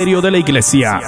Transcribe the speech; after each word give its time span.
de 0.00 0.30
la 0.30 0.38
Iglesia. 0.38 0.98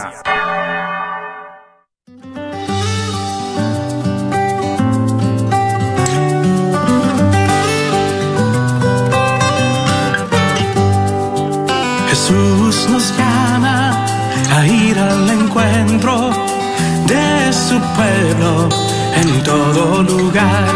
Jesús 12.11 12.87
nos 12.91 13.17
llama 13.17 14.05
a 14.55 14.67
ir 14.67 14.99
al 14.99 15.31
encuentro 15.31 16.31
de 17.07 17.51
su 17.51 17.81
pueblo 17.97 18.69
en 19.17 19.43
todo 19.43 20.03
lugar. 20.03 20.69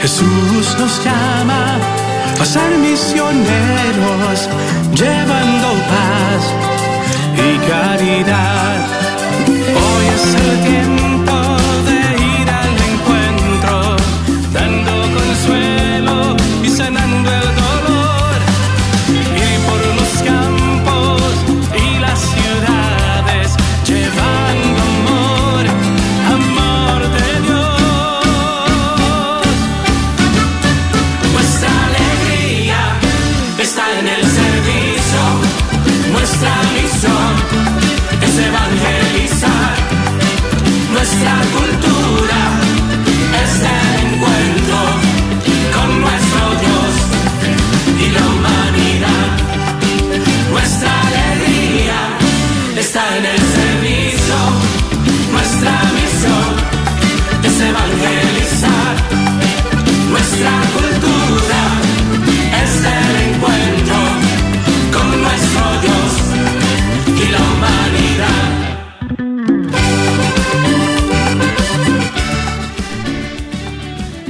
Jesús 0.00 0.76
nos 0.76 1.04
llama 1.04 1.78
a 2.40 2.44
ser 2.44 2.76
misioneros 2.78 4.48
llevando 4.96 5.68
paz 5.88 6.71
y 7.36 7.58
caridad. 7.68 8.86
Hoy 9.48 10.06
es 10.14 10.34
el 10.34 10.60
tiempo 10.64 11.11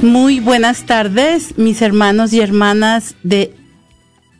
Muy 0.03 0.41
buenas 0.41 0.85
tardes, 0.85 1.57
mis 1.57 1.81
hermanos 1.81 2.33
y 2.33 2.41
hermanas 2.41 3.15
de, 3.23 3.55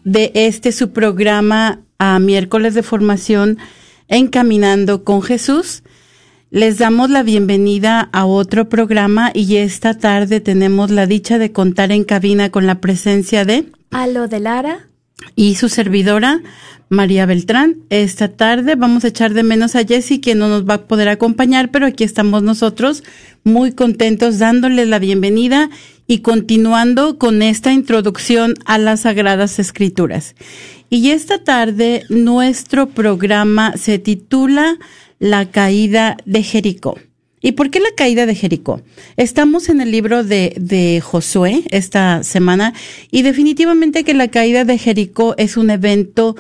de 0.04 0.30
este 0.36 0.74
su 0.74 0.92
programa 0.92 1.80
a 1.98 2.20
miércoles 2.20 2.74
de 2.74 2.84
formación 2.84 3.58
Encaminando 4.10 5.06
con 5.06 5.22
Jesús. 5.22 5.84
Les 6.50 6.80
damos 6.80 7.10
la 7.10 7.24
bienvenida 7.24 8.10
a 8.12 8.26
otro 8.26 8.68
programa 8.68 9.32
y 9.34 9.56
esta 9.56 9.98
tarde 9.98 10.42
tenemos 10.42 10.92
la 10.92 11.06
dicha 11.08 11.38
de 11.38 11.54
contar 11.54 11.94
en 11.94 12.04
cabina 12.04 12.52
con 12.52 12.68
la 12.68 12.82
presencia 12.82 13.46
de 13.46 13.72
Alo 13.90 14.28
de 14.28 14.42
Lara. 14.42 14.90
Y 15.36 15.56
su 15.56 15.70
servidora 15.70 16.42
María 16.90 17.26
Beltrán. 17.26 17.78
Esta 17.90 18.30
tarde 18.30 18.76
vamos 18.76 19.04
a 19.04 19.08
echar 19.08 19.34
de 19.34 19.44
menos 19.44 19.76
a 19.76 19.84
Jessie, 19.84 20.22
que 20.22 20.36
no 20.36 20.48
nos 20.48 20.68
va 20.68 20.76
a 20.76 20.88
poder 20.88 21.10
acompañar, 21.10 21.72
pero 21.72 21.86
aquí 21.86 22.04
estamos 22.04 22.44
nosotros 22.44 23.04
muy 23.44 23.72
contentos 23.72 24.40
dándoles 24.40 24.88
la 24.88 25.00
bienvenida 25.00 25.70
y 26.08 26.20
continuando 26.20 27.18
con 27.18 27.42
esta 27.42 27.74
introducción 27.74 28.54
a 28.66 28.78
las 28.78 29.02
Sagradas 29.02 29.60
Escrituras. 29.60 30.36
Y 30.90 31.10
esta 31.10 31.44
tarde 31.44 32.04
nuestro 32.10 32.90
programa 32.90 33.76
se 33.78 33.98
titula 33.98 34.78
La 35.20 35.50
caída 35.50 36.18
de 36.26 36.44
Jericó. 36.44 37.00
¿Y 37.46 37.52
por 37.52 37.70
qué 37.70 37.82
la 37.82 37.92
caída 37.98 38.26
de 38.26 38.36
Jericó? 38.36 38.82
Estamos 39.18 39.68
en 39.68 39.82
el 39.82 39.92
libro 39.92 40.24
de, 40.24 41.04
Josué 41.04 41.64
esta 41.72 42.24
semana 42.24 42.74
y 43.12 43.22
definitivamente 43.22 44.06
que 44.06 44.14
la 44.14 44.30
caída 44.30 44.64
de 44.64 44.78
Jericó 44.78 45.36
es 45.38 45.58
un 45.58 45.70
evento 45.70 46.38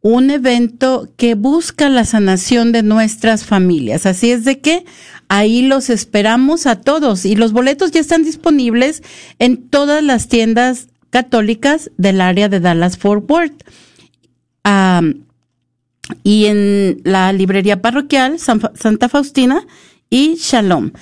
Un 0.00 0.30
evento 0.30 1.08
que 1.16 1.34
busca 1.34 1.88
la 1.88 2.04
sanación 2.04 2.72
de 2.72 2.82
nuestras 2.82 3.44
familias. 3.44 4.06
Así 4.06 4.30
es 4.30 4.44
de 4.44 4.60
que 4.60 4.84
ahí 5.28 5.62
los 5.62 5.90
esperamos 5.90 6.66
a 6.66 6.76
todos 6.80 7.24
y 7.24 7.34
los 7.34 7.52
boletos 7.52 7.90
ya 7.90 8.00
están 8.00 8.22
disponibles 8.22 9.02
en 9.38 9.56
todas 9.68 10.02
las 10.02 10.28
tiendas 10.28 10.88
católicas 11.10 11.90
del 11.96 12.20
área 12.20 12.48
de 12.48 12.60
Dallas 12.60 12.96
Fort 12.96 13.28
Worth. 13.28 13.64
Y 16.22 16.46
en 16.46 17.00
la 17.04 17.32
librería 17.32 17.82
parroquial 17.82 18.38
San- 18.38 18.60
Santa 18.74 19.08
Faustina 19.08 19.66
y 20.10 20.36
Shalom. 20.36 20.92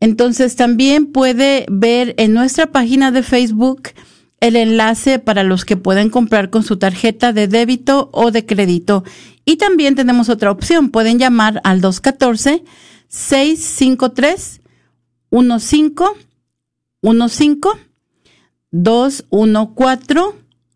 Entonces 0.00 0.56
también 0.56 1.06
puede 1.06 1.66
ver 1.68 2.14
en 2.18 2.32
nuestra 2.34 2.66
página 2.66 3.10
de 3.10 3.22
Facebook 3.22 3.90
el 4.40 4.56
enlace 4.56 5.18
para 5.18 5.42
los 5.42 5.64
que 5.64 5.76
pueden 5.76 6.10
comprar 6.10 6.50
con 6.50 6.62
su 6.62 6.76
tarjeta 6.76 7.32
de 7.32 7.48
débito 7.48 8.10
o 8.12 8.30
de 8.30 8.46
crédito. 8.46 9.04
Y 9.44 9.56
también 9.56 9.94
tenemos 9.94 10.28
otra 10.28 10.50
opción. 10.50 10.90
Pueden 10.90 11.18
llamar 11.18 11.60
al 11.64 11.80
214 11.80 12.62
653 13.08 14.60
15 15.30 16.04
15 17.00 17.68
214 18.70 20.20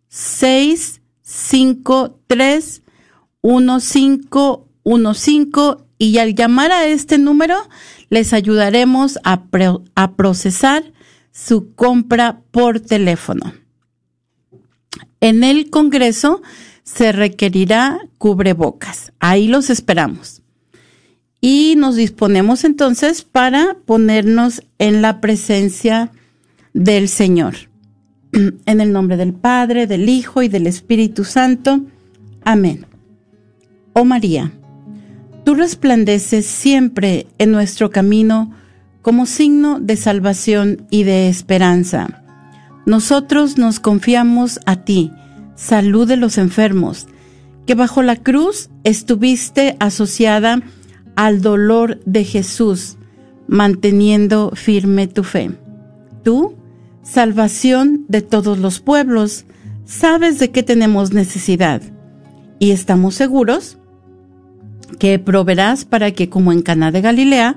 653 0.08 2.82
1515 3.42 5.84
y 5.98 6.18
al 6.18 6.34
llamar 6.34 6.72
a 6.72 6.86
este 6.86 7.18
número 7.18 7.56
les 8.10 8.32
ayudaremos 8.32 9.20
a, 9.24 9.42
a 9.94 10.16
procesar 10.16 10.91
su 11.32 11.74
compra 11.74 12.42
por 12.50 12.80
teléfono. 12.80 13.54
En 15.20 15.44
el 15.44 15.70
Congreso 15.70 16.42
se 16.84 17.12
requerirá 17.12 18.00
cubrebocas. 18.18 19.12
Ahí 19.18 19.48
los 19.48 19.70
esperamos. 19.70 20.42
Y 21.40 21.74
nos 21.76 21.96
disponemos 21.96 22.64
entonces 22.64 23.22
para 23.22 23.76
ponernos 23.84 24.62
en 24.78 25.02
la 25.02 25.20
presencia 25.20 26.12
del 26.72 27.08
Señor. 27.08 27.54
En 28.66 28.80
el 28.80 28.92
nombre 28.92 29.16
del 29.16 29.34
Padre, 29.34 29.86
del 29.86 30.08
Hijo 30.08 30.42
y 30.42 30.48
del 30.48 30.66
Espíritu 30.66 31.24
Santo. 31.24 31.82
Amén. 32.44 32.86
Oh 33.92 34.04
María, 34.04 34.52
tú 35.44 35.54
resplandeces 35.54 36.46
siempre 36.46 37.26
en 37.38 37.52
nuestro 37.52 37.90
camino 37.90 38.54
como 39.02 39.26
signo 39.26 39.80
de 39.80 39.96
salvación 39.96 40.86
y 40.90 41.02
de 41.02 41.28
esperanza. 41.28 42.22
Nosotros 42.86 43.58
nos 43.58 43.80
confiamos 43.80 44.60
a 44.64 44.76
ti, 44.84 45.10
salud 45.56 46.08
de 46.08 46.16
los 46.16 46.38
enfermos, 46.38 47.06
que 47.66 47.74
bajo 47.74 48.02
la 48.02 48.16
cruz 48.16 48.70
estuviste 48.84 49.76
asociada 49.80 50.62
al 51.16 51.42
dolor 51.42 52.00
de 52.04 52.24
Jesús, 52.24 52.96
manteniendo 53.46 54.52
firme 54.54 55.06
tu 55.06 55.24
fe. 55.24 55.50
Tú, 56.24 56.56
salvación 57.02 58.04
de 58.08 58.22
todos 58.22 58.58
los 58.58 58.80
pueblos, 58.80 59.44
sabes 59.84 60.38
de 60.38 60.50
qué 60.50 60.62
tenemos 60.62 61.12
necesidad 61.12 61.82
y 62.58 62.70
estamos 62.70 63.16
seguros 63.16 63.78
que 64.98 65.18
proveerás 65.18 65.84
para 65.84 66.12
que, 66.12 66.28
como 66.28 66.52
en 66.52 66.62
Cana 66.62 66.92
de 66.92 67.00
Galilea, 67.00 67.56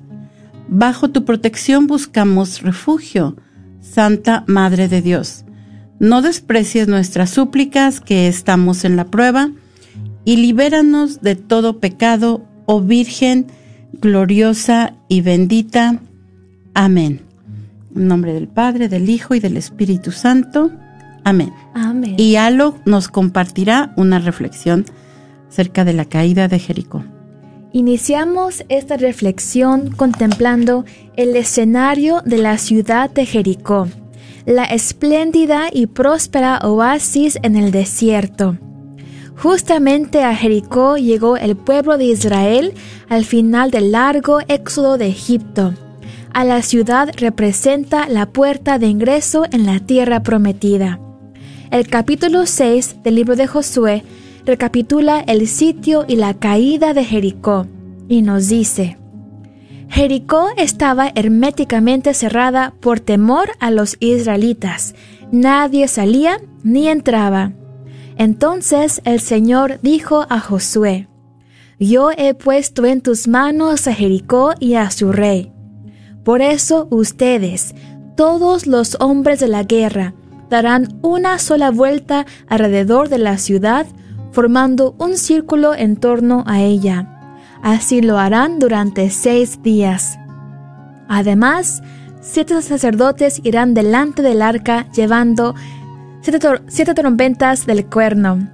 Bajo 0.67 1.09
tu 1.09 1.25
protección 1.25 1.87
buscamos 1.87 2.61
refugio, 2.61 3.35
Santa 3.81 4.43
Madre 4.47 4.87
de 4.87 5.01
Dios. 5.01 5.45
No 5.99 6.21
desprecies 6.21 6.87
nuestras 6.87 7.29
súplicas 7.29 7.99
que 7.99 8.27
estamos 8.27 8.85
en 8.85 8.95
la 8.95 9.05
prueba 9.05 9.51
y 10.25 10.37
libéranos 10.37 11.21
de 11.21 11.35
todo 11.35 11.79
pecado, 11.79 12.45
oh 12.65 12.81
Virgen 12.81 13.47
gloriosa 13.93 14.95
y 15.07 15.21
bendita. 15.21 15.99
Amén. 16.73 17.21
En 17.95 18.07
nombre 18.07 18.33
del 18.33 18.47
Padre, 18.47 18.87
del 18.87 19.09
Hijo 19.09 19.35
y 19.35 19.39
del 19.39 19.57
Espíritu 19.57 20.11
Santo. 20.11 20.71
Amén. 21.23 21.53
Amén. 21.73 22.15
Y 22.17 22.35
Alo 22.37 22.75
nos 22.85 23.07
compartirá 23.07 23.93
una 23.97 24.19
reflexión 24.19 24.85
acerca 25.49 25.85
de 25.85 25.93
la 25.93 26.05
caída 26.05 26.47
de 26.47 26.59
Jericó. 26.59 27.03
Iniciamos 27.73 28.65
esta 28.67 28.97
reflexión 28.97 29.91
contemplando 29.91 30.83
el 31.15 31.37
escenario 31.37 32.21
de 32.25 32.37
la 32.37 32.57
ciudad 32.57 33.09
de 33.09 33.25
Jericó, 33.25 33.87
la 34.45 34.65
espléndida 34.65 35.69
y 35.71 35.87
próspera 35.87 36.59
oasis 36.63 37.39
en 37.43 37.55
el 37.55 37.71
desierto. 37.71 38.57
Justamente 39.37 40.21
a 40.25 40.35
Jericó 40.35 40.97
llegó 40.97 41.37
el 41.37 41.55
pueblo 41.55 41.97
de 41.97 42.05
Israel 42.05 42.73
al 43.07 43.23
final 43.23 43.71
del 43.71 43.93
largo 43.93 44.39
éxodo 44.49 44.97
de 44.97 45.07
Egipto. 45.07 45.73
A 46.33 46.43
la 46.43 46.61
ciudad 46.63 47.09
representa 47.15 48.09
la 48.09 48.25
puerta 48.25 48.79
de 48.79 48.87
ingreso 48.87 49.45
en 49.49 49.65
la 49.65 49.79
tierra 49.79 50.23
prometida. 50.23 50.99
El 51.71 51.87
capítulo 51.87 52.45
6 52.45 52.97
del 53.01 53.15
libro 53.15 53.37
de 53.37 53.47
Josué 53.47 54.03
recapitula 54.45 55.19
el 55.21 55.47
sitio 55.47 56.05
y 56.07 56.15
la 56.15 56.33
caída 56.33 56.93
de 56.93 57.03
Jericó 57.03 57.67
y 58.07 58.21
nos 58.21 58.47
dice, 58.49 58.97
Jericó 59.91 60.47
estaba 60.55 61.11
herméticamente 61.15 62.13
cerrada 62.13 62.73
por 62.79 63.01
temor 63.01 63.49
a 63.59 63.71
los 63.71 63.97
israelitas. 63.99 64.95
Nadie 65.33 65.89
salía 65.89 66.39
ni 66.63 66.87
entraba. 66.87 67.51
Entonces 68.17 69.01
el 69.03 69.19
Señor 69.19 69.79
dijo 69.81 70.25
a 70.29 70.39
Josué, 70.39 71.09
Yo 71.77 72.11
he 72.15 72.33
puesto 72.33 72.85
en 72.85 73.01
tus 73.01 73.27
manos 73.27 73.85
a 73.87 73.93
Jericó 73.93 74.53
y 74.59 74.75
a 74.75 74.91
su 74.91 75.11
rey. 75.11 75.51
Por 76.23 76.41
eso 76.41 76.87
ustedes, 76.89 77.75
todos 78.15 78.67
los 78.67 78.95
hombres 78.99 79.39
de 79.39 79.47
la 79.49 79.63
guerra, 79.63 80.13
darán 80.49 80.99
una 81.01 81.37
sola 81.39 81.69
vuelta 81.71 82.25
alrededor 82.47 83.09
de 83.09 83.17
la 83.17 83.37
ciudad, 83.37 83.87
formando 84.31 84.95
un 84.97 85.17
círculo 85.17 85.73
en 85.73 85.95
torno 85.95 86.43
a 86.47 86.61
ella. 86.61 87.07
Así 87.61 88.01
lo 88.01 88.17
harán 88.17 88.59
durante 88.59 89.09
seis 89.09 89.61
días. 89.61 90.17
Además, 91.07 91.81
siete 92.21 92.61
sacerdotes 92.61 93.41
irán 93.43 93.73
delante 93.73 94.21
del 94.21 94.41
arca 94.41 94.87
llevando 94.91 95.55
siete, 96.21 96.93
trompetas 96.93 97.65
del 97.65 97.85
cuerno. 97.85 98.47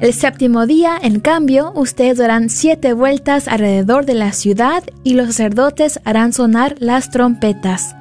El 0.00 0.12
séptimo 0.12 0.66
día, 0.66 0.98
en 1.00 1.20
cambio, 1.20 1.72
ustedes 1.74 2.18
darán 2.18 2.50
siete 2.50 2.92
vueltas 2.92 3.48
alrededor 3.48 4.04
de 4.04 4.14
la 4.14 4.32
ciudad 4.32 4.82
y 5.02 5.14
los 5.14 5.28
sacerdotes 5.28 6.00
harán 6.04 6.32
sonar 6.32 6.74
las 6.78 7.10
trompetas. 7.10 7.96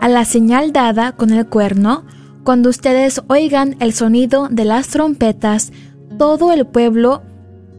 A 0.00 0.08
la 0.08 0.24
señal 0.24 0.72
dada 0.72 1.12
con 1.12 1.30
el 1.30 1.46
cuerno, 1.46 2.04
cuando 2.44 2.70
ustedes 2.70 3.20
oigan 3.26 3.76
el 3.80 3.92
sonido 3.92 4.48
de 4.50 4.64
las 4.64 4.88
trompetas, 4.88 5.72
todo 6.18 6.52
el 6.52 6.66
pueblo 6.66 7.22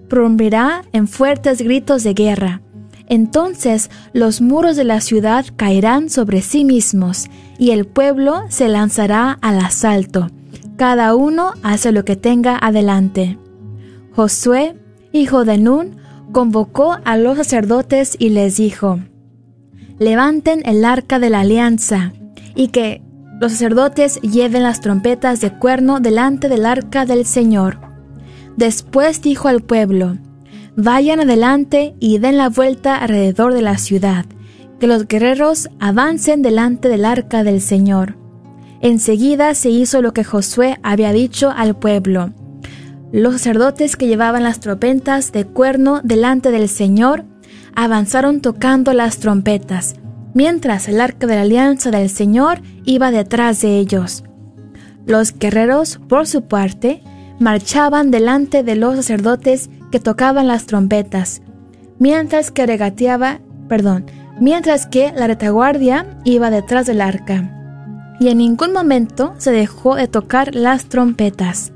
prorrumpirá 0.09 0.83
en 0.93 1.07
fuertes 1.07 1.61
gritos 1.61 2.03
de 2.03 2.13
guerra. 2.13 2.61
Entonces 3.07 3.89
los 4.13 4.41
muros 4.41 4.75
de 4.75 4.83
la 4.83 5.01
ciudad 5.01 5.45
caerán 5.55 6.09
sobre 6.09 6.41
sí 6.41 6.65
mismos, 6.65 7.27
y 7.57 7.71
el 7.71 7.85
pueblo 7.85 8.41
se 8.49 8.67
lanzará 8.67 9.37
al 9.41 9.59
asalto 9.59 10.27
cada 10.77 11.15
uno 11.15 11.53
hace 11.63 11.91
lo 11.91 12.05
que 12.05 12.15
tenga 12.15 12.57
adelante. 12.61 13.37
Josué, 14.15 14.75
hijo 15.11 15.43
de 15.43 15.57
Nun, 15.57 15.97
convocó 16.31 16.97
a 17.03 17.17
los 17.17 17.37
sacerdotes 17.37 18.15
y 18.17 18.29
les 18.29 18.57
dijo, 18.57 18.99
Levanten 19.99 20.61
el 20.65 20.85
arca 20.85 21.17
de 21.17 21.31
la 21.31 21.39
alianza, 21.39 22.13
y 22.55 22.67
que 22.67 23.01
los 23.41 23.51
sacerdotes 23.53 24.21
lleven 24.21 24.63
las 24.63 24.79
trompetas 24.79 25.41
de 25.41 25.51
cuerno 25.51 25.99
delante 25.99 26.47
del 26.47 26.65
arca 26.65 27.05
del 27.05 27.25
Señor. 27.25 27.79
Después 28.57 29.21
dijo 29.21 29.47
al 29.47 29.61
pueblo, 29.61 30.17
Vayan 30.75 31.19
adelante 31.19 31.95
y 31.99 32.17
den 32.17 32.37
la 32.37 32.49
vuelta 32.49 32.97
alrededor 32.97 33.53
de 33.53 33.61
la 33.61 33.77
ciudad, 33.77 34.25
que 34.79 34.87
los 34.87 35.07
guerreros 35.07 35.69
avancen 35.79 36.41
delante 36.41 36.89
del 36.89 37.05
arca 37.05 37.43
del 37.43 37.61
Señor. 37.61 38.15
Enseguida 38.81 39.55
se 39.55 39.69
hizo 39.69 40.01
lo 40.01 40.13
que 40.13 40.23
Josué 40.23 40.79
había 40.83 41.11
dicho 41.11 41.51
al 41.55 41.75
pueblo. 41.75 42.31
Los 43.11 43.33
sacerdotes 43.33 43.95
que 43.95 44.07
llevaban 44.07 44.43
las 44.43 44.59
trompetas 44.59 45.31
de 45.31 45.45
cuerno 45.45 46.01
delante 46.03 46.51
del 46.51 46.67
Señor 46.67 47.25
avanzaron 47.75 48.41
tocando 48.41 48.93
las 48.93 49.17
trompetas, 49.17 49.95
mientras 50.33 50.87
el 50.87 50.99
arca 50.99 51.27
de 51.27 51.35
la 51.35 51.41
alianza 51.41 51.89
del 51.89 52.09
Señor 52.09 52.61
iba 52.85 53.11
detrás 53.11 53.61
de 53.61 53.77
ellos. 53.77 54.23
Los 55.05 55.37
guerreros, 55.37 55.99
por 56.07 56.27
su 56.27 56.43
parte, 56.43 57.01
marchaban 57.39 58.11
delante 58.11 58.63
de 58.63 58.75
los 58.75 58.95
sacerdotes 58.95 59.69
que 59.91 59.99
tocaban 59.99 60.47
las 60.47 60.65
trompetas, 60.65 61.41
mientras 61.99 62.51
que 62.51 62.65
regateaba, 62.65 63.39
perdón, 63.67 64.05
mientras 64.39 64.85
que 64.85 65.11
la 65.15 65.27
retaguardia 65.27 66.05
iba 66.23 66.49
detrás 66.49 66.85
del 66.85 67.01
arca 67.01 67.53
y 68.19 68.29
en 68.29 68.39
ningún 68.39 68.73
momento 68.73 69.33
se 69.37 69.51
dejó 69.51 69.95
de 69.95 70.07
tocar 70.07 70.55
las 70.55 70.85
trompetas. 70.85 71.71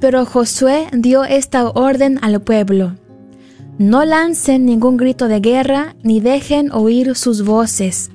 Pero 0.00 0.24
Josué 0.26 0.88
dio 0.92 1.24
esta 1.24 1.68
orden 1.68 2.18
al 2.22 2.40
pueblo. 2.40 2.94
No 3.78 4.04
lancen 4.04 4.66
ningún 4.66 4.96
grito 4.96 5.28
de 5.28 5.40
guerra 5.40 5.96
ni 6.02 6.20
dejen 6.20 6.72
oír 6.72 7.14
sus 7.14 7.44
voces. 7.44 8.10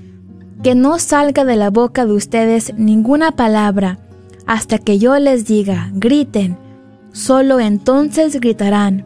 Que 0.64 0.76
no 0.76 1.00
salga 1.00 1.46
de 1.46 1.56
la 1.56 1.70
boca 1.70 2.06
de 2.06 2.14
ustedes 2.14 2.74
ninguna 2.78 3.32
palabra 3.32 4.00
hasta 4.50 4.80
que 4.80 4.98
yo 4.98 5.16
les 5.20 5.46
diga, 5.46 5.92
griten. 5.94 6.58
Solo 7.12 7.60
entonces 7.60 8.40
gritarán. 8.40 9.06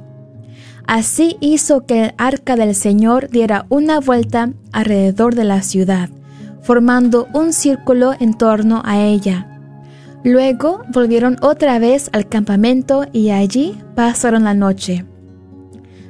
Así 0.88 1.36
hizo 1.42 1.86
que 1.86 2.06
el 2.06 2.14
arca 2.18 2.56
del 2.56 2.74
Señor 2.74 3.28
diera 3.30 3.66
una 3.68 4.00
vuelta 4.00 4.54
alrededor 4.72 5.36
de 5.36 5.44
la 5.44 5.62
ciudad, 5.62 6.10
formando 6.62 7.28
un 7.34 7.52
círculo 7.52 8.14
en 8.18 8.36
torno 8.36 8.84
a 8.86 9.02
ella. 9.02 9.60
Luego 10.24 10.84
volvieron 10.94 11.36
otra 11.42 11.78
vez 11.78 12.10
al 12.14 12.30
campamento 12.30 13.06
y 13.12 13.32
allí 13.32 13.78
pasaron 13.96 14.46
la 14.46 14.54
noche. 14.54 15.06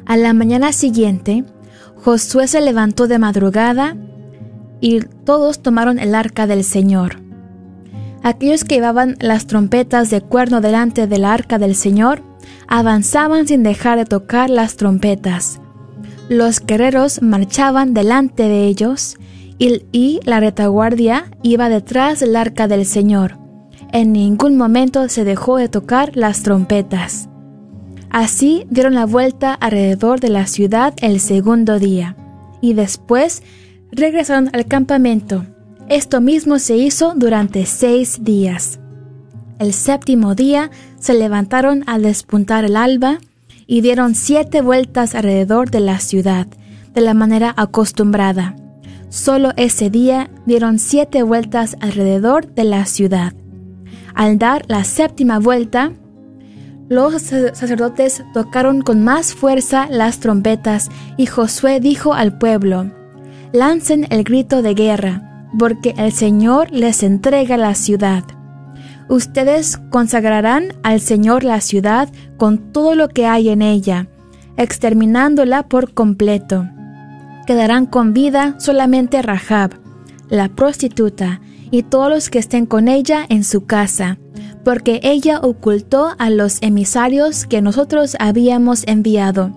A 0.06 0.16
la 0.16 0.34
mañana 0.34 0.72
siguiente, 0.74 1.44
Josué 2.04 2.48
se 2.48 2.62
levantó 2.62 3.08
de 3.08 3.18
madrugada 3.18 3.98
y 4.80 5.00
todos 5.26 5.64
tomaron 5.64 5.98
el 5.98 6.14
arca 6.14 6.46
del 6.46 6.64
Señor. 6.64 7.24
Aquellos 8.24 8.64
que 8.64 8.76
llevaban 8.76 9.18
las 9.20 9.48
trompetas 9.48 10.10
de 10.10 10.22
cuerno 10.22 10.62
delante 10.62 11.08
del 11.08 11.26
arca 11.26 11.60
del 11.60 11.76
Señor 11.76 12.22
avanzaban 12.68 13.48
sin 13.48 13.64
dejar 13.64 13.98
de 13.98 14.06
tocar 14.06 14.50
las 14.50 14.78
trompetas. 14.78 15.60
Los 16.30 16.62
guerreros 16.62 17.22
marchaban 17.22 17.94
delante 17.94 18.44
de 18.44 18.66
ellos 18.66 19.18
y, 19.60 19.84
y, 19.92 20.22
la 20.24 20.40
retaguardia 20.40 21.26
iba 21.44 21.68
detrás 21.68 22.22
del 22.22 22.38
arca 22.38 22.70
del 22.70 22.86
Señor. 22.86 23.38
En 23.92 24.14
ningún 24.14 24.58
momento 24.58 25.10
se 25.10 25.26
dejó 25.26 25.58
de 25.58 25.68
tocar 25.68 26.16
las 26.16 26.44
trompetas. 26.44 27.30
Así 28.10 28.66
dieron 28.70 28.96
la 28.96 29.06
vuelta 29.06 29.54
alrededor 29.54 30.20
de 30.22 30.30
la 30.30 30.48
ciudad 30.48 30.94
el 31.02 31.20
segundo 31.20 31.78
día, 31.78 32.16
y 32.62 32.74
después 32.74 33.44
regresaron 33.92 34.50
al 34.54 34.66
campamento. 34.66 35.46
Esto 35.90 36.22
mismo 36.22 36.60
se 36.60 36.78
hizo 36.78 37.14
durante 37.16 37.66
seis 37.66 38.24
días. 38.24 38.80
El 39.60 39.74
séptimo 39.74 40.34
día 40.34 40.72
se 40.98 41.14
levantaron 41.14 41.84
al 41.88 42.04
despuntar 42.04 42.64
el 42.64 42.78
alba 42.78 43.20
y 43.68 43.82
dieron 43.82 44.16
siete 44.16 44.62
vueltas 44.62 45.14
alrededor 45.14 45.72
de 45.72 45.82
la 45.82 46.00
ciudad, 46.00 46.48
de 46.94 47.02
la 47.02 47.14
manera 47.14 47.54
acostumbrada. 47.58 48.56
Solo 49.10 49.52
ese 49.58 49.90
día 49.90 50.32
dieron 50.46 50.80
siete 50.80 51.22
vueltas 51.22 51.76
alrededor 51.82 52.54
de 52.54 52.64
la 52.64 52.86
ciudad. 52.86 53.34
Al 54.16 54.38
dar 54.38 54.64
la 54.68 54.84
séptima 54.86 55.40
vuelta, 55.40 55.92
los 56.90 57.22
sacerdotes 57.22 58.24
tocaron 58.34 58.82
con 58.82 59.04
más 59.04 59.34
fuerza 59.34 59.88
las 59.90 60.20
trompetas 60.20 60.90
y 61.18 61.26
Josué 61.26 61.80
dijo 61.80 62.14
al 62.14 62.38
pueblo, 62.38 62.92
Lancen 63.52 64.08
el 64.10 64.24
grito 64.24 64.62
de 64.62 64.74
guerra, 64.74 65.33
porque 65.58 65.94
el 65.98 66.12
Señor 66.12 66.72
les 66.72 67.04
entrega 67.04 67.58
la 67.58 67.76
ciudad. 67.76 68.24
Ustedes 69.10 69.80
consagrarán 69.90 70.74
al 70.84 71.00
Señor 71.00 71.44
la 71.44 71.62
ciudad 71.62 72.10
con 72.38 72.72
todo 72.72 72.96
lo 72.96 73.10
que 73.10 73.28
hay 73.28 73.50
en 73.50 73.62
ella, 73.62 74.08
exterminándola 74.58 75.64
por 75.64 75.94
completo. 75.94 76.68
Quedarán 77.46 77.86
con 77.86 78.14
vida 78.14 78.56
solamente 78.60 79.22
Rahab, 79.22 79.72
la 80.30 80.50
prostituta, 80.50 81.42
y 81.74 81.82
todos 81.82 82.10
los 82.10 82.30
que 82.30 82.38
estén 82.38 82.68
con 82.68 82.88
ella 82.88 83.26
en 83.30 83.44
su 83.44 83.66
casa, 83.66 84.20
porque 84.64 85.00
ella 85.02 85.40
ocultó 85.40 86.14
a 86.20 86.30
los 86.30 86.60
emisarios 86.62 87.48
que 87.48 87.64
nosotros 87.64 88.16
habíamos 88.20 88.84
enviado. 88.88 89.52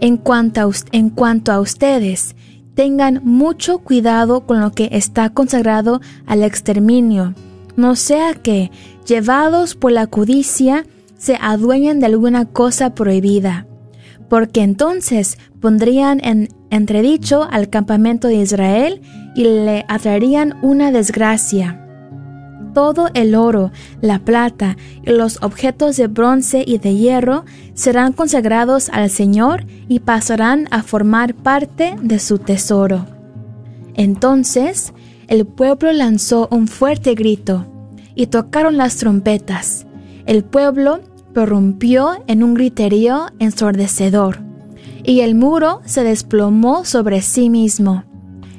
En 0.00 0.16
cuanto 0.16 0.62
a, 0.62 0.70
en 0.92 1.10
cuanto 1.10 1.52
a 1.52 1.60
ustedes, 1.60 2.34
tengan 2.74 3.20
mucho 3.24 3.78
cuidado 3.78 4.46
con 4.46 4.60
lo 4.60 4.72
que 4.72 4.88
está 4.92 5.30
consagrado 5.30 6.00
al 6.26 6.42
exterminio, 6.42 7.34
no 7.76 7.96
sea 7.96 8.34
que, 8.34 8.70
llevados 9.06 9.74
por 9.74 9.92
la 9.92 10.06
codicia, 10.06 10.86
se 11.16 11.38
adueñen 11.40 12.00
de 12.00 12.06
alguna 12.06 12.46
cosa 12.46 12.94
prohibida, 12.94 13.66
porque 14.28 14.62
entonces 14.62 15.38
pondrían 15.60 16.20
en 16.24 16.48
entredicho 16.70 17.46
al 17.50 17.68
campamento 17.68 18.28
de 18.28 18.36
Israel 18.36 19.02
y 19.34 19.44
le 19.44 19.84
atraerían 19.88 20.58
una 20.62 20.90
desgracia. 20.90 21.81
Todo 22.74 23.08
el 23.14 23.34
oro, 23.34 23.70
la 24.00 24.18
plata 24.20 24.76
y 25.04 25.10
los 25.10 25.42
objetos 25.42 25.96
de 25.96 26.06
bronce 26.06 26.64
y 26.66 26.78
de 26.78 26.94
hierro 26.94 27.44
serán 27.74 28.12
consagrados 28.12 28.88
al 28.88 29.10
Señor 29.10 29.66
y 29.88 30.00
pasarán 30.00 30.68
a 30.70 30.82
formar 30.82 31.34
parte 31.34 31.94
de 32.02 32.18
su 32.18 32.38
tesoro. 32.38 33.06
Entonces 33.94 34.94
el 35.28 35.46
pueblo 35.46 35.92
lanzó 35.92 36.48
un 36.50 36.66
fuerte 36.66 37.14
grito 37.14 37.66
y 38.14 38.26
tocaron 38.26 38.76
las 38.76 38.96
trompetas. 38.96 39.86
El 40.26 40.44
pueblo 40.44 41.00
prorrumpió 41.32 42.22
en 42.26 42.42
un 42.42 42.54
griterío 42.54 43.26
ensordecedor 43.38 44.40
y 45.04 45.20
el 45.20 45.34
muro 45.34 45.80
se 45.84 46.04
desplomó 46.04 46.84
sobre 46.84 47.22
sí 47.22 47.50
mismo. 47.50 48.04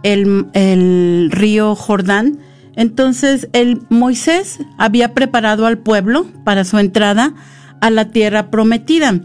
el, 0.04 1.30
río 1.32 1.76
Jordán. 1.76 2.40
Entonces, 2.76 3.50
el 3.54 3.82
Moisés 3.90 4.60
había 4.78 5.14
preparado 5.14 5.66
al 5.66 5.80
pueblo 5.80 6.26
para 6.44 6.64
su 6.64 6.78
entrada 6.78 7.34
a 7.82 7.90
la 7.90 8.10
tierra 8.10 8.52
prometida. 8.52 9.22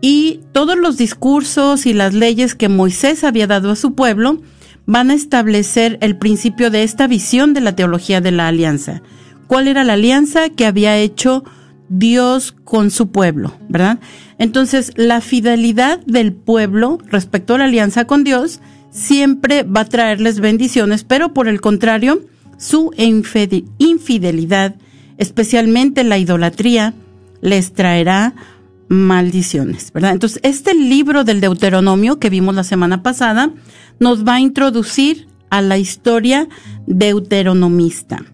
Y 0.00 0.40
todos 0.52 0.76
los 0.76 0.96
discursos 0.96 1.86
y 1.86 1.92
las 1.92 2.14
leyes 2.14 2.54
que 2.54 2.68
Moisés 2.68 3.24
había 3.24 3.46
dado 3.46 3.70
a 3.70 3.76
su 3.76 3.94
pueblo, 3.94 4.40
van 4.86 5.10
a 5.10 5.14
establecer 5.14 5.98
el 6.00 6.16
principio 6.16 6.70
de 6.70 6.82
esta 6.82 7.06
visión 7.06 7.54
de 7.54 7.60
la 7.60 7.76
teología 7.76 8.20
de 8.20 8.32
la 8.32 8.48
alianza. 8.48 9.02
¿Cuál 9.46 9.68
era 9.68 9.84
la 9.84 9.92
alianza 9.92 10.48
que 10.50 10.66
había 10.66 10.96
hecho 10.96 11.44
Dios 11.88 12.52
con 12.64 12.90
su 12.90 13.10
pueblo, 13.10 13.54
verdad? 13.68 13.98
Entonces, 14.38 14.92
la 14.96 15.20
fidelidad 15.20 16.00
del 16.06 16.32
pueblo 16.32 16.98
respecto 17.06 17.54
a 17.54 17.58
la 17.58 17.64
alianza 17.64 18.06
con 18.06 18.24
Dios 18.24 18.60
siempre 18.92 19.64
va 19.64 19.80
a 19.80 19.88
traerles 19.88 20.38
bendiciones, 20.38 21.02
pero 21.02 21.34
por 21.34 21.48
el 21.48 21.60
contrario, 21.60 22.22
su 22.58 22.92
infidelidad, 22.96 24.76
especialmente 25.18 26.04
la 26.04 26.18
idolatría, 26.18 26.94
les 27.40 27.72
traerá 27.72 28.34
maldiciones, 28.88 29.90
¿verdad? 29.92 30.12
Entonces, 30.12 30.38
este 30.44 30.74
libro 30.74 31.24
del 31.24 31.40
Deuteronomio 31.40 32.20
que 32.20 32.30
vimos 32.30 32.54
la 32.54 32.62
semana 32.62 33.02
pasada 33.02 33.50
nos 33.98 34.26
va 34.26 34.34
a 34.34 34.40
introducir 34.40 35.26
a 35.50 35.62
la 35.62 35.78
historia 35.78 36.48
deuteronomista. 36.86 38.24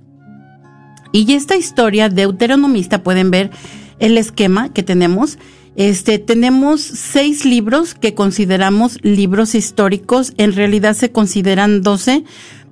Y 1.13 1.33
esta 1.33 1.57
historia 1.57 2.09
deuteronomista, 2.09 3.03
pueden 3.03 3.31
ver 3.31 3.51
el 3.99 4.19
esquema 4.19 4.73
que 4.73 4.83
tenemos. 4.83 5.39
Este, 5.79 6.19
tenemos 6.19 6.81
seis 6.81 7.45
libros 7.45 7.95
que 7.95 8.13
consideramos 8.13 8.99
libros 9.05 9.55
históricos. 9.55 10.33
En 10.37 10.53
realidad 10.53 10.95
se 10.95 11.13
consideran 11.13 11.83
doce, 11.83 12.25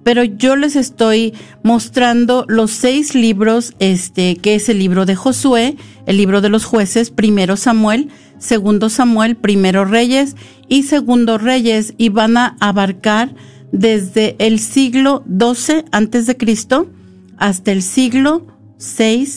pero 0.02 0.25
yo 0.25 0.56
les 0.56 0.75
estoy 0.75 1.32
mostrando 1.62 2.44
los 2.48 2.72
seis 2.72 3.14
libros, 3.14 3.75
este, 3.78 4.34
que 4.34 4.56
es 4.56 4.68
el 4.68 4.80
libro 4.80 5.06
de 5.06 5.14
Josué, 5.14 5.76
el 6.06 6.16
libro 6.16 6.40
de 6.40 6.48
los 6.48 6.64
jueces, 6.64 7.12
primero 7.12 7.56
Samuel, 7.56 8.08
segundo 8.38 8.88
Samuel, 8.88 9.36
primero 9.36 9.84
Reyes 9.84 10.34
y 10.68 10.82
segundo 10.82 11.38
Reyes, 11.38 11.94
y 11.98 12.08
van 12.08 12.36
a 12.36 12.56
abarcar 12.58 13.36
desde 13.70 14.34
el 14.40 14.58
siglo 14.58 15.25
XII 15.28 15.84
antes 15.92 16.26
de 16.26 16.36
Cristo 16.36 16.90
hasta 17.36 17.70
el 17.70 17.82
siglo 17.82 18.48
VI 18.80 19.28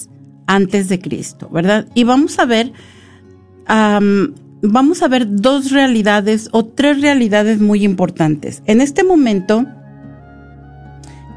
antes 0.47 0.89
de 0.89 0.99
Cristo, 0.99 1.49
¿verdad? 1.51 1.87
Y 1.93 2.03
vamos 2.03 2.39
a 2.39 2.45
ver, 2.45 2.73
vamos 3.69 5.01
a 5.01 5.07
ver 5.07 5.27
dos 5.29 5.71
realidades 5.71 6.49
o 6.51 6.65
tres 6.65 7.01
realidades 7.01 7.59
muy 7.59 7.83
importantes. 7.83 8.63
En 8.65 8.81
este 8.81 9.03
momento, 9.03 9.65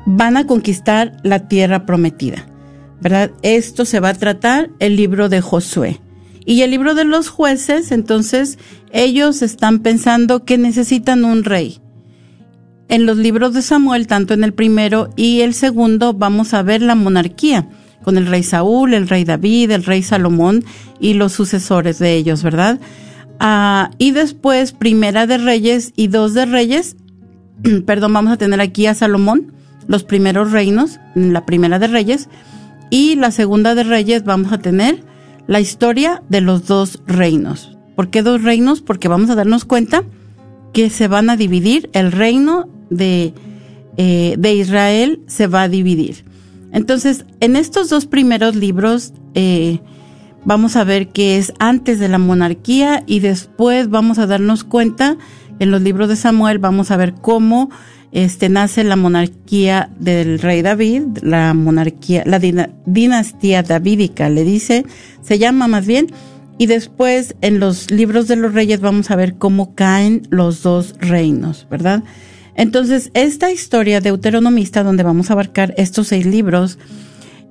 van 0.06 0.36
a 0.36 0.46
conquistar 0.46 1.16
la 1.22 1.48
tierra 1.48 1.86
prometida. 1.86 2.46
¿Verdad? 3.00 3.32
Esto 3.42 3.84
se 3.84 4.00
va 4.00 4.10
a 4.10 4.14
tratar 4.14 4.70
el 4.78 4.96
libro 4.96 5.28
de 5.28 5.40
Josué. 5.40 6.00
Y 6.44 6.62
el 6.62 6.70
libro 6.70 6.94
de 6.94 7.04
los 7.04 7.28
jueces, 7.28 7.92
entonces, 7.92 8.58
ellos 8.92 9.42
están 9.42 9.80
pensando 9.80 10.44
que 10.44 10.58
necesitan 10.58 11.24
un 11.24 11.44
rey. 11.44 11.80
En 12.88 13.06
los 13.06 13.16
libros 13.16 13.54
de 13.54 13.62
Samuel, 13.62 14.06
tanto 14.06 14.34
en 14.34 14.44
el 14.44 14.52
primero 14.52 15.10
y 15.16 15.40
el 15.40 15.54
segundo, 15.54 16.14
vamos 16.14 16.52
a 16.52 16.62
ver 16.62 16.82
la 16.82 16.94
monarquía, 16.94 17.68
con 18.02 18.18
el 18.18 18.26
rey 18.26 18.42
Saúl, 18.42 18.94
el 18.94 19.09
rey 19.09 19.25
David, 19.25 19.71
el 19.71 19.85
rey 19.85 20.02
Salomón 20.02 20.64
y 21.00 21.14
los 21.14 21.32
sucesores 21.32 21.99
de 21.99 22.14
ellos, 22.14 22.42
¿verdad? 22.42 22.80
Ah, 23.40 23.90
y 23.99 24.12
después, 24.12 24.73
primera 24.73 25.26
de 25.26 25.38
reyes 25.38 25.92
y 25.97 26.09
dos 26.09 26.35
de 26.35 26.47
reyes, 26.47 26.97
perdón, 27.87 28.12
vamos 28.12 28.32
a 28.32 28.37
tener 28.37 28.61
aquí 28.61 28.87
a 28.87 28.94
Salomón, 28.94 29.52
los 29.87 30.04
primeros 30.04 30.52
reinos, 30.52 31.00
la 31.14 31.44
primera 31.44 31.78
de 31.78 31.88
Reyes, 31.88 32.28
y 32.90 33.16
la 33.16 33.30
segunda 33.30 33.75
de 33.75 33.85
Reyes 33.85 34.25
vamos 34.25 34.52
a 34.52 34.59
tener 34.59 35.02
la 35.47 35.61
historia 35.61 36.23
de 36.28 36.40
los 36.40 36.66
dos 36.66 37.02
reinos. 37.06 37.76
¿Por 37.97 38.11
qué 38.11 38.23
dos 38.23 38.42
reinos? 38.42 38.80
Porque 38.80 39.09
vamos 39.09 39.30
a 39.30 39.35
darnos 39.35 39.64
cuenta 39.64 40.04
que 40.73 40.88
se 40.88 41.09
van 41.09 41.30
a 41.30 41.37
dividir, 41.37 41.90
el 41.92 42.12
reino 42.12 42.68
de, 42.90 43.35
eh, 43.97 44.35
de 44.38 44.54
Israel 44.54 45.21
se 45.26 45.47
va 45.47 45.62
a 45.62 45.68
dividir. 45.68 46.25
Entonces, 46.72 47.24
en 47.40 47.56
estos 47.56 47.88
dos 47.88 48.06
primeros 48.06 48.56
libros, 48.56 49.12
eh, 49.34 49.80
vamos 50.44 50.76
a 50.76 50.84
ver 50.84 51.08
que 51.08 51.36
es 51.38 51.52
antes 51.58 51.98
de 51.98 52.08
la 52.08 52.18
monarquía 52.18 53.04
y 53.06 53.20
después 53.20 53.90
vamos 53.90 54.18
a 54.18 54.26
darnos 54.26 54.64
cuenta, 54.64 55.16
en 55.58 55.70
los 55.70 55.82
libros 55.82 56.08
de 56.08 56.16
Samuel, 56.16 56.58
vamos 56.58 56.90
a 56.90 56.96
ver 56.96 57.14
cómo 57.14 57.70
este, 58.10 58.48
nace 58.48 58.84
la 58.84 58.96
monarquía 58.96 59.90
del 59.98 60.40
rey 60.40 60.62
David, 60.62 61.18
la 61.22 61.54
monarquía, 61.54 62.24
la 62.26 62.40
dinastía 62.84 63.62
davídica, 63.62 64.28
le 64.28 64.44
dice, 64.44 64.84
se 65.22 65.38
llama 65.38 65.68
más 65.68 65.86
bien, 65.86 66.08
y 66.58 66.66
después 66.66 67.36
en 67.40 67.60
los 67.60 67.90
libros 67.90 68.28
de 68.28 68.36
los 68.36 68.54
reyes 68.54 68.80
vamos 68.80 69.10
a 69.10 69.16
ver 69.16 69.34
cómo 69.36 69.74
caen 69.74 70.22
los 70.30 70.62
dos 70.62 70.94
reinos, 70.98 71.66
¿verdad? 71.70 72.02
Entonces, 72.54 73.10
esta 73.14 73.50
historia 73.50 74.00
deuteronomista, 74.00 74.82
donde 74.82 75.02
vamos 75.02 75.30
a 75.30 75.34
abarcar 75.34 75.74
estos 75.76 76.08
seis 76.08 76.26
libros, 76.26 76.78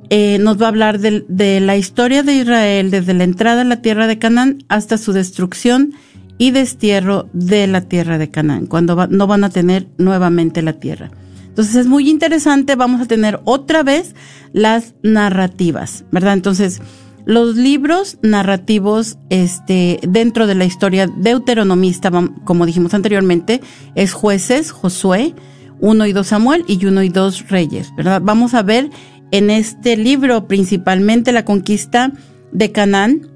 eh, 0.10 0.38
nos 0.40 0.62
va 0.62 0.66
a 0.66 0.70
hablar 0.70 1.00
de, 1.00 1.26
de 1.28 1.60
la 1.60 1.78
historia 1.78 2.22
de 2.24 2.36
Israel 2.36 2.92
desde 2.92 3.14
la 3.14 3.24
entrada 3.24 3.62
a 3.62 3.66
la 3.66 3.82
tierra 3.82 4.08
de 4.08 4.20
Canaán 4.20 4.64
hasta 4.68 4.98
su 4.98 5.14
destrucción 5.14 5.94
y 6.38 6.52
destierro 6.52 7.30
de 7.34 7.68
la 7.68 7.82
tierra 7.82 8.18
de 8.18 8.30
Canaán, 8.32 8.66
cuando 8.66 9.08
no 9.08 9.28
van 9.28 9.44
a 9.44 9.50
tener 9.50 9.88
nuevamente 9.98 10.62
la 10.62 10.74
tierra. 10.74 11.12
Entonces 11.48 11.76
es 11.76 11.88
muy 11.88 12.10
interesante, 12.10 12.76
vamos 12.76 13.02
a 13.02 13.06
tener 13.06 13.40
otra 13.44 13.84
vez 13.84 14.16
las 14.54 14.96
narrativas, 15.04 16.04
¿verdad? 16.12 16.34
Entonces, 16.34 16.82
los 17.26 17.56
libros 17.56 18.18
narrativos 18.22 19.18
este, 19.30 20.00
dentro 20.08 20.48
de 20.48 20.56
la 20.56 20.66
historia 20.66 21.08
deuteronomista, 21.08 22.12
como 22.44 22.66
dijimos 22.66 22.94
anteriormente, 22.94 23.62
es 23.96 24.14
jueces, 24.14 24.72
Josué, 24.72 25.36
uno 25.80 26.06
y 26.06 26.14
dos 26.14 26.28
Samuel 26.28 26.64
y 26.68 26.86
uno 26.86 27.04
y 27.04 27.10
dos 27.10 27.50
reyes, 27.50 27.94
¿verdad? 27.96 28.22
Vamos 28.24 28.54
a 28.54 28.64
ver 28.64 28.90
en 29.32 29.50
este 29.50 29.98
libro 29.98 30.48
principalmente 30.48 31.32
la 31.32 31.46
conquista 31.46 32.12
de 32.52 32.72
Canaán, 32.72 33.28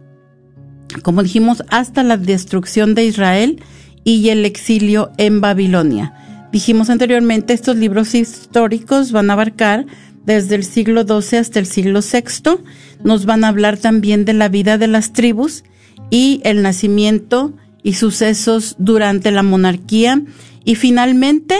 como 1.01 1.23
dijimos, 1.23 1.63
hasta 1.69 2.03
la 2.03 2.17
destrucción 2.17 2.95
de 2.95 3.05
Israel 3.05 3.61
y 4.03 4.29
el 4.29 4.45
exilio 4.45 5.11
en 5.17 5.41
Babilonia. 5.41 6.13
Dijimos 6.51 6.89
anteriormente, 6.89 7.53
estos 7.53 7.75
libros 7.75 8.15
históricos 8.15 9.11
van 9.11 9.29
a 9.29 9.33
abarcar 9.33 9.85
desde 10.25 10.55
el 10.55 10.63
siglo 10.63 11.03
XII 11.03 11.39
hasta 11.39 11.59
el 11.59 11.65
siglo 11.65 11.99
VI. 12.01 12.59
Nos 13.03 13.25
van 13.25 13.43
a 13.43 13.49
hablar 13.49 13.77
también 13.77 14.25
de 14.25 14.33
la 14.33 14.49
vida 14.49 14.77
de 14.77 14.87
las 14.87 15.13
tribus 15.13 15.63
y 16.09 16.41
el 16.43 16.61
nacimiento 16.61 17.53
y 17.83 17.93
sucesos 17.93 18.75
durante 18.79 19.31
la 19.31 19.43
monarquía. 19.43 20.21
Y 20.63 20.75
finalmente 20.75 21.55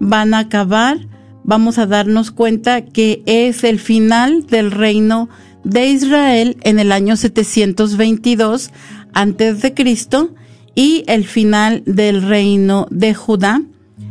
van 0.00 0.34
a 0.34 0.40
acabar, 0.40 0.98
vamos 1.44 1.78
a 1.78 1.86
darnos 1.86 2.30
cuenta 2.30 2.84
que 2.84 3.22
es 3.26 3.64
el 3.64 3.78
final 3.78 4.46
del 4.46 4.70
reino 4.70 5.28
de 5.64 5.86
Israel 5.86 6.56
en 6.62 6.78
el 6.78 6.92
año 6.92 7.16
722 7.16 8.70
antes 9.12 9.62
de 9.62 9.74
Cristo 9.74 10.34
y 10.74 11.04
el 11.06 11.26
final 11.26 11.82
del 11.86 12.22
reino 12.22 12.86
de 12.90 13.14
Judá 13.14 13.62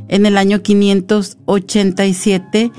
en 0.10 0.26
el 0.26 0.38
año 0.38 0.62
587 0.62 2.72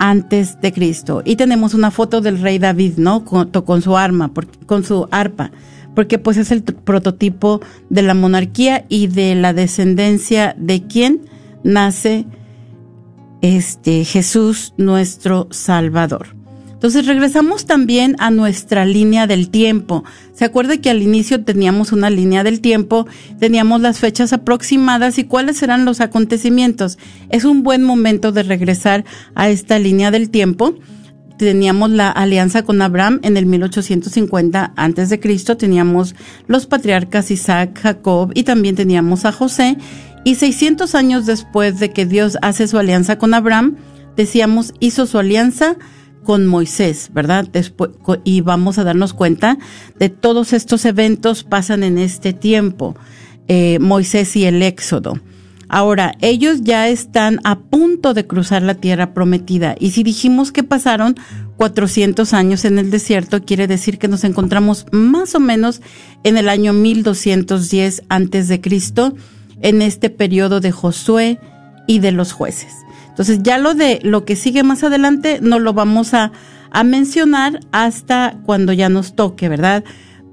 antes 0.00 0.60
de 0.60 0.72
Cristo. 0.72 1.22
Y 1.24 1.36
tenemos 1.36 1.74
una 1.74 1.92
foto 1.92 2.20
del 2.20 2.40
rey 2.40 2.58
David, 2.58 2.94
¿no? 2.96 3.24
Con, 3.24 3.50
con 3.50 3.82
su 3.82 3.96
arma, 3.96 4.32
con 4.66 4.82
su 4.82 5.06
arpa, 5.12 5.52
porque 5.94 6.18
pues 6.18 6.38
es 6.38 6.50
el 6.50 6.64
prototipo 6.64 7.60
de 7.90 8.02
la 8.02 8.14
monarquía 8.14 8.86
y 8.88 9.06
de 9.06 9.36
la 9.36 9.52
descendencia 9.52 10.56
de 10.58 10.82
quien 10.86 11.20
nace 11.62 12.26
este 13.42 14.04
Jesús 14.04 14.74
nuestro 14.76 15.46
Salvador. 15.50 16.39
Entonces 16.80 17.04
regresamos 17.04 17.66
también 17.66 18.16
a 18.20 18.30
nuestra 18.30 18.86
línea 18.86 19.26
del 19.26 19.50
tiempo. 19.50 20.02
Se 20.32 20.46
acuerda 20.46 20.78
que 20.78 20.88
al 20.88 21.02
inicio 21.02 21.44
teníamos 21.44 21.92
una 21.92 22.08
línea 22.08 22.42
del 22.42 22.62
tiempo, 22.62 23.06
teníamos 23.38 23.82
las 23.82 23.98
fechas 23.98 24.32
aproximadas 24.32 25.18
y 25.18 25.24
cuáles 25.24 25.58
serán 25.58 25.84
los 25.84 26.00
acontecimientos. 26.00 26.96
Es 27.28 27.44
un 27.44 27.62
buen 27.62 27.82
momento 27.82 28.32
de 28.32 28.44
regresar 28.44 29.04
a 29.34 29.50
esta 29.50 29.78
línea 29.78 30.10
del 30.10 30.30
tiempo. 30.30 30.72
Teníamos 31.36 31.90
la 31.90 32.10
alianza 32.10 32.62
con 32.62 32.80
Abraham 32.80 33.20
en 33.24 33.36
el 33.36 33.44
1850 33.44 34.72
antes 34.74 35.10
de 35.10 35.20
Cristo, 35.20 35.58
teníamos 35.58 36.14
los 36.46 36.64
patriarcas 36.64 37.30
Isaac, 37.30 37.78
Jacob 37.78 38.32
y 38.34 38.44
también 38.44 38.74
teníamos 38.74 39.26
a 39.26 39.32
José. 39.32 39.76
Y 40.24 40.36
600 40.36 40.94
años 40.94 41.26
después 41.26 41.78
de 41.78 41.90
que 41.90 42.06
Dios 42.06 42.38
hace 42.40 42.66
su 42.68 42.78
alianza 42.78 43.18
con 43.18 43.34
Abraham, 43.34 43.76
decíamos, 44.16 44.72
hizo 44.80 45.04
su 45.04 45.18
alianza 45.18 45.76
con 46.24 46.46
Moisés, 46.46 47.10
¿verdad? 47.12 47.48
Después, 47.50 47.90
y 48.24 48.40
vamos 48.40 48.78
a 48.78 48.84
darnos 48.84 49.14
cuenta 49.14 49.58
de 49.98 50.08
todos 50.08 50.52
estos 50.52 50.84
eventos 50.84 51.44
pasan 51.44 51.82
en 51.82 51.98
este 51.98 52.32
tiempo, 52.32 52.96
eh, 53.48 53.78
Moisés 53.80 54.36
y 54.36 54.44
el 54.44 54.62
Éxodo. 54.62 55.20
Ahora, 55.72 56.14
ellos 56.20 56.62
ya 56.62 56.88
están 56.88 57.38
a 57.44 57.60
punto 57.60 58.12
de 58.12 58.26
cruzar 58.26 58.60
la 58.62 58.74
tierra 58.74 59.14
prometida. 59.14 59.76
Y 59.78 59.92
si 59.92 60.02
dijimos 60.02 60.50
que 60.50 60.64
pasaron 60.64 61.14
400 61.58 62.34
años 62.34 62.64
en 62.64 62.80
el 62.80 62.90
desierto, 62.90 63.44
quiere 63.44 63.68
decir 63.68 63.98
que 63.98 64.08
nos 64.08 64.24
encontramos 64.24 64.86
más 64.90 65.36
o 65.36 65.40
menos 65.40 65.80
en 66.24 66.36
el 66.38 66.48
año 66.48 66.72
1210 66.72 68.02
antes 68.08 68.48
de 68.48 68.60
Cristo, 68.60 69.14
en 69.62 69.80
este 69.80 70.10
periodo 70.10 70.58
de 70.58 70.72
Josué 70.72 71.38
y 71.86 72.00
de 72.00 72.10
los 72.10 72.32
jueces. 72.32 72.72
Entonces 73.10 73.40
ya 73.42 73.58
lo 73.58 73.74
de 73.74 74.00
lo 74.02 74.24
que 74.24 74.36
sigue 74.36 74.62
más 74.62 74.82
adelante 74.82 75.40
no 75.42 75.58
lo 75.58 75.74
vamos 75.74 76.14
a, 76.14 76.32
mencionar 76.84 77.58
hasta 77.72 78.38
cuando 78.46 78.72
ya 78.72 78.88
nos 78.88 79.16
toque, 79.16 79.48
¿verdad? 79.48 79.82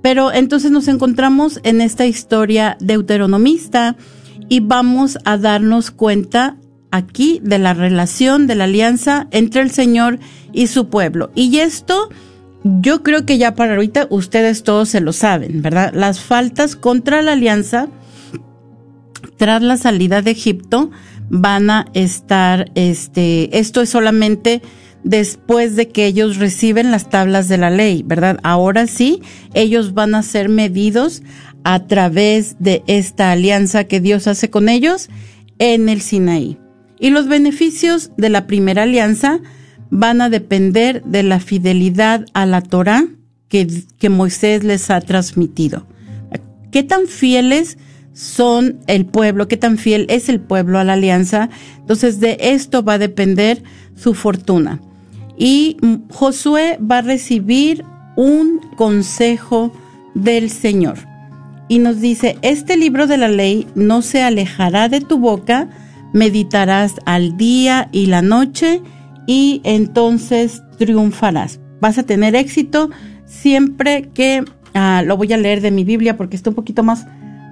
Pero 0.03 0.31
entonces 0.31 0.69
nos 0.69 0.87
encontramos 0.87 1.59
en 1.63 1.81
esta 1.81 2.05
historia 2.05 2.77
deuteronomista 2.79 3.95
y 4.47 4.59
vamos 4.59 5.17
a 5.25 5.37
darnos 5.37 5.89
cuenta 5.89 6.55
aquí 6.91 7.41
de 7.43 7.57
la 7.57 7.73
relación, 7.73 8.45
de 8.45 8.53
la 8.53 8.65
alianza 8.65 9.27
entre 9.31 9.61
el 9.61 9.71
Señor 9.71 10.19
y 10.53 10.67
su 10.67 10.89
pueblo. 10.89 11.31
Y 11.33 11.57
esto 11.57 12.09
yo 12.63 13.01
creo 13.01 13.25
que 13.25 13.39
ya 13.39 13.55
para 13.55 13.73
ahorita 13.73 14.07
ustedes 14.09 14.63
todos 14.63 14.89
se 14.89 15.01
lo 15.01 15.13
saben, 15.13 15.63
¿verdad? 15.63 15.91
Las 15.93 16.19
faltas 16.19 16.75
contra 16.75 17.21
la 17.23 17.33
alianza 17.33 17.87
tras 19.37 19.61
la 19.61 19.77
salida 19.77 20.21
de 20.21 20.31
Egipto 20.31 20.91
van 21.29 21.69
a 21.69 21.85
estar, 21.93 22.71
este, 22.75 23.57
esto 23.57 23.81
es 23.81 23.89
solamente 23.89 24.61
después 25.03 25.75
de 25.75 25.89
que 25.89 26.05
ellos 26.05 26.37
reciben 26.37 26.91
las 26.91 27.09
tablas 27.09 27.47
de 27.47 27.57
la 27.57 27.69
ley, 27.69 28.03
¿verdad? 28.05 28.39
Ahora 28.43 28.87
sí, 28.87 29.21
ellos 29.53 29.93
van 29.93 30.15
a 30.15 30.23
ser 30.23 30.49
medidos 30.49 31.23
a 31.63 31.85
través 31.87 32.57
de 32.59 32.83
esta 32.87 33.31
alianza 33.31 33.85
que 33.85 33.99
Dios 33.99 34.27
hace 34.27 34.49
con 34.49 34.69
ellos 34.69 35.09
en 35.59 35.89
el 35.89 36.01
Sinaí. 36.01 36.57
Y 36.99 37.09
los 37.09 37.27
beneficios 37.27 38.11
de 38.17 38.29
la 38.29 38.47
primera 38.47 38.83
alianza 38.83 39.39
van 39.89 40.21
a 40.21 40.29
depender 40.29 41.03
de 41.03 41.23
la 41.23 41.39
fidelidad 41.39 42.25
a 42.33 42.45
la 42.45 42.61
Torah 42.61 43.05
que, 43.49 43.67
que 43.99 44.09
Moisés 44.09 44.63
les 44.63 44.89
ha 44.89 44.99
transmitido. 45.01 45.85
¿Qué 46.71 46.83
tan 46.83 47.07
fieles 47.07 47.77
son 48.17 48.79
el 48.87 49.05
pueblo, 49.05 49.47
qué 49.47 49.57
tan 49.57 49.77
fiel 49.77 50.07
es 50.09 50.27
el 50.27 50.39
pueblo 50.39 50.79
a 50.79 50.83
la 50.83 50.93
alianza? 50.93 51.51
Entonces 51.77 52.19
de 52.19 52.37
esto 52.39 52.83
va 52.83 52.93
a 52.93 52.97
depender 52.97 53.61
su 53.95 54.15
fortuna. 54.15 54.81
Y 55.37 55.77
Josué 56.09 56.79
va 56.79 56.97
a 56.97 57.01
recibir 57.03 57.85
un 58.15 58.59
consejo 58.75 59.71
del 60.15 60.49
Señor. 60.49 60.97
Y 61.69 61.77
nos 61.77 62.01
dice, 62.01 62.39
este 62.41 62.75
libro 62.75 63.05
de 63.05 63.17
la 63.17 63.27
ley 63.27 63.67
no 63.75 64.01
se 64.01 64.23
alejará 64.23 64.89
de 64.89 65.01
tu 65.01 65.19
boca, 65.19 65.69
meditarás 66.11 66.95
al 67.05 67.37
día 67.37 67.87
y 67.91 68.07
la 68.07 68.23
noche 68.23 68.81
y 69.27 69.61
entonces 69.63 70.63
triunfarás. 70.79 71.59
Vas 71.81 71.99
a 71.99 72.03
tener 72.03 72.35
éxito 72.35 72.89
siempre 73.25 74.09
que, 74.15 74.43
ah, 74.73 75.03
lo 75.05 75.17
voy 75.17 75.31
a 75.33 75.37
leer 75.37 75.61
de 75.61 75.69
mi 75.69 75.83
Biblia 75.83 76.17
porque 76.17 76.35
está 76.35 76.49
un 76.49 76.55
poquito 76.55 76.81
más 76.81 77.05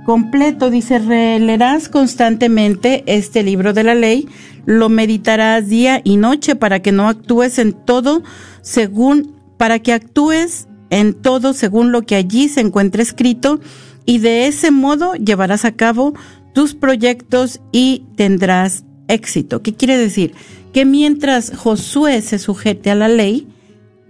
completo. 0.06 0.70
Dice, 0.70 1.00
releerás 1.00 1.90
constantemente 1.90 3.04
este 3.08 3.44
libro 3.44 3.74
de 3.74 3.84
la 3.84 3.96
ley, 3.96 4.30
lo 4.66 4.88
meditarás 4.88 5.68
día 5.68 6.00
y 6.04 6.16
noche 6.18 6.56
para 6.56 6.82
que 6.82 6.92
no 6.92 7.10
actúes 7.10 7.60
en 7.60 7.74
todo 7.74 8.24
según, 8.62 9.36
para 9.58 9.80
que 9.80 9.92
actúes 9.92 10.68
en 10.90 11.14
todo 11.14 11.54
según 11.54 11.92
lo 11.92 12.04
que 12.04 12.16
allí 12.16 12.48
se 12.48 12.62
encuentre 12.62 13.04
escrito 13.04 13.60
y 14.06 14.20
de 14.20 14.48
ese 14.48 14.72
modo 14.72 15.16
llevarás 15.16 15.66
a 15.66 15.74
cabo 15.74 16.14
tus 16.54 16.74
proyectos 16.76 17.60
y 17.72 18.06
tendrás 18.16 18.86
éxito. 19.08 19.62
¿Qué 19.62 19.74
quiere 19.74 19.98
decir? 19.98 20.34
Que 20.74 20.86
mientras 20.86 21.52
Josué 21.56 22.22
se 22.22 22.40
sujete 22.40 22.92
a 22.92 22.96
la 22.96 23.08
ley, 23.08 23.48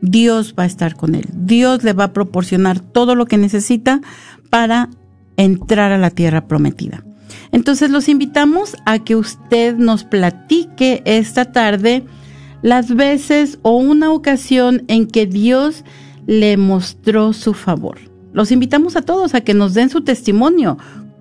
Dios 0.02 0.54
va 0.58 0.64
a 0.64 0.68
estar 0.68 0.96
con 0.96 1.16
él. 1.16 1.26
Dios 1.34 1.84
le 1.84 1.94
va 1.94 2.06
a 2.06 2.14
proporcionar 2.14 2.80
todo 2.80 3.16
lo 3.16 3.26
que 3.26 3.38
necesita 3.38 4.02
para 4.50 4.90
entrar 5.38 5.92
a 5.92 5.98
la 5.98 6.10
tierra 6.10 6.48
prometida. 6.48 7.04
Entonces 7.52 7.90
los 7.90 8.10
invitamos 8.10 8.76
a 8.86 9.00
que 9.00 9.16
usted 9.16 9.76
nos 9.76 10.04
platique 10.04 11.02
esta 11.06 11.52
tarde 11.52 12.04
las 12.62 12.96
veces 12.96 13.60
o 13.62 13.78
una 13.78 14.12
ocasión 14.12 14.84
en 14.88 15.08
que 15.08 15.26
Dios 15.26 15.84
le 16.26 16.58
mostró 16.58 17.34
su 17.34 17.54
favor. 17.54 18.00
Los 18.34 18.52
invitamos 18.52 18.96
a 18.96 19.04
todos 19.04 19.36
a 19.36 19.42
que 19.42 19.54
nos 19.54 19.74
den 19.74 19.90
su 19.90 20.02
testimonio, 20.02 20.78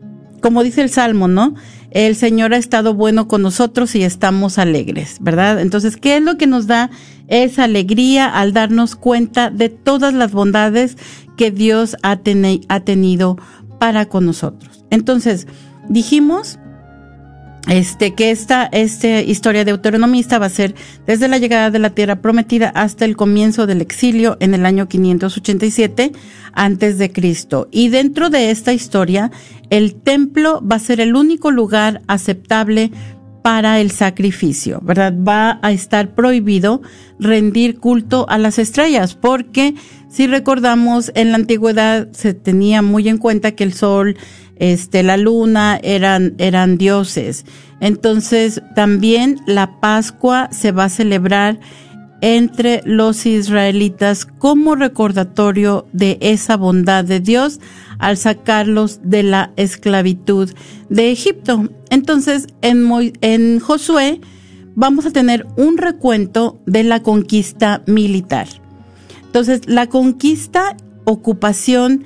Como 0.41 0.63
dice 0.63 0.81
el 0.81 0.89
Salmo, 0.89 1.27
¿no? 1.27 1.53
El 1.91 2.15
Señor 2.15 2.53
ha 2.53 2.57
estado 2.57 2.93
bueno 2.93 3.27
con 3.27 3.41
nosotros 3.41 3.95
y 3.95 4.03
estamos 4.03 4.57
alegres, 4.57 5.17
¿verdad? 5.21 5.59
Entonces, 5.61 5.97
¿qué 5.97 6.17
es 6.17 6.23
lo 6.23 6.37
que 6.37 6.47
nos 6.47 6.67
da 6.67 6.89
esa 7.27 7.63
alegría 7.63 8.27
al 8.27 8.53
darnos 8.53 8.95
cuenta 8.95 9.49
de 9.49 9.69
todas 9.69 10.13
las 10.13 10.31
bondades 10.31 10.97
que 11.37 11.51
Dios 11.51 11.95
ha, 12.03 12.19
ha 12.67 12.79
tenido 12.81 13.37
para 13.79 14.05
con 14.07 14.25
nosotros? 14.25 14.83
Entonces, 14.89 15.47
dijimos 15.87 16.59
este, 17.67 18.13
que 18.13 18.31
esta, 18.31 18.65
esta 18.65 19.21
historia 19.21 19.65
deuteronomista 19.65 20.39
va 20.39 20.45
a 20.45 20.49
ser 20.49 20.75
desde 21.05 21.27
la 21.27 21.37
llegada 21.37 21.71
de 21.71 21.79
la 21.79 21.89
tierra 21.89 22.17
prometida 22.17 22.69
hasta 22.69 23.05
el 23.05 23.15
comienzo 23.17 23.67
del 23.67 23.81
exilio 23.81 24.37
en 24.39 24.53
el 24.53 24.65
año 24.65 24.87
587 24.87 26.11
antes 26.53 26.97
de 26.97 27.11
Cristo. 27.11 27.67
Y 27.71 27.89
dentro 27.89 28.29
de 28.29 28.51
esta 28.51 28.73
historia, 28.73 29.31
el 29.69 29.95
templo 29.95 30.61
va 30.65 30.77
a 30.77 30.79
ser 30.79 31.01
el 31.01 31.15
único 31.15 31.51
lugar 31.51 32.01
aceptable 32.07 32.91
para 33.47 33.79
el 33.79 33.91
sacrificio, 33.91 34.81
¿verdad? 34.83 35.13
Va 35.25 35.57
a 35.61 35.71
estar 35.71 36.13
prohibido 36.13 36.81
rendir 37.17 37.79
culto 37.79 38.25
a 38.27 38.37
las 38.37 38.59
estrellas, 38.59 39.15
porque 39.15 39.73
si 40.09 40.27
recordamos, 40.27 41.13
en 41.15 41.31
la 41.31 41.37
antigüedad 41.37 42.09
se 42.11 42.33
tenía 42.33 42.81
muy 42.81 43.07
en 43.07 43.17
cuenta 43.17 43.53
que 43.53 43.63
el 43.63 43.71
sol, 43.71 44.17
este, 44.57 45.01
la 45.01 45.15
luna 45.15 45.79
eran, 45.81 46.35
eran 46.39 46.77
dioses. 46.77 47.45
Entonces, 47.79 48.61
también 48.75 49.39
la 49.47 49.79
Pascua 49.79 50.49
se 50.51 50.73
va 50.73 50.83
a 50.83 50.89
celebrar 50.89 51.57
entre 52.21 52.81
los 52.85 53.25
israelitas 53.25 54.25
como 54.25 54.75
recordatorio 54.75 55.87
de 55.93 56.17
esa 56.21 56.57
bondad 56.57 57.05
de 57.05 57.19
Dios 57.19 57.59
al 57.99 58.17
sacarlos 58.17 58.99
de 59.03 59.23
la 59.23 59.51
esclavitud 59.55 60.51
de 60.89 61.11
Egipto. 61.11 61.69
Entonces, 61.89 62.47
en, 62.61 63.59
Josué 63.59 64.21
vamos 64.75 65.05
a 65.05 65.11
tener 65.11 65.45
un 65.57 65.77
recuento 65.77 66.59
de 66.65 66.83
la 66.83 67.01
conquista 67.01 67.83
militar. 67.85 68.47
Entonces, 69.25 69.61
la 69.67 69.87
conquista, 69.87 70.75
ocupación 71.05 72.05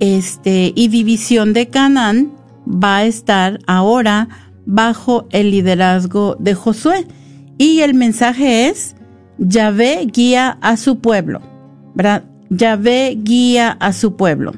este, 0.00 0.72
y 0.74 0.88
división 0.88 1.52
de 1.52 1.68
Canaán 1.68 2.32
va 2.66 2.98
a 2.98 3.04
estar 3.04 3.58
ahora 3.66 4.28
bajo 4.66 5.26
el 5.30 5.50
liderazgo 5.50 6.36
de 6.38 6.54
Josué. 6.54 7.06
Y 7.56 7.80
el 7.80 7.94
mensaje 7.94 8.68
es, 8.68 8.94
Yahvé 9.38 10.06
guía 10.12 10.58
a 10.60 10.76
su 10.76 11.00
pueblo, 11.00 11.40
¿verdad? 11.94 12.24
Yahvé 12.50 13.16
guía 13.22 13.70
a 13.70 13.92
su 13.92 14.16
pueblo. 14.16 14.52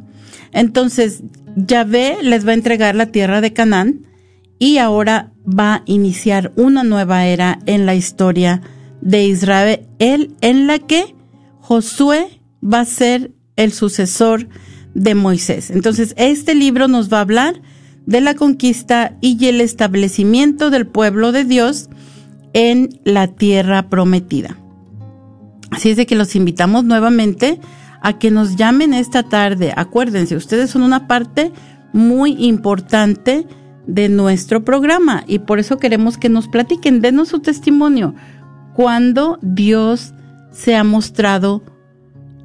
Entonces, 0.52 1.22
Yahvé 1.56 2.18
les 2.22 2.46
va 2.46 2.52
a 2.52 2.54
entregar 2.54 2.94
la 2.94 3.06
tierra 3.06 3.40
de 3.40 3.52
Canaán 3.52 4.06
y 4.58 4.78
ahora 4.78 5.32
va 5.46 5.74
a 5.74 5.82
iniciar 5.86 6.52
una 6.56 6.82
nueva 6.82 7.26
era 7.26 7.58
en 7.66 7.86
la 7.86 7.94
historia 7.94 8.62
de 9.00 9.24
Israel, 9.24 9.86
en 9.98 10.66
la 10.66 10.78
que 10.78 11.14
Josué 11.60 12.40
va 12.62 12.80
a 12.80 12.84
ser 12.84 13.32
el 13.56 13.72
sucesor 13.72 14.48
de 14.94 15.14
Moisés. 15.14 15.70
Entonces, 15.70 16.14
este 16.16 16.54
libro 16.54 16.88
nos 16.88 17.12
va 17.12 17.18
a 17.18 17.22
hablar 17.22 17.62
de 18.06 18.20
la 18.20 18.34
conquista 18.34 19.16
y 19.20 19.46
el 19.46 19.60
establecimiento 19.60 20.70
del 20.70 20.86
pueblo 20.86 21.32
de 21.32 21.44
Dios 21.44 21.88
en 22.52 23.00
la 23.04 23.28
tierra 23.28 23.88
prometida. 23.88 24.58
Así 25.70 25.90
es 25.90 25.96
de 25.96 26.06
que 26.06 26.16
los 26.16 26.34
invitamos 26.36 26.84
nuevamente 26.84 27.60
a 28.02 28.18
que 28.18 28.30
nos 28.30 28.56
llamen 28.56 28.94
esta 28.94 29.22
tarde. 29.22 29.72
Acuérdense, 29.76 30.36
ustedes 30.36 30.70
son 30.70 30.82
una 30.82 31.06
parte 31.06 31.52
muy 31.92 32.32
importante 32.44 33.46
de 33.86 34.08
nuestro 34.08 34.64
programa 34.64 35.24
y 35.26 35.40
por 35.40 35.58
eso 35.58 35.78
queremos 35.78 36.16
que 36.16 36.28
nos 36.28 36.48
platiquen, 36.48 37.00
denos 37.00 37.28
su 37.28 37.40
testimonio, 37.40 38.14
cuando 38.74 39.38
Dios 39.42 40.14
se 40.52 40.76
ha 40.76 40.84
mostrado 40.84 41.62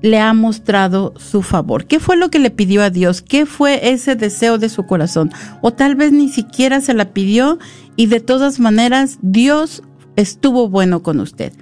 le 0.01 0.19
ha 0.19 0.33
mostrado 0.35 1.13
su 1.17 1.41
favor. 1.41 1.85
¿Qué 1.85 1.99
fue 1.99 2.15
lo 2.15 2.29
que 2.29 2.37
le 2.37 2.51
pidió 2.51 2.83
a 2.83 2.91
Dios? 2.91 3.23
¿Qué 3.23 3.47
fue 3.47 3.89
ese 3.89 4.15
deseo 4.15 4.59
de 4.59 4.69
su 4.69 4.85
corazón? 4.85 5.31
O 5.61 5.73
tal 5.73 5.95
vez 5.95 6.11
ni 6.11 6.29
siquiera 6.29 6.79
se 6.79 6.93
la 6.93 7.05
pidió 7.05 7.57
y 7.95 8.05
de 8.05 8.19
todas 8.19 8.59
maneras 8.59 9.17
Dios 9.23 9.81
estuvo 10.15 10.69
bueno 10.69 11.01
con 11.01 11.19
usted. 11.19 11.53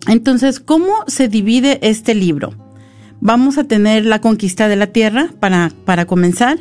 Entonces, 0.07 0.59
¿cómo 0.59 0.91
se 1.07 1.27
divide 1.27 1.77
este 1.87 2.15
libro? 2.15 2.55
Vamos 3.19 3.59
a 3.59 3.65
tener 3.65 4.05
la 4.05 4.19
conquista 4.19 4.67
de 4.67 4.75
la 4.75 4.87
tierra 4.87 5.29
para, 5.39 5.71
para 5.85 6.05
comenzar. 6.05 6.57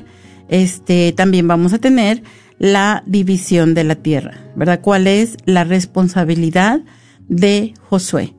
Este, 0.48 1.12
también 1.12 1.48
vamos 1.48 1.72
a 1.72 1.78
tener 1.78 2.22
la 2.59 3.02
división 3.06 3.72
de 3.72 3.85
la 3.85 3.94
tierra, 3.94 4.52
¿verdad? 4.56 4.83
¿Cuál 4.83 5.06
es 5.06 5.38
la 5.46 5.64
responsabilidad 5.64 6.83
de 7.28 7.72
Josué? 7.88 8.35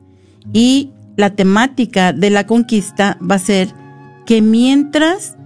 Y 0.52 0.92
la 1.16 1.30
temática 1.30 2.12
de 2.12 2.30
la 2.30 2.46
conquista 2.46 3.18
va 3.20 3.34
a 3.34 3.40
ser 3.40 3.74
que 4.24 4.40
mientras 4.40 5.36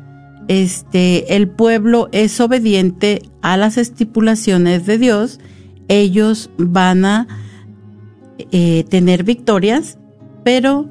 este, 0.48 1.36
el 1.36 1.48
pueblo 1.48 2.08
es 2.12 2.40
obediente 2.40 3.22
a 3.42 3.56
las 3.56 3.78
estipulaciones 3.78 4.86
de 4.86 4.98
Dios, 4.98 5.40
ellos 5.88 6.50
van 6.58 7.04
a 7.04 7.26
eh, 8.50 8.84
tener 8.88 9.24
victorias, 9.24 9.98
pero 10.44 10.90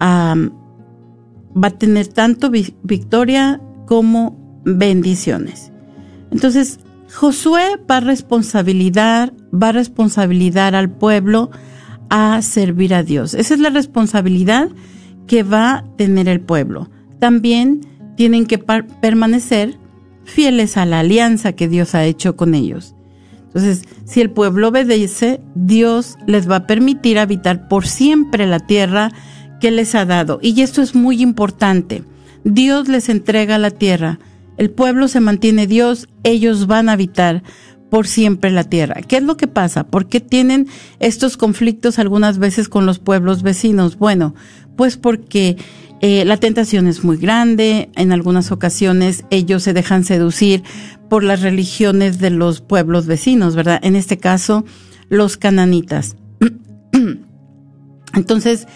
va 0.00 1.68
a 1.68 1.70
tener 1.70 2.08
tanto 2.08 2.50
victoria 2.50 3.60
como 3.86 4.60
bendiciones. 4.64 5.72
Entonces, 6.30 6.78
Josué 7.12 7.80
va 7.90 7.96
a 7.96 8.00
responsabilidad, 8.00 9.32
va 9.52 9.70
a 9.70 9.72
responsabilizar 9.72 10.74
al 10.74 10.90
pueblo 10.90 11.50
a 12.10 12.40
servir 12.42 12.94
a 12.94 13.02
Dios. 13.02 13.34
Esa 13.34 13.54
es 13.54 13.60
la 13.60 13.70
responsabilidad 13.70 14.70
que 15.26 15.42
va 15.42 15.70
a 15.70 15.84
tener 15.96 16.28
el 16.28 16.40
pueblo. 16.40 16.90
También 17.18 17.80
tienen 18.18 18.46
que 18.46 18.58
permanecer 18.58 19.78
fieles 20.24 20.76
a 20.76 20.84
la 20.86 20.98
alianza 20.98 21.52
que 21.52 21.68
Dios 21.68 21.94
ha 21.94 22.04
hecho 22.04 22.34
con 22.34 22.56
ellos. 22.56 22.96
Entonces, 23.46 23.84
si 24.06 24.20
el 24.20 24.30
pueblo 24.30 24.70
obedece, 24.70 25.40
Dios 25.54 26.16
les 26.26 26.50
va 26.50 26.56
a 26.56 26.66
permitir 26.66 27.20
habitar 27.20 27.68
por 27.68 27.86
siempre 27.86 28.48
la 28.48 28.58
tierra 28.58 29.12
que 29.60 29.70
les 29.70 29.94
ha 29.94 30.04
dado. 30.04 30.40
Y 30.42 30.60
esto 30.62 30.82
es 30.82 30.96
muy 30.96 31.22
importante. 31.22 32.02
Dios 32.42 32.88
les 32.88 33.08
entrega 33.08 33.56
la 33.56 33.70
tierra. 33.70 34.18
El 34.56 34.70
pueblo 34.70 35.06
se 35.06 35.20
mantiene 35.20 35.68
Dios, 35.68 36.08
ellos 36.24 36.66
van 36.66 36.88
a 36.88 36.94
habitar 36.94 37.44
por 37.88 38.08
siempre 38.08 38.50
la 38.50 38.64
tierra. 38.64 38.96
¿Qué 39.06 39.18
es 39.18 39.22
lo 39.22 39.36
que 39.36 39.46
pasa? 39.46 39.86
¿Por 39.86 40.08
qué 40.08 40.18
tienen 40.18 40.66
estos 40.98 41.36
conflictos 41.36 42.00
algunas 42.00 42.38
veces 42.38 42.68
con 42.68 42.84
los 42.84 42.98
pueblos 42.98 43.44
vecinos? 43.44 43.96
Bueno, 43.96 44.34
pues 44.74 44.96
porque 44.96 45.56
eh, 46.00 46.24
la 46.24 46.36
tentación 46.36 46.86
es 46.86 47.02
muy 47.02 47.16
grande, 47.16 47.90
en 47.96 48.12
algunas 48.12 48.52
ocasiones 48.52 49.24
ellos 49.30 49.64
se 49.64 49.72
dejan 49.72 50.04
seducir 50.04 50.62
por 51.08 51.24
las 51.24 51.42
religiones 51.42 52.18
de 52.18 52.30
los 52.30 52.60
pueblos 52.60 53.06
vecinos, 53.06 53.56
¿verdad? 53.56 53.80
En 53.82 53.96
este 53.96 54.18
caso, 54.18 54.64
los 55.08 55.36
cananitas. 55.36 56.16
Entonces, 58.14 58.66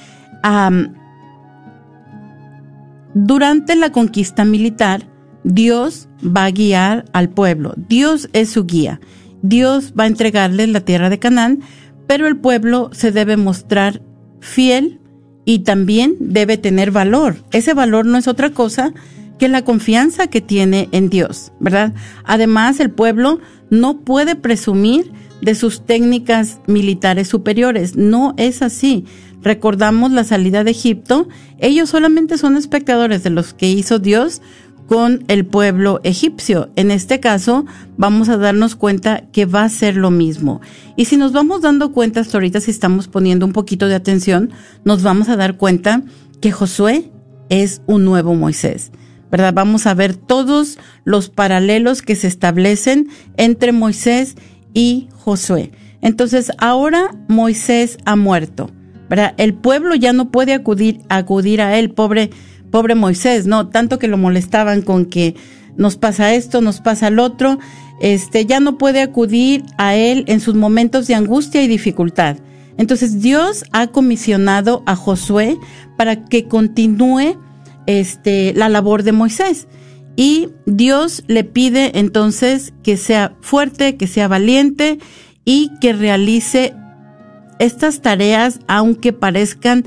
durante 3.15 3.77
la 3.77 3.93
conquista 3.93 4.45
militar, 4.45 5.09
Dios 5.45 6.09
va 6.25 6.45
a 6.47 6.51
guiar 6.51 7.05
al 7.13 7.29
pueblo. 7.29 7.75
Dios 7.89 8.29
es 8.33 8.51
su 8.51 8.65
guía. 8.65 9.01
Dios 9.43 9.95
va 9.99 10.05
a 10.05 10.09
entregarles 10.09 10.69
la 10.69 10.81
tierra 10.81 11.11
de 11.11 11.19
Canaán, 11.19 11.61
pero 12.07 12.27
el 12.27 12.37
pueblo 12.37 12.91
se 12.93 13.13
debe 13.13 13.37
mostrar 13.37 14.03
fiel 14.41 15.01
y 15.45 15.61
también 15.61 16.17
debe 16.21 16.57
tener 16.57 16.91
valor. 16.91 17.37
Ese 17.53 17.75
valor 17.75 18.07
no 18.07 18.19
es 18.19 18.29
otra 18.29 18.51
cosa 18.51 18.93
que 19.39 19.49
la 19.49 19.65
confianza 19.65 20.29
que 20.29 20.41
tiene 20.41 20.89
en 20.93 21.11
Dios, 21.11 21.53
¿verdad? 21.59 21.95
Además, 22.25 22.79
el 22.81 22.91
pueblo 22.91 23.41
no 23.71 24.01
puede 24.01 24.37
presumir 24.37 25.11
de 25.41 25.55
sus 25.57 25.85
técnicas 25.85 26.61
militares 26.67 27.29
superiores. 27.29 27.97
No 27.97 28.35
es 28.37 28.63
así. 28.63 29.05
Recordamos 29.43 30.13
la 30.13 30.23
salida 30.23 30.63
de 30.63 30.71
Egipto. 30.71 31.29
Ellos 31.59 31.91
solamente 31.91 32.39
son 32.39 32.57
espectadores 32.57 33.25
de 33.25 33.31
los 33.31 33.53
que 33.53 33.69
hizo 33.69 33.99
Dios 33.99 34.41
con 34.93 35.25
el 35.29 35.47
pueblo 35.47 36.03
egipcio. 36.05 36.69
En 36.77 36.91
este 36.91 37.19
caso, 37.19 37.65
vamos 37.97 38.29
a 38.29 38.37
darnos 38.37 38.77
cuenta 38.77 39.25
que 39.33 39.47
va 39.47 39.65
a 39.65 39.69
ser 39.71 39.97
lo 39.97 40.11
mismo. 40.11 40.61
Y 40.99 41.07
si 41.07 41.17
nos 41.17 41.33
vamos 41.33 41.63
dando 41.63 41.93
cuenta 41.93 42.21
hasta 42.21 42.37
ahorita, 42.37 42.61
si 42.61 42.73
estamos 42.73 43.09
poniendo 43.09 43.47
un 43.47 43.55
poquito 43.55 43.89
de 43.89 43.95
atención, 43.95 44.51
nos 44.85 45.03
vamos 45.03 45.31
a 45.31 45.37
dar 45.37 45.57
cuenta 45.57 46.03
que 46.43 46.53
Josué 46.53 47.11
es 47.49 47.81
un 47.87 48.05
nuevo 48.05 48.35
Moisés. 48.35 48.93
¿Verdad? 49.31 49.55
Vamos 49.55 49.87
a 49.87 49.95
ver 49.95 50.15
todos 50.15 50.79
los 51.05 51.31
paralelos 51.31 52.03
que 52.03 52.15
se 52.15 52.27
establecen 52.27 53.09
entre 53.39 53.73
Moisés 53.73 54.37
y 54.75 55.09
Josué. 55.15 55.73
Entonces, 56.03 56.53
ahora 56.59 57.17
Moisés 57.29 57.97
ha 58.05 58.15
muerto. 58.15 58.71
¿verdad? 59.09 59.35
El 59.37 59.53
pueblo 59.53 59.95
ya 59.95 60.15
no 60.15 60.31
puede 60.31 60.55
acudir, 60.55 61.01
acudir 61.11 61.61
a 61.61 61.79
él, 61.79 61.91
pobre 61.91 62.31
pobre 62.73 62.97
Moisés, 62.97 63.47
¿no? 63.47 63.69
Tanto 63.69 64.01
que 64.01 64.09
lo 64.09 64.19
molestaban 64.19 64.83
con 64.83 65.05
que 65.05 65.37
nos 65.77 65.97
pasa 65.97 66.35
esto, 66.35 66.61
nos 66.61 66.81
pasa 66.81 67.07
el 67.09 67.21
otro, 67.21 67.61
este, 68.01 68.47
ya 68.47 68.59
no 68.59 68.79
puede 68.79 69.01
acudir 69.01 69.63
a 69.79 69.95
él 69.95 70.25
en 70.27 70.41
sus 70.41 70.57
momentos 70.57 71.07
de 71.07 71.15
angustia 71.15 71.63
y 71.63 71.69
dificultad. 71.69 72.39
Entonces 72.77 73.21
Dios 73.21 73.65
ha 73.73 73.87
comisionado 73.87 74.83
a 74.87 74.97
Josué 74.97 75.57
para 75.97 76.25
que 76.25 76.49
continúe 76.49 77.39
este, 77.87 78.55
la 78.55 78.69
labor 78.69 79.05
de 79.05 79.13
Moisés. 79.13 79.69
Y 80.17 80.49
Dios 80.67 81.25
le 81.27 81.45
pide 81.45 81.99
entonces 81.99 82.75
que 82.83 82.97
sea 82.97 83.37
fuerte, 83.41 83.97
que 83.97 84.07
sea 84.07 84.29
valiente 84.29 84.99
y 85.45 85.71
que 85.81 85.93
realice 85.93 86.75
estas 87.59 88.03
tareas 88.03 88.59
aunque 88.67 89.13
parezcan 89.13 89.85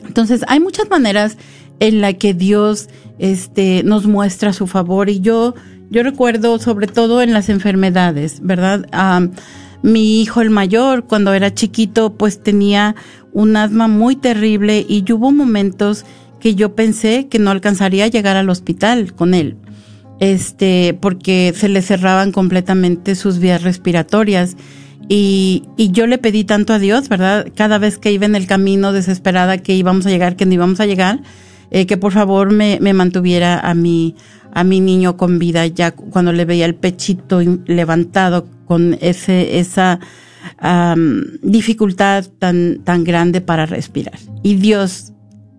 Entonces, 0.06 0.46
hay 0.48 0.60
muchas 0.60 0.88
maneras 0.90 1.38
en 1.80 2.02
la 2.02 2.14
que 2.14 2.34
Dios 2.34 2.90
este, 3.20 3.84
nos 3.84 4.06
muestra 4.06 4.54
su 4.54 4.68
favor. 4.68 5.10
Y 5.10 5.20
yo, 5.20 5.56
yo 5.90 6.04
recuerdo 6.04 6.60
sobre 6.60 6.88
todo 6.88 7.22
en 7.22 7.34
las 7.34 7.50
enfermedades, 7.50 8.40
¿verdad? 8.42 8.88
mi 9.84 10.22
hijo 10.22 10.42
el 10.42 10.50
mayor, 10.50 11.06
cuando 11.06 11.34
era 11.34 11.54
chiquito, 11.54 12.18
pues 12.18 12.42
tenía 12.42 12.96
un 13.32 13.56
asma 13.56 13.88
muy 13.88 14.16
terrible 14.16 14.86
y 14.88 15.06
hubo 15.12 15.32
momentos 15.32 16.04
que 16.40 16.56
yo 16.56 16.76
pensé 16.76 17.28
que 17.28 17.40
no 17.40 17.52
alcanzaría 17.52 18.06
a 18.06 18.08
llegar 18.08 18.38
al 18.38 18.50
hospital 18.50 19.14
con 19.14 19.34
él. 19.34 19.58
Este, 20.20 20.98
porque 21.00 21.54
se 21.56 21.70
le 21.70 21.84
cerraban 21.84 22.32
completamente 22.32 23.14
sus 23.14 23.38
vías 23.38 23.62
respiratorias 23.62 24.58
Y, 25.10 25.66
y 25.78 25.92
yo 25.92 26.08
le 26.08 26.18
pedí 26.18 26.44
tanto 26.44 26.74
a 26.74 26.80
Dios, 26.80 27.08
¿verdad? 27.08 27.48
Cada 27.56 27.78
vez 27.78 28.00
que 28.00 28.12
iba 28.12 28.26
en 28.26 28.36
el 28.36 28.48
camino 28.48 28.92
desesperada 28.94 29.60
que 29.60 29.76
íbamos 29.76 30.06
a 30.06 30.10
llegar, 30.10 30.36
que 30.36 30.46
no 30.46 30.54
íbamos 30.54 30.80
a 30.80 30.86
llegar, 30.86 31.22
eh, 31.72 31.86
que 31.86 31.98
por 31.98 32.14
favor 32.14 32.52
me, 32.52 32.80
me 32.82 32.94
mantuviera 32.94 33.60
a 33.60 33.74
mi, 33.74 34.16
a 34.54 34.64
mi 34.64 34.80
niño 34.80 35.18
con 35.18 35.40
vida 35.40 35.68
ya 35.68 35.92
cuando 35.92 36.34
le 36.34 36.46
veía 36.46 36.66
el 36.66 36.76
pechito 36.76 37.42
levantado 37.66 38.48
con 38.66 38.98
ese, 39.02 39.60
esa 39.60 40.00
dificultad 41.42 42.26
tan, 42.40 42.80
tan 42.84 43.04
grande 43.04 43.42
para 43.42 43.66
respirar. 43.66 44.18
Y 44.44 44.56
Dios 44.56 45.14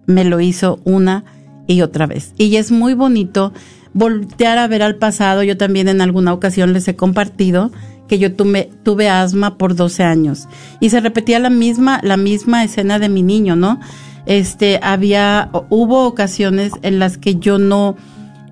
me 0.06 0.24
lo 0.24 0.40
hizo 0.40 0.80
una 0.84 1.24
y 1.66 1.82
otra 1.82 2.06
vez. 2.06 2.32
Y 2.38 2.56
es 2.56 2.72
muy 2.72 2.94
bonito 2.94 3.52
voltear 3.92 4.58
a 4.58 4.66
ver 4.66 4.82
al 4.82 4.96
pasado. 4.96 5.42
Yo 5.42 5.56
también 5.56 5.88
en 5.88 6.00
alguna 6.00 6.32
ocasión 6.32 6.72
les 6.72 6.88
he 6.88 6.96
compartido 6.96 7.70
que 8.08 8.18
yo 8.18 8.34
tuve, 8.34 8.70
tuve 8.82 9.08
asma 9.08 9.58
por 9.58 9.76
12 9.76 10.02
años 10.02 10.48
y 10.80 10.88
se 10.90 11.00
repetía 11.00 11.38
la 11.38 11.50
misma, 11.50 12.00
la 12.02 12.16
misma 12.16 12.64
escena 12.64 12.98
de 12.98 13.10
mi 13.10 13.22
niño, 13.22 13.54
¿no? 13.54 13.78
Este, 14.28 14.78
había, 14.82 15.48
hubo 15.70 16.06
ocasiones 16.06 16.72
en 16.82 16.98
las 16.98 17.16
que 17.16 17.36
yo 17.36 17.56
no, 17.58 17.96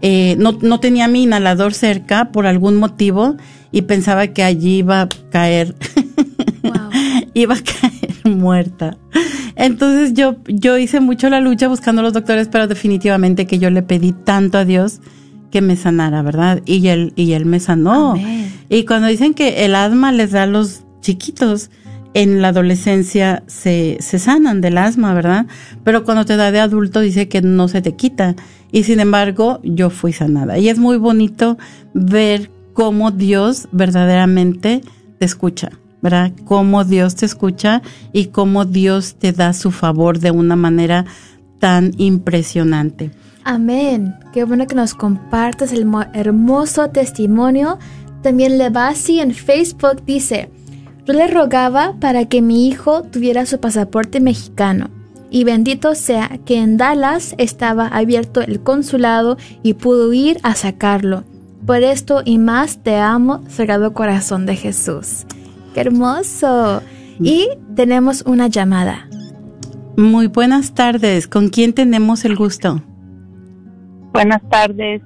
eh, 0.00 0.34
no, 0.38 0.58
no 0.62 0.80
tenía 0.80 1.06
mi 1.06 1.24
inhalador 1.24 1.74
cerca 1.74 2.32
por 2.32 2.46
algún 2.46 2.76
motivo 2.76 3.36
y 3.72 3.82
pensaba 3.82 4.28
que 4.28 4.42
allí 4.42 4.78
iba 4.78 5.02
a 5.02 5.08
caer, 5.30 5.74
iba 7.34 7.56
a 7.56 7.60
caer 7.60 8.16
muerta. 8.24 8.96
Entonces 9.54 10.14
yo, 10.14 10.36
yo 10.46 10.78
hice 10.78 11.00
mucho 11.00 11.28
la 11.28 11.42
lucha 11.42 11.68
buscando 11.68 12.00
a 12.00 12.04
los 12.04 12.14
doctores, 12.14 12.48
pero 12.48 12.66
definitivamente 12.66 13.46
que 13.46 13.58
yo 13.58 13.68
le 13.68 13.82
pedí 13.82 14.12
tanto 14.12 14.56
a 14.56 14.64
Dios 14.64 15.00
que 15.50 15.60
me 15.60 15.76
sanara, 15.76 16.22
¿verdad? 16.22 16.62
Y 16.64 16.88
él, 16.88 17.12
y 17.16 17.32
él 17.32 17.44
me 17.44 17.60
sanó. 17.60 18.14
Y 18.70 18.84
cuando 18.86 19.08
dicen 19.08 19.34
que 19.34 19.66
el 19.66 19.74
asma 19.74 20.10
les 20.10 20.30
da 20.30 20.44
a 20.44 20.46
los 20.46 20.84
chiquitos, 21.02 21.70
en 22.16 22.40
la 22.40 22.48
adolescencia 22.48 23.42
se, 23.46 23.98
se 24.00 24.18
sanan 24.18 24.62
del 24.62 24.78
asma, 24.78 25.12
¿verdad? 25.12 25.44
Pero 25.84 26.02
cuando 26.02 26.24
te 26.24 26.38
da 26.38 26.50
de 26.50 26.60
adulto 26.60 27.00
dice 27.00 27.28
que 27.28 27.42
no 27.42 27.68
se 27.68 27.82
te 27.82 27.94
quita. 27.94 28.34
Y 28.72 28.84
sin 28.84 29.00
embargo, 29.00 29.60
yo 29.62 29.90
fui 29.90 30.14
sanada. 30.14 30.56
Y 30.56 30.70
es 30.70 30.78
muy 30.78 30.96
bonito 30.96 31.58
ver 31.92 32.50
cómo 32.72 33.10
Dios 33.10 33.68
verdaderamente 33.70 34.80
te 35.18 35.26
escucha, 35.26 35.72
¿verdad? 36.00 36.32
Cómo 36.46 36.84
Dios 36.84 37.16
te 37.16 37.26
escucha 37.26 37.82
y 38.14 38.28
cómo 38.28 38.64
Dios 38.64 39.16
te 39.16 39.32
da 39.32 39.52
su 39.52 39.70
favor 39.70 40.18
de 40.18 40.30
una 40.30 40.56
manera 40.56 41.04
tan 41.58 41.92
impresionante. 41.98 43.10
Amén. 43.44 44.14
Qué 44.32 44.44
bueno 44.44 44.66
que 44.66 44.74
nos 44.74 44.94
compartas 44.94 45.70
el 45.70 45.86
hermoso 46.14 46.88
testimonio. 46.88 47.78
También 48.22 48.56
Levasi 48.56 49.20
en 49.20 49.34
Facebook 49.34 50.02
dice, 50.06 50.50
yo 51.06 51.12
le 51.12 51.28
rogaba 51.28 51.94
para 52.00 52.24
que 52.26 52.42
mi 52.42 52.66
hijo 52.66 53.02
tuviera 53.02 53.46
su 53.46 53.60
pasaporte 53.60 54.20
mexicano. 54.20 54.90
Y 55.30 55.44
bendito 55.44 55.94
sea 55.94 56.38
que 56.44 56.58
en 56.58 56.76
Dallas 56.76 57.34
estaba 57.38 57.88
abierto 57.88 58.40
el 58.40 58.60
consulado 58.60 59.36
y 59.62 59.74
pudo 59.74 60.12
ir 60.12 60.38
a 60.42 60.54
sacarlo. 60.54 61.24
Por 61.64 61.82
esto 61.82 62.22
y 62.24 62.38
más 62.38 62.82
te 62.82 62.96
amo, 62.96 63.42
Sagrado 63.48 63.92
Corazón 63.92 64.46
de 64.46 64.56
Jesús. 64.56 65.26
¡Qué 65.74 65.80
hermoso! 65.80 66.82
Y 67.20 67.48
tenemos 67.74 68.22
una 68.22 68.48
llamada. 68.48 69.08
Muy 69.96 70.26
buenas 70.26 70.74
tardes. 70.74 71.26
¿Con 71.26 71.48
quién 71.48 71.72
tenemos 71.72 72.24
el 72.24 72.36
gusto? 72.36 72.82
Buenas 74.12 74.42
tardes. 74.48 75.02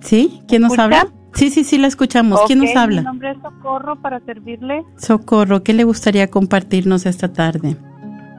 ¿Sí? 0.00 0.40
¿Quién 0.46 0.62
nos 0.62 0.78
habla? 0.78 1.08
Sí, 1.36 1.50
sí, 1.50 1.64
sí, 1.64 1.76
la 1.76 1.86
escuchamos. 1.86 2.40
¿Quién 2.46 2.60
nos 2.60 2.74
habla? 2.74 3.02
Mi 3.02 3.04
nombre 3.04 3.32
es 3.32 3.36
Socorro 3.42 3.96
para 3.96 4.20
servirle. 4.20 4.84
Socorro, 4.96 5.62
¿qué 5.62 5.74
le 5.74 5.84
gustaría 5.84 6.28
compartirnos 6.28 7.04
esta 7.04 7.30
tarde? 7.30 7.76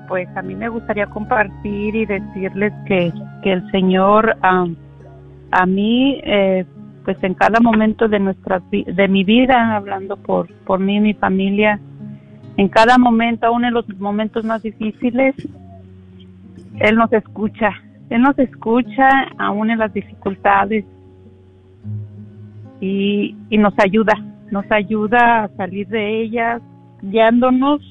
Pues 0.08 0.28
a 0.36 0.42
mí 0.42 0.56
me 0.56 0.68
gustaría 0.68 1.06
compartir 1.06 1.96
y 1.96 2.08
decirles 2.08 2.74
que, 2.88 3.14
que 3.44 3.54
el 3.54 3.70
Señor 3.70 4.36
a 4.42 5.66
mí, 5.68 6.20
eh, 6.24 6.66
pues 7.06 7.18
en 7.22 7.36
cada 7.36 7.60
momento 7.60 8.08
de 8.08 8.18
nuestra 8.18 8.64
de 8.72 9.08
mi 9.08 9.24
vida, 9.24 9.76
hablando 9.76 10.18
por, 10.18 10.52
por 10.66 10.80
mí 10.80 10.96
y 10.96 11.00
mi 11.00 11.14
familia, 11.14 11.80
en 12.58 12.68
cada 12.68 12.98
momento, 12.98 13.46
aún 13.46 13.64
en 13.64 13.76
los 13.76 13.88
momentos 14.00 14.44
más 14.44 14.64
difíciles, 14.64 15.36
Él 16.80 16.96
nos 16.96 17.14
escucha. 17.14 17.74
Él 18.10 18.24
nos 18.24 18.40
escucha 18.40 19.08
aún 19.38 19.70
en 19.70 19.78
las 19.78 19.94
dificultades 19.94 20.84
y, 22.80 23.36
y 23.50 23.58
nos 23.58 23.74
ayuda, 23.78 24.14
nos 24.52 24.70
ayuda 24.72 25.44
a 25.44 25.50
salir 25.58 25.88
de 25.88 26.22
ellas, 26.22 26.62
guiándonos, 27.02 27.82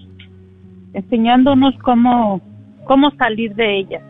enseñándonos 0.93 1.77
cómo, 1.79 2.41
cómo 2.85 3.11
salir 3.13 3.55
de 3.55 3.79
ellas. 3.79 4.03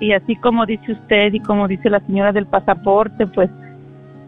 Y 0.00 0.12
así 0.12 0.36
como 0.36 0.66
dice 0.66 0.92
usted 0.92 1.32
y 1.32 1.40
como 1.40 1.68
dice 1.68 1.88
la 1.88 2.00
señora 2.00 2.32
del 2.32 2.46
pasaporte, 2.46 3.26
pues 3.26 3.50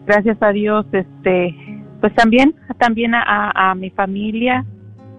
gracias 0.05 0.37
a 0.41 0.49
Dios, 0.49 0.85
este, 0.91 1.55
pues 2.01 2.13
también, 2.15 2.55
también 2.79 3.13
a, 3.13 3.75
mi 3.75 3.91
familia, 3.91 4.65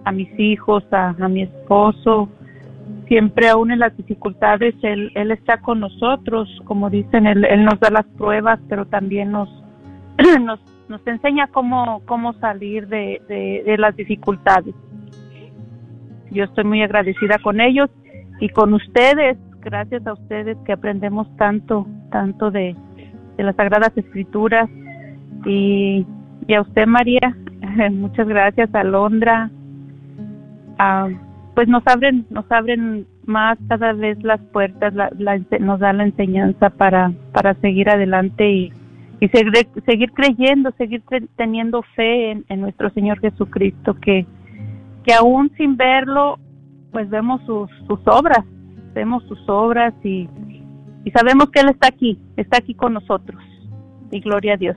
a 0.03 0.11
mis 0.11 0.27
hijos, 0.37 0.83
a, 0.91 1.13
mi 1.29 1.43
esposo, 1.43 2.27
siempre 3.07 3.47
aún 3.47 3.71
en 3.71 3.79
las 3.79 3.95
dificultades, 3.95 4.75
él, 4.81 5.11
él 5.15 5.31
está 5.31 5.61
con 5.61 5.79
nosotros, 5.79 6.49
como 6.65 6.89
dicen, 6.89 7.27
él, 7.27 7.45
él 7.45 7.63
nos 7.63 7.79
da 7.79 7.89
las 7.89 8.05
pruebas, 8.17 8.59
pero 8.67 8.85
también 8.85 9.31
nos, 9.31 9.49
nos, 10.41 10.59
nos 10.87 11.05
enseña 11.07 11.47
cómo, 11.47 12.01
cómo 12.05 12.33
salir 12.33 12.87
de, 12.87 13.21
de, 13.27 13.63
de 13.65 13.77
las 13.77 13.95
dificultades. 13.95 14.75
Yo 16.31 16.45
estoy 16.45 16.63
muy 16.63 16.81
agradecida 16.81 17.37
con 17.39 17.59
ellos 17.59 17.89
y 18.39 18.49
con 18.49 18.73
ustedes. 18.73 19.37
Gracias 19.61 20.05
a 20.07 20.13
ustedes 20.13 20.57
que 20.65 20.73
aprendemos 20.73 21.27
tanto, 21.37 21.85
tanto 22.09 22.51
de, 22.51 22.75
las 23.37 23.55
Sagradas 23.55 23.91
Escrituras. 23.95 24.69
Y, 25.45 26.05
a 26.55 26.61
usted 26.61 26.85
María, 26.85 27.35
muchas 27.91 28.27
gracias. 28.27 28.73
A 28.73 28.83
Londra, 28.83 29.49
pues 31.53 31.67
nos 31.67 31.85
abren, 31.85 32.25
nos 32.29 32.51
abren 32.51 33.05
más 33.25 33.57
cada 33.69 33.93
vez 33.93 34.21
las 34.23 34.41
puertas, 34.51 34.93
nos 35.59 35.79
da 35.79 35.93
la 35.93 36.03
enseñanza 36.03 36.69
para, 36.71 37.11
para 37.31 37.53
seguir 37.55 37.89
adelante 37.89 38.49
y, 38.49 38.73
y 39.21 39.29
seguir, 39.29 40.11
creyendo, 40.13 40.71
seguir 40.79 41.03
teniendo 41.37 41.83
fe 41.95 42.31
en, 42.31 42.43
en, 42.49 42.59
nuestro 42.59 42.89
Señor 42.89 43.19
Jesucristo, 43.19 43.95
que, 44.01 44.25
que 45.03 45.13
aún 45.13 45.51
sin 45.57 45.77
verlo, 45.77 46.39
pues 46.91 47.07
vemos 47.07 47.39
sus, 47.45 47.69
sus 47.87 47.99
obras, 48.07 48.43
vemos 48.95 49.23
sus 49.27 49.39
obras 49.47 49.93
y, 50.03 50.27
y 51.05 51.11
sabemos 51.11 51.51
que 51.51 51.59
Él 51.59 51.69
está 51.69 51.87
aquí, 51.89 52.19
está 52.35 52.57
aquí 52.57 52.73
con 52.73 52.95
nosotros. 52.95 53.39
Y 54.09 54.21
gloria 54.21 54.55
a 54.55 54.57
Dios. 54.57 54.75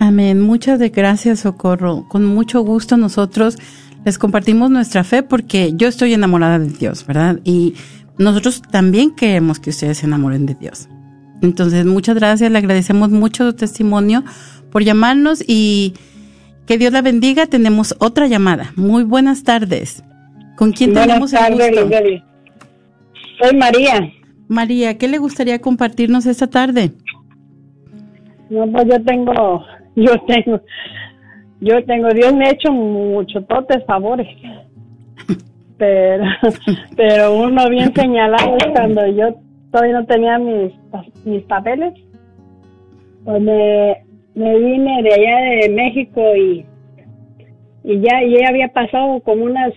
Amén. 0.00 0.40
Muchas 0.40 0.80
gracias, 0.90 1.40
Socorro. 1.40 2.06
Con 2.08 2.24
mucho 2.24 2.62
gusto 2.62 2.96
nosotros 2.96 3.58
les 4.06 4.18
compartimos 4.18 4.70
nuestra 4.70 5.04
fe 5.04 5.22
porque 5.22 5.74
yo 5.76 5.88
estoy 5.88 6.14
enamorada 6.14 6.58
de 6.58 6.70
Dios, 6.70 7.06
¿verdad? 7.06 7.38
Y 7.44 7.74
nosotros 8.18 8.62
también 8.62 9.14
queremos 9.14 9.60
que 9.60 9.70
ustedes 9.70 9.98
se 9.98 10.06
enamoren 10.06 10.46
de 10.46 10.54
Dios. 10.54 10.88
Entonces, 11.44 11.84
muchas 11.84 12.16
gracias, 12.16 12.50
le 12.50 12.58
agradecemos 12.58 13.10
mucho 13.10 13.44
su 13.44 13.54
testimonio 13.54 14.24
por 14.70 14.82
llamarnos 14.82 15.44
y 15.46 15.92
que 16.66 16.78
Dios 16.78 16.92
la 16.92 17.02
bendiga. 17.02 17.46
Tenemos 17.46 17.94
otra 18.00 18.26
llamada. 18.26 18.72
Muy 18.76 19.04
buenas 19.04 19.44
tardes. 19.44 20.02
¿Con 20.56 20.72
quién 20.72 20.94
tenemos 20.94 21.32
el 21.34 21.52
gusto? 21.52 21.88
Soy 23.42 23.56
María. 23.56 24.10
María, 24.48 24.96
¿qué 24.96 25.06
le 25.06 25.18
gustaría 25.18 25.60
compartirnos 25.60 26.24
esta 26.26 26.48
tarde? 26.48 26.92
No, 28.48 28.66
pues 28.70 28.86
yo 28.88 29.02
tengo, 29.02 29.64
yo 29.96 30.12
tengo, 30.26 30.60
yo 31.60 31.84
tengo, 31.84 32.08
Dios 32.10 32.34
me 32.34 32.46
ha 32.46 32.50
hecho 32.52 32.72
mucho 32.72 33.42
totes 33.42 33.84
favores. 33.86 34.28
Pero, 35.76 36.24
pero 36.96 37.34
uno 37.36 37.68
bien 37.68 37.92
señalado 37.92 38.56
cuando 38.72 39.04
yo 39.08 39.34
todavía 39.74 39.98
no 39.98 40.06
tenía 40.06 40.38
mis, 40.38 40.72
mis 41.24 41.42
papeles, 41.46 41.92
pues 43.24 43.42
me, 43.42 44.04
me 44.36 44.56
vine 44.56 45.02
de 45.02 45.12
allá 45.12 45.66
de 45.66 45.68
México 45.70 46.22
y, 46.36 46.64
y 47.82 48.00
ya, 48.00 48.22
ya 48.22 48.50
había 48.50 48.68
pasado 48.68 49.18
como 49.22 49.46
unas, 49.46 49.72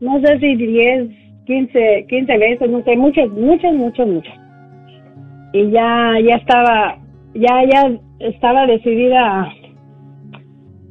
no 0.00 0.20
sé 0.20 0.38
si 0.38 0.54
10, 0.54 1.08
15, 1.46 2.06
15 2.10 2.38
veces, 2.38 2.70
no 2.70 2.84
sé, 2.84 2.94
muchas, 2.94 3.30
muchas, 3.30 3.72
muchas, 3.72 4.06
muchas. 4.06 4.34
Y 5.54 5.70
ya, 5.70 6.18
ya 6.22 6.34
estaba, 6.34 6.98
ya, 7.32 7.64
ya 7.72 7.98
estaba 8.18 8.66
decidida 8.66 9.50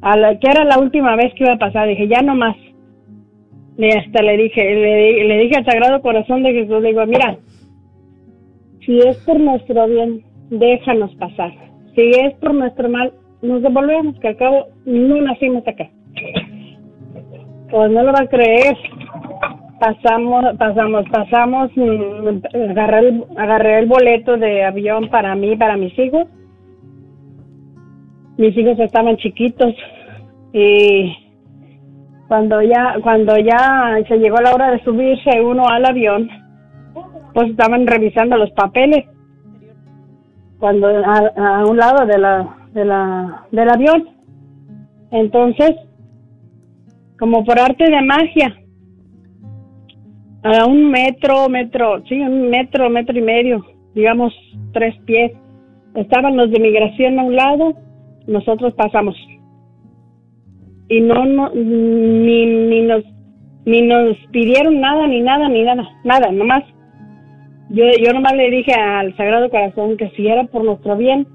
a, 0.01 0.18
la 0.18 0.39
que 0.39 0.49
era 0.49 0.64
la 0.64 0.80
última 0.80 1.16
vez 1.16 1.32
que 1.36 1.43
iba 1.43 1.53
a 1.53 1.60
pasar. 1.60 1.88
Dije, 1.88 2.07
ya 2.07 2.24
no 2.24 2.34
más. 2.34 2.57
Y 3.78 3.88
hasta 3.88 4.24
le 4.24 4.36
dije, 4.36 4.64
le, 4.64 5.26
le 5.26 5.38
dije 5.41 5.57
al 5.57 5.66
Sagrado 5.66 6.01
Corazón 6.01 6.41
de 6.41 6.53
Jesús, 6.53 6.82
le 6.82 6.89
digo, 6.89 7.05
mira, 7.05 7.38
si 8.90 8.98
es 8.98 9.18
por 9.18 9.40
nuestro 9.40 9.88
bien, 9.88 10.24
déjanos 10.50 11.14
pasar. 11.18 11.52
Si 11.94 12.10
es 12.10 12.34
por 12.40 12.56
nuestro 12.56 12.90
mal, 12.90 13.14
nos 13.44 13.62
devolvemos, 13.62 14.20
que 14.20 14.30
al 14.30 14.38
cabo 14.38 14.66
no 14.84 15.22
nacimos 15.22 15.62
acá. 15.68 15.88
Pues 17.70 17.92
no 17.92 18.02
lo 18.02 18.12
va 18.12 18.22
a 18.22 18.28
creer. 18.28 18.76
Pasamos, 19.80 20.58
pasamos, 20.58 21.06
pasamos, 21.12 21.70
mm, 21.76 22.72
agarré 22.72 23.10
el, 23.10 23.26
agarré 23.38 23.78
el 23.78 23.86
boleto 23.86 24.38
de 24.38 24.64
avión 24.66 25.08
para 25.10 25.36
mí, 25.36 25.56
para 25.56 25.78
mis 25.78 25.98
hijos. 26.00 26.26
Mis 28.40 28.58
hijos 28.58 28.80
estaban 28.80 29.18
chiquitos 29.18 29.76
y 30.52 31.16
cuando 32.28 32.60
ya, 32.64 32.96
cuando 33.04 33.38
ya 33.38 34.00
se 34.08 34.18
llegó 34.18 34.38
la 34.38 34.56
hora 34.56 34.72
de 34.72 34.84
subirse 34.84 35.42
uno 35.42 35.68
al 35.68 35.86
avión, 35.86 36.28
pues 37.34 37.50
estaban 37.50 37.88
revisando 37.88 38.38
los 38.38 38.52
papeles 38.52 39.06
cuando 40.60 40.88
a, 40.88 41.66
un 41.66 41.78
lado 41.78 42.06
de 42.06 42.18
la, 42.18 42.58
de 42.74 42.86
la, 42.86 43.46
del 43.52 43.70
avión. 43.70 44.10
Entonces, 45.12 45.72
como 47.18 47.44
por 47.46 47.60
arte 47.60 47.86
de 47.90 48.02
magia, 48.02 48.56
a 50.44 50.66
un 50.66 50.90
metro, 50.90 51.50
metro, 51.50 52.04
sí, 52.08 52.20
un 52.20 52.50
metro, 52.50 52.90
metro 52.90 53.18
y 53.18 53.22
medio, 53.22 53.66
digamos 53.94 54.34
tres 54.74 54.96
pies, 55.06 55.32
estaban 55.96 56.38
los 56.38 56.52
de 56.52 56.60
migración 56.60 57.20
a 57.20 57.24
un 57.24 57.36
lado, 57.36 57.74
nosotros 58.28 58.74
pasamos. 58.76 59.16
Y 60.88 61.02
no, 61.02 61.26
no 61.26 61.50
ni, 61.54 62.46
ni 62.46 62.82
nos 62.82 63.04
ni 63.66 63.82
nos 63.84 64.18
pidieron 64.32 64.80
nada, 64.82 65.06
ni 65.08 65.22
nada, 65.22 65.48
ni 65.48 65.64
nada, 65.64 65.88
nada, 66.04 66.32
nomás. 66.32 66.64
Yo, 67.70 67.86
yo 68.03 68.13
nomás 68.13 68.34
le 68.34 68.49
dije 68.49 68.74
al 68.74 69.15
Sagrado 69.15 69.49
Corazón 69.49 69.97
que 69.97 70.09
si 70.11 70.28
era 70.28 70.43
por 70.45 70.63
nuestro 70.63 70.97
bien, 70.97 71.28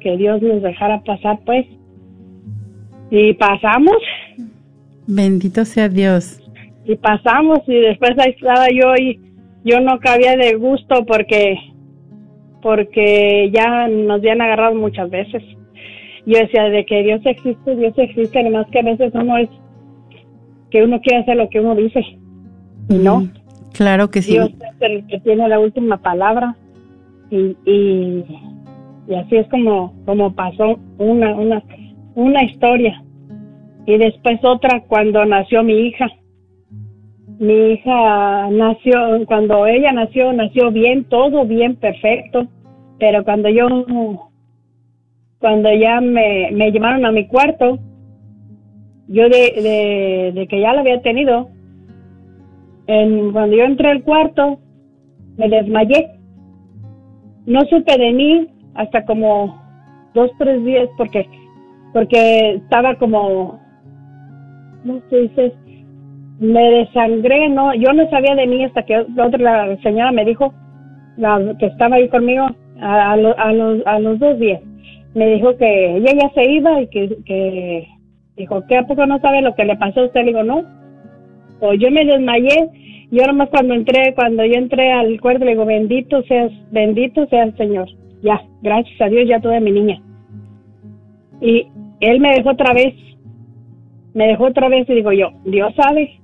que 0.00 0.16
Dios 0.16 0.40
nos 0.40 0.62
dejara 0.62 1.02
pasar, 1.02 1.40
pues. 1.44 1.66
Y 3.10 3.34
pasamos. 3.34 3.96
Bendito 5.06 5.64
sea 5.64 5.88
Dios. 5.88 6.40
Y 6.84 6.96
pasamos 6.96 7.60
y 7.66 7.74
después 7.74 8.12
ahí 8.18 8.30
estaba 8.30 8.66
yo 8.68 8.94
y 8.96 9.20
yo 9.64 9.80
no 9.80 9.98
cabía 9.98 10.36
de 10.36 10.54
gusto 10.54 11.04
porque 11.04 11.58
porque 12.62 13.50
ya 13.52 13.86
nos 13.88 14.18
habían 14.18 14.40
agarrado 14.40 14.74
muchas 14.74 15.10
veces. 15.10 15.42
Yo 16.26 16.38
decía 16.38 16.64
de 16.64 16.84
que 16.84 17.02
Dios 17.04 17.20
existe, 17.24 17.76
Dios 17.76 17.94
existe, 17.96 18.40
además 18.40 18.66
que 18.72 18.80
a 18.80 18.82
veces 18.82 19.12
uno 19.14 19.38
es 19.38 19.48
que 20.70 20.82
uno 20.82 21.00
quiere 21.00 21.22
hacer 21.22 21.36
lo 21.36 21.48
que 21.48 21.60
uno 21.60 21.76
dice. 21.76 22.00
Y 22.88 22.94
no. 22.94 23.20
Mm, 23.20 23.32
Claro 23.76 24.10
que 24.10 24.22
sí. 24.22 24.32
Dios 24.32 24.50
es 24.50 24.80
el 24.80 25.06
que 25.06 25.20
tiene 25.20 25.48
la 25.48 25.58
última 25.58 25.98
palabra 25.98 26.56
y, 27.30 27.56
y, 27.66 28.24
y 29.06 29.14
así 29.14 29.36
es 29.36 29.46
como, 29.48 29.94
como 30.06 30.34
pasó 30.34 30.78
una, 30.98 31.34
una, 31.34 31.62
una 32.14 32.42
historia. 32.44 33.02
Y 33.84 33.98
después 33.98 34.42
otra 34.44 34.82
cuando 34.88 35.24
nació 35.26 35.62
mi 35.62 35.88
hija. 35.88 36.08
Mi 37.38 37.72
hija 37.72 38.48
nació, 38.50 39.26
cuando 39.26 39.66
ella 39.66 39.92
nació, 39.92 40.32
nació 40.32 40.70
bien, 40.70 41.04
todo 41.04 41.44
bien, 41.44 41.76
perfecto. 41.76 42.46
Pero 42.98 43.24
cuando 43.24 43.50
yo, 43.50 43.68
cuando 45.38 45.70
ya 45.74 46.00
me, 46.00 46.50
me 46.52 46.72
llamaron 46.72 47.04
a 47.04 47.12
mi 47.12 47.26
cuarto, 47.26 47.78
yo 49.06 49.28
de, 49.28 50.32
de 50.34 50.46
que 50.48 50.60
ya 50.60 50.72
la 50.72 50.80
había 50.80 51.02
tenido, 51.02 51.50
en, 52.86 53.32
cuando 53.32 53.56
yo 53.56 53.64
entré 53.64 53.90
al 53.90 54.02
cuarto, 54.02 54.58
me 55.36 55.48
desmayé. 55.48 56.10
No 57.46 57.60
supe 57.66 57.96
de 57.98 58.12
mí 58.12 58.48
hasta 58.74 59.04
como 59.04 59.60
dos, 60.14 60.30
tres 60.38 60.64
días 60.64 60.88
porque, 60.96 61.26
porque 61.92 62.54
estaba 62.56 62.96
como, 62.96 63.60
no 64.84 65.00
sé, 65.10 65.16
dices, 65.22 65.52
me 66.40 66.70
desangré, 66.70 67.48
no, 67.48 67.74
yo 67.74 67.92
no 67.92 68.08
sabía 68.10 68.34
de 68.34 68.46
mí 68.46 68.64
hasta 68.64 68.82
que 68.84 69.06
la 69.14 69.26
otra 69.26 69.66
la 69.68 69.76
señora 69.82 70.12
me 70.12 70.24
dijo, 70.24 70.52
la 71.16 71.54
que 71.58 71.66
estaba 71.66 71.96
ahí 71.96 72.08
conmigo, 72.08 72.46
a, 72.80 73.12
a, 73.12 73.16
lo- 73.16 73.38
a 73.38 73.52
los, 73.52 73.86
a 73.86 73.98
los 74.00 74.18
dos 74.18 74.38
días, 74.38 74.60
me 75.14 75.26
dijo 75.34 75.56
que 75.56 75.96
ella 75.96 76.12
ya 76.20 76.30
se 76.34 76.50
iba 76.50 76.80
y 76.82 76.88
que, 76.88 77.16
que 77.24 77.88
dijo, 78.36 78.64
¿qué 78.68 78.78
a 78.78 78.86
poco 78.86 79.06
no 79.06 79.18
sabe 79.20 79.40
lo 79.42 79.54
que 79.54 79.64
le 79.64 79.76
pasó 79.76 80.00
a 80.00 80.04
usted? 80.06 80.20
Le 80.20 80.26
digo, 80.26 80.42
no, 80.42 80.62
o 81.60 81.74
yo 81.74 81.90
me 81.90 82.04
desmayé 82.04 82.68
y 83.10 83.20
ahora 83.20 83.32
más 83.32 83.48
cuando 83.50 83.74
entré, 83.74 84.14
cuando 84.14 84.44
yo 84.44 84.54
entré 84.54 84.92
al 84.92 85.20
cuarto 85.20 85.44
le 85.44 85.52
digo, 85.52 85.64
bendito 85.64 86.22
seas, 86.24 86.50
bendito 86.72 87.26
sea 87.28 87.44
el 87.44 87.56
Señor. 87.56 87.88
Ya, 88.22 88.40
gracias 88.62 89.00
a 89.00 89.08
Dios 89.08 89.28
ya 89.28 89.40
tuve 89.40 89.56
a 89.56 89.60
mi 89.60 89.70
niña. 89.70 90.00
Y 91.40 91.66
él 92.00 92.20
me 92.20 92.32
dejó 92.34 92.50
otra 92.50 92.72
vez, 92.74 92.94
me 94.14 94.26
dejó 94.26 94.44
otra 94.46 94.68
vez 94.68 94.88
y 94.88 94.94
digo 94.94 95.12
yo, 95.12 95.30
Dios 95.44 95.72
sabe, 95.76 96.18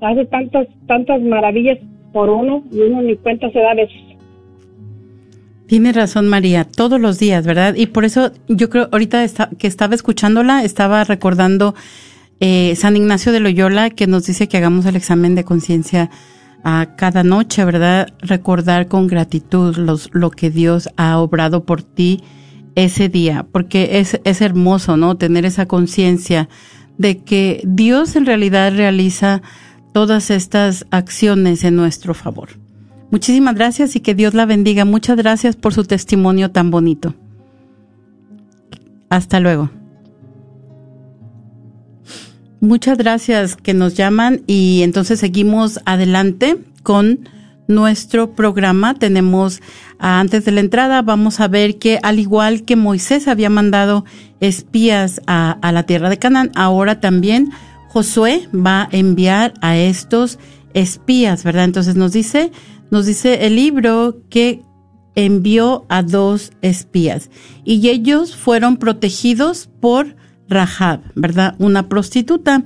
hace 0.00 0.24
tantas, 0.26 0.68
tantas 0.86 1.20
maravillas 1.22 1.78
por 2.12 2.28
uno 2.30 2.62
y 2.70 2.80
uno 2.80 3.02
ni 3.02 3.16
cuenta 3.16 3.50
se 3.50 3.58
da 3.58 3.72
a 3.72 3.74
veces. 3.74 4.00
Tiene 5.66 5.92
razón 5.92 6.28
María, 6.28 6.64
todos 6.64 7.00
los 7.00 7.18
días, 7.18 7.46
¿verdad? 7.46 7.74
Y 7.74 7.86
por 7.86 8.04
eso 8.04 8.30
yo 8.48 8.68
creo, 8.68 8.88
ahorita 8.92 9.24
esta- 9.24 9.48
que 9.58 9.66
estaba 9.66 9.94
escuchándola, 9.94 10.62
estaba 10.62 11.02
recordando 11.04 11.74
eh, 12.40 12.74
San 12.76 12.96
Ignacio 12.96 13.32
de 13.32 13.40
Loyola 13.40 13.90
que 13.90 14.06
nos 14.06 14.26
dice 14.26 14.48
que 14.48 14.56
hagamos 14.56 14.86
el 14.86 14.96
examen 14.96 15.34
de 15.34 15.44
conciencia 15.44 16.10
a 16.64 16.96
cada 16.96 17.22
noche, 17.22 17.64
¿verdad? 17.64 18.08
Recordar 18.20 18.88
con 18.88 19.06
gratitud 19.06 19.76
lo 20.12 20.30
que 20.30 20.50
Dios 20.50 20.88
ha 20.96 21.18
obrado 21.18 21.64
por 21.64 21.82
ti 21.82 22.22
ese 22.74 23.08
día, 23.08 23.46
porque 23.52 24.00
es, 24.00 24.20
es 24.24 24.40
hermoso, 24.40 24.96
¿no? 24.96 25.16
Tener 25.16 25.44
esa 25.44 25.66
conciencia 25.66 26.48
de 26.98 27.18
que 27.18 27.62
Dios 27.64 28.16
en 28.16 28.26
realidad 28.26 28.72
realiza 28.74 29.42
todas 29.92 30.30
estas 30.30 30.86
acciones 30.90 31.64
en 31.64 31.76
nuestro 31.76 32.14
favor. 32.14 32.48
Muchísimas 33.10 33.54
gracias 33.54 33.94
y 33.94 34.00
que 34.00 34.14
Dios 34.14 34.34
la 34.34 34.46
bendiga. 34.46 34.84
Muchas 34.84 35.16
gracias 35.16 35.54
por 35.54 35.72
su 35.72 35.84
testimonio 35.84 36.50
tan 36.50 36.70
bonito. 36.70 37.14
Hasta 39.08 39.38
luego. 39.38 39.70
Muchas 42.64 42.96
gracias 42.96 43.56
que 43.56 43.74
nos 43.74 43.92
llaman 43.92 44.40
y 44.46 44.80
entonces 44.84 45.20
seguimos 45.20 45.80
adelante 45.84 46.56
con 46.82 47.28
nuestro 47.68 48.34
programa. 48.34 48.94
Tenemos, 48.94 49.60
ah, 49.98 50.18
antes 50.18 50.46
de 50.46 50.52
la 50.52 50.60
entrada, 50.60 51.02
vamos 51.02 51.40
a 51.40 51.48
ver 51.48 51.78
que 51.78 51.98
al 52.02 52.18
igual 52.18 52.64
que 52.64 52.74
Moisés 52.74 53.28
había 53.28 53.50
mandado 53.50 54.06
espías 54.40 55.20
a, 55.26 55.58
a 55.60 55.72
la 55.72 55.82
tierra 55.82 56.08
de 56.08 56.18
Canaán, 56.18 56.52
ahora 56.54 57.00
también 57.00 57.50
Josué 57.90 58.48
va 58.54 58.84
a 58.84 58.88
enviar 58.92 59.52
a 59.60 59.76
estos 59.76 60.38
espías, 60.72 61.44
¿verdad? 61.44 61.64
Entonces 61.64 61.96
nos 61.96 62.12
dice, 62.12 62.50
nos 62.90 63.04
dice 63.04 63.44
el 63.46 63.56
libro 63.56 64.22
que 64.30 64.62
envió 65.14 65.84
a 65.90 66.02
dos 66.02 66.50
espías 66.62 67.28
y 67.62 67.90
ellos 67.90 68.34
fueron 68.34 68.78
protegidos 68.78 69.68
por 69.80 70.16
Rahab, 70.48 71.00
¿verdad? 71.14 71.54
Una 71.58 71.88
prostituta. 71.88 72.64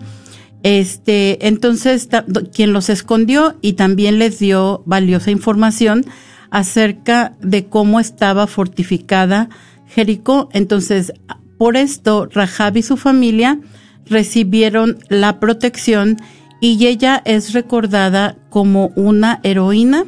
Este, 0.62 1.46
entonces, 1.46 2.08
quien 2.52 2.72
los 2.72 2.88
escondió 2.88 3.56
y 3.60 3.74
también 3.74 4.18
les 4.18 4.38
dio 4.38 4.82
valiosa 4.86 5.30
información 5.30 6.04
acerca 6.50 7.36
de 7.40 7.66
cómo 7.66 8.00
estaba 8.00 8.46
fortificada 8.46 9.48
Jericó. 9.86 10.48
Entonces, 10.52 11.12
por 11.58 11.76
esto, 11.76 12.28
Rahab 12.32 12.76
y 12.76 12.82
su 12.82 12.96
familia 12.96 13.60
recibieron 14.06 14.98
la 15.08 15.40
protección 15.40 16.16
y 16.60 16.86
ella 16.86 17.22
es 17.24 17.52
recordada 17.52 18.36
como 18.50 18.92
una 18.96 19.40
heroína 19.42 20.04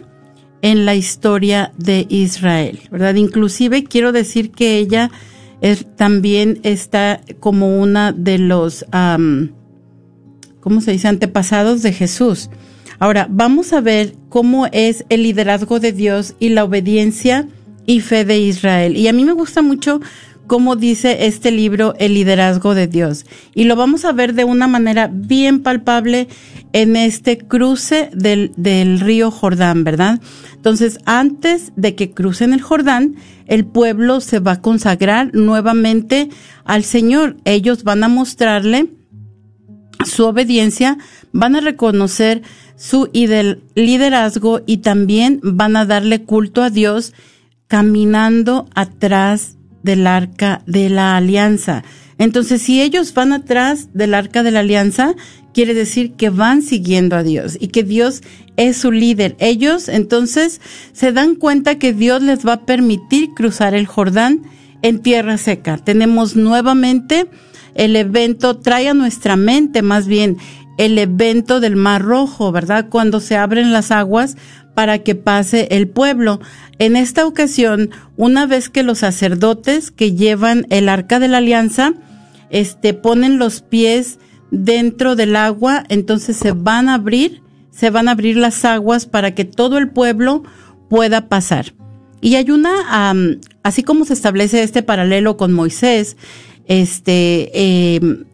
en 0.62 0.85
la 0.85 0.95
historia 0.95 1.73
de 1.79 2.07
Israel, 2.09 2.81
¿verdad? 2.91 3.14
Inclusive 3.14 3.85
quiero 3.85 4.12
decir 4.12 4.51
que 4.51 4.79
ella 4.79 5.11
es- 5.61 5.86
también 5.96 6.61
está 6.62 7.20
como 7.40 7.80
una 7.80 8.12
de 8.12 8.38
los, 8.38 8.84
¿cómo 10.61 10.80
se 10.80 10.92
dice? 10.92 11.08
Antepasados 11.08 11.82
de 11.82 11.92
Jesús. 11.92 12.50
Ahora, 12.98 13.26
vamos 13.30 13.72
a 13.72 13.80
ver 13.80 14.14
cómo 14.28 14.66
es 14.72 15.04
el 15.08 15.22
liderazgo 15.22 15.80
de 15.80 15.92
Dios 15.92 16.34
y 16.38 16.50
la 16.50 16.64
obediencia 16.64 17.48
y 17.86 18.00
fe 18.00 18.24
de 18.24 18.38
Israel. 18.38 18.96
Y 18.96 19.08
a 19.08 19.12
mí 19.12 19.24
me 19.24 19.32
gusta 19.32 19.62
mucho 19.62 20.00
cómo 20.51 20.74
dice 20.74 21.26
este 21.26 21.53
libro 21.53 21.94
el 22.01 22.14
liderazgo 22.14 22.74
de 22.74 22.88
Dios. 22.88 23.24
Y 23.55 23.66
lo 23.66 23.76
vamos 23.76 24.05
a 24.05 24.11
ver 24.11 24.34
de 24.34 24.42
una 24.42 24.66
manera 24.66 25.09
bien 25.09 25.62
palpable 25.62 26.26
en 26.72 26.96
este 26.96 27.38
cruce 27.38 28.11
del, 28.12 28.51
del 28.57 28.98
río 28.98 29.30
Jordán, 29.30 29.84
¿verdad? 29.84 30.20
Entonces, 30.57 30.98
antes 31.05 31.70
de 31.76 31.94
que 31.94 32.11
crucen 32.11 32.53
el 32.53 32.62
Jordán, 32.62 33.14
el 33.46 33.64
pueblo 33.64 34.20
se 34.20 34.40
va 34.40 34.55
a 34.55 34.61
consagrar 34.61 35.32
nuevamente 35.34 36.30
al 36.64 36.82
Señor. 36.82 37.36
Ellos 37.44 37.84
van 37.84 38.03
a 38.03 38.09
mostrarle 38.09 38.88
su 40.05 40.24
obediencia, 40.24 40.98
van 41.32 41.55
a 41.55 41.61
reconocer 41.61 42.42
su 42.74 43.09
ide- 43.12 43.61
liderazgo 43.76 44.62
y 44.66 44.78
también 44.78 45.38
van 45.44 45.76
a 45.76 45.86
darle 45.86 46.24
culto 46.24 46.61
a 46.64 46.70
Dios 46.70 47.12
caminando 47.68 48.68
atrás 48.74 49.59
del 49.83 50.07
arca 50.07 50.62
de 50.66 50.91
la 50.91 51.16
alianza. 51.16 51.85
Entonces, 52.18 52.61
si 52.61 52.83
ellos 52.83 53.14
van 53.14 53.33
atrás 53.33 53.89
del 53.95 54.14
arca 54.14 54.43
de 54.43 54.51
la 54.51 54.61
alianza, 54.61 55.14
quiere 55.55 55.74
decir 55.74 56.12
que 56.12 56.31
van 56.31 56.62
siguiendo 56.62 57.16
a 57.16 57.22
Dios 57.22 57.57
y 57.59 57.68
que 57.68 57.83
Dios 57.83 58.22
es 58.57 58.76
su 58.76 58.93
líder. 58.93 59.37
Ellos 59.39 59.89
entonces 59.89 60.61
se 60.93 61.12
dan 61.12 61.35
cuenta 61.35 61.78
que 61.78 61.93
Dios 61.93 62.22
les 62.22 62.47
va 62.47 62.53
a 62.55 62.66
permitir 62.66 63.31
cruzar 63.35 63.74
el 63.74 63.87
Jordán 63.87 64.43
en 64.83 65.01
tierra 65.01 65.39
seca. 65.39 65.78
Tenemos 65.78 66.37
nuevamente 66.37 67.26
el 67.74 67.97
evento, 67.97 68.59
trae 68.59 68.89
a 68.89 68.95
nuestra 68.95 69.37
mente 69.37 69.83
más 69.83 70.07
bien 70.07 70.37
el 70.76 70.97
evento 70.99 71.61
del 71.61 71.76
Mar 71.76 72.03
Rojo, 72.03 72.53
¿verdad? 72.53 72.89
Cuando 72.89 73.20
se 73.20 73.37
abren 73.37 73.72
las 73.72 73.91
aguas 73.91 74.37
para 74.81 75.01
que 75.01 75.14
pase 75.14 75.68
el 75.72 75.89
pueblo. 75.89 76.41
En 76.78 76.97
esta 76.97 77.26
ocasión, 77.26 77.91
una 78.16 78.47
vez 78.47 78.70
que 78.70 78.83
los 78.83 79.01
sacerdotes 79.01 79.91
que 79.91 80.14
llevan 80.14 80.66
el 80.70 80.89
arca 80.89 81.20
de 81.20 81.28
la 81.28 81.37
alianza, 81.37 81.93
este, 82.49 82.95
ponen 82.95 83.39
los 83.39 83.61
pies 83.61 84.18
dentro 84.51 85.16
del 85.16 85.37
agua, 85.37 85.85
entonces 85.91 86.39
se 86.39 86.53
van 86.53 86.89
a 86.89 86.95
abrir, 86.95 87.43
se 87.70 87.91
van 87.91 88.09
a 88.09 88.12
abrir 88.12 88.39
las 88.39 88.64
aguas 88.64 89.05
para 89.05 89.35
que 89.35 89.45
todo 89.45 89.76
el 89.76 89.91
pueblo 89.91 90.45
pueda 90.89 91.28
pasar. 91.28 91.74
Y 92.22 92.37
hay 92.37 92.51
una, 92.51 93.12
así 93.62 93.83
como 93.83 94.07
se 94.07 94.14
establece 94.14 94.62
este 94.62 94.83
paralelo 94.83 95.37
con 95.37 95.53
Moisés, 95.53 96.16
este, 96.64 97.97
em, 97.97 98.24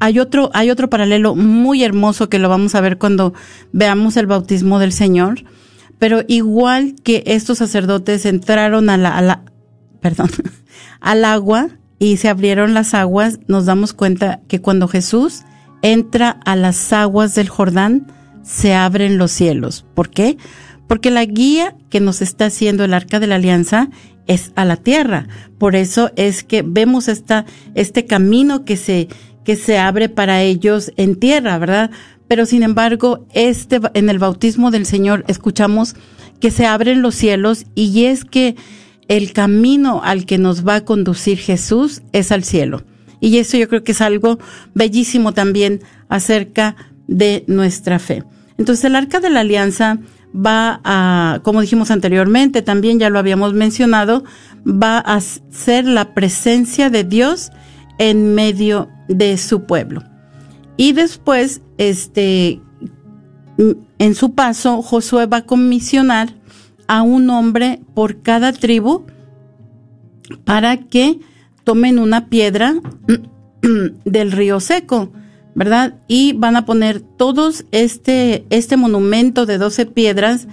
hay 0.00 0.18
otro, 0.18 0.50
hay 0.52 0.70
otro 0.70 0.90
paralelo 0.90 1.36
muy 1.36 1.84
hermoso 1.84 2.28
que 2.28 2.40
lo 2.40 2.48
vamos 2.48 2.74
a 2.74 2.80
ver 2.80 2.98
cuando 2.98 3.34
veamos 3.70 4.16
el 4.16 4.26
bautismo 4.26 4.80
del 4.80 4.90
Señor. 4.90 5.44
Pero 5.98 6.22
igual 6.28 6.94
que 7.02 7.22
estos 7.26 7.58
sacerdotes 7.58 8.26
entraron 8.26 8.90
a 8.90 8.96
la, 8.96 9.16
a 9.16 9.22
la 9.22 9.42
perdón, 10.00 10.30
al 11.00 11.24
agua 11.24 11.68
y 11.98 12.18
se 12.18 12.28
abrieron 12.28 12.74
las 12.74 12.94
aguas, 12.94 13.40
nos 13.46 13.66
damos 13.66 13.92
cuenta 13.92 14.40
que 14.48 14.60
cuando 14.60 14.88
Jesús 14.88 15.42
entra 15.82 16.30
a 16.44 16.56
las 16.56 16.92
aguas 16.92 17.34
del 17.34 17.48
Jordán, 17.48 18.06
se 18.42 18.74
abren 18.74 19.18
los 19.18 19.32
cielos. 19.32 19.84
¿Por 19.94 20.10
qué? 20.10 20.36
Porque 20.86 21.10
la 21.10 21.24
guía 21.24 21.74
que 21.90 22.00
nos 22.00 22.22
está 22.22 22.46
haciendo 22.46 22.84
el 22.84 22.94
arca 22.94 23.18
de 23.18 23.26
la 23.26 23.36
alianza 23.36 23.88
es 24.26 24.52
a 24.54 24.64
la 24.64 24.76
tierra. 24.76 25.26
Por 25.58 25.74
eso 25.74 26.12
es 26.16 26.44
que 26.44 26.62
vemos 26.62 27.08
esta, 27.08 27.44
este 27.74 28.06
camino 28.06 28.64
que 28.64 28.76
se, 28.76 29.08
que 29.44 29.56
se 29.56 29.78
abre 29.78 30.08
para 30.08 30.42
ellos 30.42 30.92
en 30.96 31.16
tierra, 31.16 31.58
¿verdad? 31.58 31.90
Pero 32.28 32.46
sin 32.46 32.62
embargo, 32.62 33.26
este, 33.32 33.80
en 33.94 34.08
el 34.08 34.18
bautismo 34.18 34.70
del 34.70 34.86
Señor 34.86 35.24
escuchamos 35.28 35.94
que 36.40 36.50
se 36.50 36.66
abren 36.66 37.02
los 37.02 37.14
cielos 37.14 37.66
y 37.74 38.04
es 38.04 38.24
que 38.24 38.56
el 39.08 39.32
camino 39.32 40.00
al 40.02 40.26
que 40.26 40.38
nos 40.38 40.66
va 40.66 40.76
a 40.76 40.84
conducir 40.84 41.38
Jesús 41.38 42.02
es 42.12 42.32
al 42.32 42.44
cielo. 42.44 42.82
Y 43.20 43.38
eso 43.38 43.56
yo 43.56 43.68
creo 43.68 43.84
que 43.84 43.92
es 43.92 44.00
algo 44.00 44.38
bellísimo 44.74 45.32
también 45.32 45.80
acerca 46.08 46.76
de 47.06 47.44
nuestra 47.46 47.98
fe. 47.98 48.24
Entonces 48.58 48.84
el 48.84 48.96
arca 48.96 49.20
de 49.20 49.30
la 49.30 49.40
alianza 49.40 49.98
va 50.34 50.80
a, 50.84 51.40
como 51.42 51.60
dijimos 51.60 51.90
anteriormente, 51.90 52.62
también 52.62 52.98
ya 52.98 53.10
lo 53.10 53.18
habíamos 53.18 53.54
mencionado, 53.54 54.24
va 54.66 54.98
a 54.98 55.20
ser 55.20 55.86
la 55.86 56.14
presencia 56.14 56.90
de 56.90 57.04
Dios 57.04 57.50
en 57.98 58.34
medio 58.34 58.88
de 59.08 59.38
su 59.38 59.64
pueblo. 59.64 60.02
Y 60.76 60.92
después, 60.92 61.62
este, 61.78 62.60
en 63.98 64.14
su 64.14 64.34
paso, 64.34 64.82
Josué 64.82 65.26
va 65.26 65.38
a 65.38 65.46
comisionar 65.46 66.34
a 66.86 67.02
un 67.02 67.30
hombre 67.30 67.80
por 67.94 68.22
cada 68.22 68.52
tribu 68.52 69.06
para 70.44 70.76
que 70.76 71.20
tomen 71.64 71.98
una 71.98 72.28
piedra 72.28 72.74
del 74.04 74.32
río 74.32 74.60
seco, 74.60 75.12
¿verdad? 75.54 75.94
Y 76.08 76.34
van 76.34 76.56
a 76.56 76.66
poner 76.66 77.00
todos 77.00 77.64
este, 77.72 78.44
este 78.50 78.76
monumento 78.76 79.46
de 79.46 79.58
12 79.58 79.86
piedras 79.86 80.46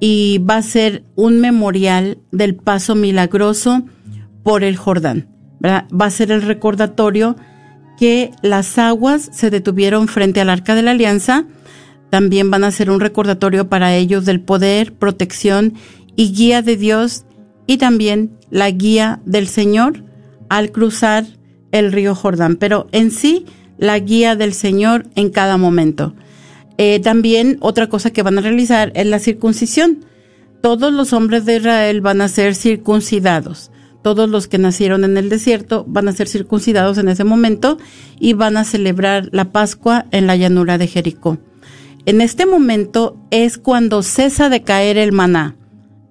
y 0.00 0.38
va 0.38 0.56
a 0.58 0.62
ser 0.62 1.04
un 1.14 1.40
memorial 1.40 2.18
del 2.30 2.54
paso 2.54 2.94
milagroso 2.94 3.82
por 4.42 4.62
el 4.62 4.76
Jordán, 4.76 5.28
¿verdad? 5.58 5.86
Va 5.90 6.06
a 6.06 6.10
ser 6.10 6.30
el 6.30 6.42
recordatorio 6.42 7.36
que 7.98 8.30
las 8.42 8.78
aguas 8.78 9.30
se 9.32 9.50
detuvieron 9.50 10.08
frente 10.08 10.40
al 10.40 10.50
arca 10.50 10.74
de 10.74 10.82
la 10.82 10.92
alianza, 10.92 11.44
también 12.10 12.50
van 12.50 12.64
a 12.64 12.70
ser 12.70 12.90
un 12.90 13.00
recordatorio 13.00 13.68
para 13.68 13.94
ellos 13.94 14.24
del 14.24 14.40
poder, 14.40 14.92
protección 14.92 15.74
y 16.14 16.32
guía 16.32 16.62
de 16.62 16.76
Dios 16.76 17.24
y 17.66 17.78
también 17.78 18.30
la 18.50 18.70
guía 18.70 19.20
del 19.24 19.48
Señor 19.48 20.04
al 20.48 20.70
cruzar 20.70 21.26
el 21.72 21.92
río 21.92 22.14
Jordán, 22.14 22.56
pero 22.56 22.88
en 22.92 23.10
sí 23.10 23.44
la 23.78 23.98
guía 23.98 24.36
del 24.36 24.54
Señor 24.54 25.06
en 25.14 25.30
cada 25.30 25.56
momento. 25.56 26.14
Eh, 26.78 27.00
también 27.00 27.56
otra 27.60 27.88
cosa 27.88 28.10
que 28.10 28.22
van 28.22 28.38
a 28.38 28.42
realizar 28.42 28.92
es 28.94 29.06
la 29.06 29.18
circuncisión. 29.18 30.04
Todos 30.62 30.92
los 30.92 31.12
hombres 31.12 31.44
de 31.44 31.56
Israel 31.56 32.00
van 32.00 32.20
a 32.20 32.28
ser 32.28 32.54
circuncidados 32.54 33.70
todos 34.06 34.30
los 34.30 34.46
que 34.46 34.58
nacieron 34.58 35.02
en 35.02 35.16
el 35.16 35.28
desierto 35.28 35.84
van 35.88 36.06
a 36.06 36.12
ser 36.12 36.28
circuncidados 36.28 36.96
en 36.96 37.08
ese 37.08 37.24
momento 37.24 37.76
y 38.20 38.34
van 38.34 38.56
a 38.56 38.62
celebrar 38.62 39.28
la 39.32 39.50
Pascua 39.50 40.06
en 40.12 40.28
la 40.28 40.36
llanura 40.36 40.78
de 40.78 40.86
Jericó. 40.86 41.38
En 42.04 42.20
este 42.20 42.46
momento 42.46 43.20
es 43.32 43.58
cuando 43.58 44.04
cesa 44.04 44.48
de 44.48 44.62
caer 44.62 44.96
el 44.96 45.10
maná, 45.10 45.56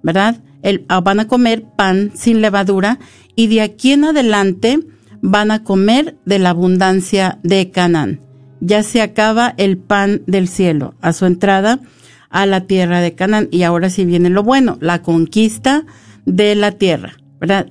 ¿verdad? 0.02 0.42
Ah, 0.88 1.00
van 1.00 1.20
a 1.20 1.26
comer 1.26 1.64
pan 1.74 2.12
sin 2.14 2.42
levadura 2.42 2.98
y 3.34 3.46
de 3.46 3.62
aquí 3.62 3.92
en 3.92 4.04
adelante 4.04 4.78
van 5.22 5.50
a 5.50 5.64
comer 5.64 6.18
de 6.26 6.38
la 6.38 6.50
abundancia 6.50 7.38
de 7.44 7.70
Canaán. 7.70 8.20
Ya 8.60 8.82
se 8.82 9.00
acaba 9.00 9.54
el 9.56 9.78
pan 9.78 10.20
del 10.26 10.48
cielo 10.48 10.92
a 11.00 11.14
su 11.14 11.24
entrada 11.24 11.80
a 12.28 12.44
la 12.44 12.66
tierra 12.66 13.00
de 13.00 13.14
Canaán. 13.14 13.48
Y 13.50 13.62
ahora 13.62 13.88
sí 13.88 14.04
viene 14.04 14.28
lo 14.28 14.42
bueno, 14.42 14.76
la 14.82 15.00
conquista 15.00 15.86
de 16.26 16.54
la 16.56 16.72
tierra. 16.72 17.16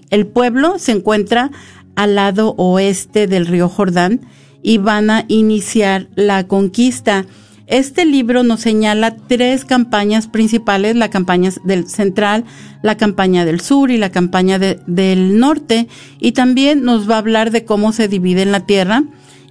El 0.09 0.27
pueblo 0.27 0.79
se 0.79 0.91
encuentra 0.91 1.51
al 1.95 2.15
lado 2.15 2.53
oeste 2.57 3.27
del 3.27 3.47
río 3.47 3.69
Jordán 3.69 4.21
y 4.61 4.77
van 4.77 5.09
a 5.09 5.25
iniciar 5.27 6.07
la 6.15 6.47
conquista. 6.47 7.25
Este 7.67 8.05
libro 8.05 8.43
nos 8.43 8.61
señala 8.61 9.15
tres 9.15 9.65
campañas 9.65 10.27
principales, 10.27 10.95
la 10.95 11.09
campaña 11.09 11.51
del 11.63 11.87
central, 11.87 12.45
la 12.83 12.95
campaña 12.95 13.43
del 13.43 13.59
sur 13.59 13.89
y 13.89 13.97
la 13.97 14.11
campaña 14.11 14.59
del 14.59 15.39
norte, 15.39 15.87
y 16.19 16.33
también 16.33 16.83
nos 16.83 17.09
va 17.09 17.15
a 17.15 17.19
hablar 17.19 17.49
de 17.49 17.65
cómo 17.65 17.91
se 17.91 18.07
divide 18.07 18.43
en 18.43 18.51
la 18.51 18.65
tierra. 18.65 19.03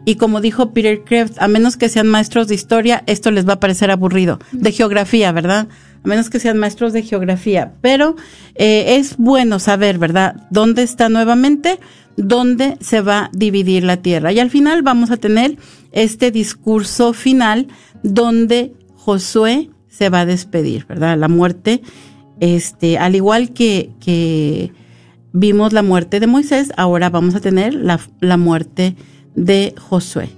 Y 0.04 0.16
como 0.16 0.40
dijo 0.40 0.72
Peter 0.72 1.02
Kreeft, 1.02 1.40
a 1.40 1.48
menos 1.48 1.76
que 1.76 1.88
sean 1.88 2.08
maestros 2.08 2.46
de 2.46 2.54
historia, 2.54 3.02
esto 3.06 3.30
les 3.30 3.48
va 3.48 3.54
a 3.54 3.60
parecer 3.60 3.90
aburrido. 3.90 4.38
De 4.52 4.70
geografía, 4.70 5.32
¿verdad? 5.32 5.66
A 6.04 6.08
menos 6.08 6.30
que 6.30 6.40
sean 6.40 6.58
maestros 6.58 6.92
de 6.92 7.02
geografía, 7.02 7.74
pero 7.80 8.16
eh, 8.54 8.96
es 8.96 9.16
bueno 9.16 9.58
saber, 9.58 9.98
¿verdad?, 9.98 10.36
dónde 10.50 10.82
está 10.82 11.08
nuevamente, 11.08 11.78
dónde 12.16 12.76
se 12.80 13.00
va 13.00 13.24
a 13.24 13.30
dividir 13.32 13.84
la 13.84 13.96
tierra. 13.98 14.32
Y 14.32 14.38
al 14.38 14.50
final 14.50 14.82
vamos 14.82 15.10
a 15.10 15.16
tener 15.16 15.56
este 15.92 16.30
discurso 16.30 17.12
final 17.12 17.68
donde 18.02 18.74
Josué 18.96 19.70
se 19.88 20.10
va 20.10 20.20
a 20.20 20.26
despedir, 20.26 20.86
¿verdad? 20.86 21.16
La 21.16 21.28
muerte, 21.28 21.82
este, 22.40 22.98
al 22.98 23.14
igual 23.14 23.52
que, 23.52 23.90
que 24.00 24.72
vimos 25.32 25.72
la 25.72 25.82
muerte 25.82 26.20
de 26.20 26.26
Moisés, 26.26 26.72
ahora 26.76 27.10
vamos 27.10 27.34
a 27.34 27.40
tener 27.40 27.74
la, 27.74 28.00
la 28.20 28.36
muerte 28.36 28.96
de 29.34 29.74
Josué. 29.78 30.28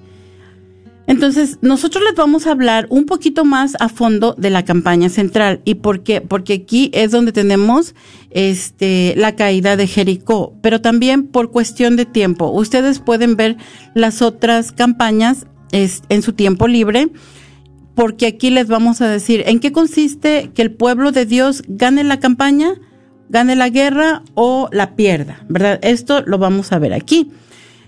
Entonces, 1.07 1.59
nosotros 1.63 2.03
les 2.05 2.15
vamos 2.17 2.47
a 2.47 2.51
hablar 2.51 2.87
un 2.91 3.07
poquito 3.07 3.45
más 3.45 3.77
a 3.79 3.89
fondo 3.89 4.35
de 4.37 4.51
la 4.51 4.65
campaña 4.65 5.09
central. 5.09 5.61
¿Y 5.65 5.77
por 5.77 6.03
qué? 6.03 6.21
Porque 6.21 6.55
aquí 6.55 6.91
es 6.93 7.13
donde 7.13 7.33
tenemos 7.33 7.95
este, 8.31 9.15
la 9.17 9.37
caída 9.37 9.77
de 9.77 9.87
Jericó, 9.87 10.55
pero 10.63 10.81
también 10.81 11.29
por 11.29 11.53
cuestión 11.53 11.97
de 11.97 12.07
tiempo. 12.07 12.51
Ustedes 12.51 12.99
pueden 12.99 13.37
ver 13.37 13.57
las 13.95 14.21
otras 14.21 14.73
campañas 14.73 15.47
en 15.73 16.23
su 16.23 16.33
tiempo 16.33 16.69
libre, 16.69 17.09
porque 17.95 18.27
aquí 18.27 18.51
les 18.51 18.67
vamos 18.67 19.01
a 19.01 19.09
decir 19.09 19.43
en 19.47 19.61
qué 19.61 19.73
consiste 19.73 20.51
que 20.55 20.63
el 20.63 20.73
pueblo 20.73 21.13
de 21.13 21.27
Dios 21.27 21.63
gane 21.69 22.03
la 22.03 22.19
campaña, 22.19 22.75
gane 23.29 23.57
la 23.57 23.69
guerra 23.69 24.23
o 24.35 24.69
la 24.73 24.97
pierda, 24.97 25.45
¿verdad? 25.49 25.79
Esto 25.83 26.23
lo 26.23 26.39
vamos 26.39 26.73
a 26.73 26.79
ver 26.79 26.93
aquí. 26.93 27.31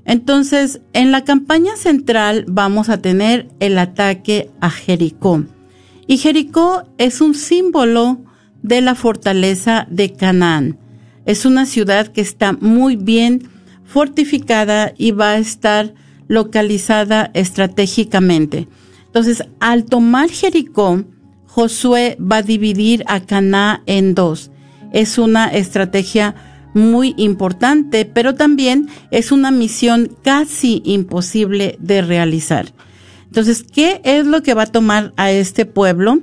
Entonces, 0.09 0.81
en 0.95 1.13
la 1.13 1.23
campaña 1.23 1.77
central 1.77 2.47
vamos 2.49 2.89
a 2.89 3.03
tener 3.03 3.47
el 3.61 3.79
ataque 3.79 4.51
a 4.59 4.71
Jericó. 4.71 5.45
Y 6.07 6.17
Jericó 6.17 6.85
es 6.97 7.21
un 7.21 7.35
símbolo 7.35 8.19
de 8.63 8.81
la 8.81 8.95
fortaleza 8.95 9.87
de 9.91 10.15
Canaán. 10.15 10.79
Es 11.27 11.45
una 11.45 11.67
ciudad 11.67 12.09
que 12.09 12.23
está 12.23 12.55
muy 12.55 12.97
bien 12.97 13.51
fortificada 13.85 14.95
y 14.97 15.11
va 15.11 15.33
a 15.33 15.39
estar 15.39 15.93
localizada 16.27 17.31
estratégicamente. 17.35 18.67
Entonces, 19.05 19.45
al 19.61 19.85
tomar 19.85 20.31
Jericó, 20.31 21.05
Josué 21.47 22.17
va 22.19 22.37
a 22.37 22.43
dividir 22.43 23.05
a 23.09 23.21
Canaán 23.21 23.83
en 23.85 24.15
dos. 24.15 24.51
Es 24.91 25.19
una 25.19 25.49
estrategia 25.49 26.35
muy 26.75 27.14
importante, 27.16 28.05
pero 28.05 28.35
también 28.35 28.89
es 29.11 29.33
una 29.33 29.51
misión 29.51 30.16
casi 30.23 30.83
imposible 30.85 31.77
de 31.81 32.03
realizar. 32.03 32.73
Entonces, 33.27 33.62
¿qué 33.62 34.01
es 34.05 34.27
lo 34.27 34.43
que 34.43 34.55
va 34.55 34.62
a 34.62 34.66
tomar 34.66 35.12
a 35.16 35.31
este 35.31 35.66
pueblo 35.66 36.21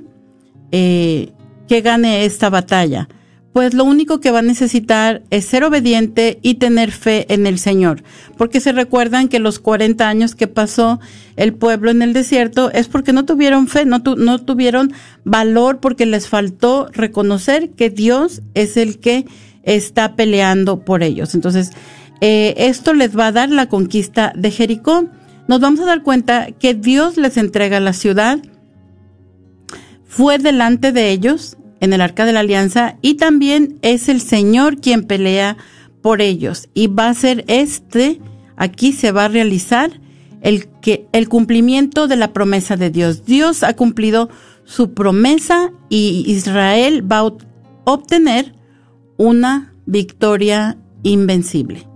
eh, 0.72 1.32
que 1.68 1.80
gane 1.80 2.24
esta 2.24 2.50
batalla? 2.50 3.08
Pues 3.52 3.72
lo 3.72 3.84
único 3.84 4.20
que 4.20 4.30
va 4.30 4.40
a 4.40 4.42
necesitar 4.42 5.22
es 5.30 5.46
ser 5.46 5.64
obediente 5.64 6.38
y 6.42 6.56
tener 6.56 6.90
fe 6.90 7.32
en 7.32 7.46
el 7.46 7.58
Señor. 7.58 8.02
Porque 8.36 8.60
se 8.60 8.72
recuerdan 8.72 9.28
que 9.28 9.38
los 9.38 9.60
40 9.60 10.06
años 10.06 10.34
que 10.34 10.46
pasó 10.46 11.00
el 11.36 11.54
pueblo 11.54 11.90
en 11.90 12.02
el 12.02 12.12
desierto 12.12 12.70
es 12.72 12.86
porque 12.88 13.14
no 13.14 13.24
tuvieron 13.24 13.66
fe, 13.66 13.86
no, 13.86 14.02
no 14.18 14.38
tuvieron 14.40 14.92
valor, 15.24 15.80
porque 15.80 16.04
les 16.04 16.28
faltó 16.28 16.88
reconocer 16.92 17.70
que 17.70 17.88
Dios 17.88 18.42
es 18.52 18.76
el 18.76 18.98
que 18.98 19.24
está 19.66 20.16
peleando 20.16 20.80
por 20.80 21.02
ellos. 21.02 21.34
Entonces, 21.34 21.72
eh, 22.22 22.54
esto 22.56 22.94
les 22.94 23.16
va 23.16 23.26
a 23.26 23.32
dar 23.32 23.50
la 23.50 23.68
conquista 23.68 24.32
de 24.34 24.50
Jericó. 24.50 25.04
Nos 25.48 25.60
vamos 25.60 25.80
a 25.80 25.84
dar 25.84 26.02
cuenta 26.02 26.52
que 26.52 26.72
Dios 26.72 27.18
les 27.18 27.36
entrega 27.36 27.78
la 27.80 27.92
ciudad, 27.92 28.38
fue 30.08 30.38
delante 30.38 30.92
de 30.92 31.10
ellos 31.10 31.58
en 31.80 31.92
el 31.92 32.00
arca 32.00 32.24
de 32.24 32.32
la 32.32 32.40
alianza 32.40 32.96
y 33.02 33.14
también 33.14 33.78
es 33.82 34.08
el 34.08 34.22
Señor 34.22 34.80
quien 34.80 35.04
pelea 35.04 35.58
por 36.00 36.22
ellos 36.22 36.68
y 36.72 36.86
va 36.86 37.10
a 37.10 37.14
ser 37.14 37.44
este, 37.48 38.20
aquí 38.56 38.92
se 38.92 39.12
va 39.12 39.26
a 39.26 39.28
realizar 39.28 40.00
el 40.40 40.68
que 40.80 41.06
el 41.12 41.28
cumplimiento 41.28 42.08
de 42.08 42.16
la 42.16 42.32
promesa 42.32 42.76
de 42.76 42.90
Dios. 42.90 43.26
Dios 43.26 43.62
ha 43.62 43.74
cumplido 43.74 44.30
su 44.64 44.94
promesa 44.94 45.70
y 45.90 46.24
Israel 46.26 47.04
va 47.10 47.18
a 47.18 47.32
obtener 47.84 48.55
una 49.16 49.74
victoria 49.86 50.78
invencible. 51.02 51.86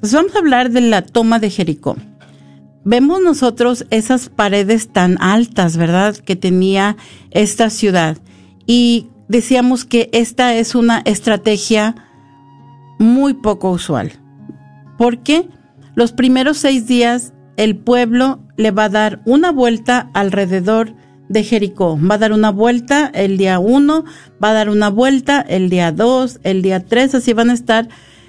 Pues 0.00 0.12
vamos 0.12 0.34
a 0.34 0.38
hablar 0.38 0.70
de 0.70 0.80
la 0.80 1.02
toma 1.02 1.38
de 1.38 1.50
Jericó 1.50 1.94
vemos 2.84 3.20
nosotros 3.20 3.86
esas 3.90 4.28
paredes 4.28 4.88
tan 4.88 5.20
altas, 5.20 5.76
¿verdad? 5.76 6.16
Que 6.16 6.36
tenía 6.36 6.96
esta 7.30 7.70
ciudad. 7.70 8.18
Y 8.66 9.08
decíamos 9.28 9.84
que 9.84 10.08
esta 10.12 10.54
es 10.54 10.74
una 10.74 11.02
estrategia 11.04 11.94
muy 12.98 13.34
poco 13.34 13.70
usual. 13.70 14.12
Porque 14.96 15.48
los 15.94 16.12
primeros 16.12 16.58
seis 16.58 16.86
días 16.86 17.32
el 17.56 17.76
pueblo 17.76 18.40
le 18.56 18.70
va 18.70 18.84
a 18.84 18.88
dar 18.88 19.20
una 19.24 19.50
vuelta 19.50 20.10
alrededor 20.14 20.94
de 21.28 21.44
Jericó. 21.44 21.98
Va 21.98 22.14
a 22.14 22.18
dar 22.18 22.32
una 22.32 22.50
vuelta 22.50 23.10
el 23.12 23.36
día 23.36 23.58
uno, 23.58 24.04
va 24.42 24.50
a 24.50 24.54
dar 24.54 24.70
una 24.70 24.88
vuelta 24.88 25.40
el 25.40 25.68
día 25.68 25.92
dos, 25.92 26.40
el 26.42 26.62
día 26.62 26.84
tres, 26.84 27.14
así 27.14 27.32
van 27.32 27.50
a 27.50 27.54
estar 27.54 27.88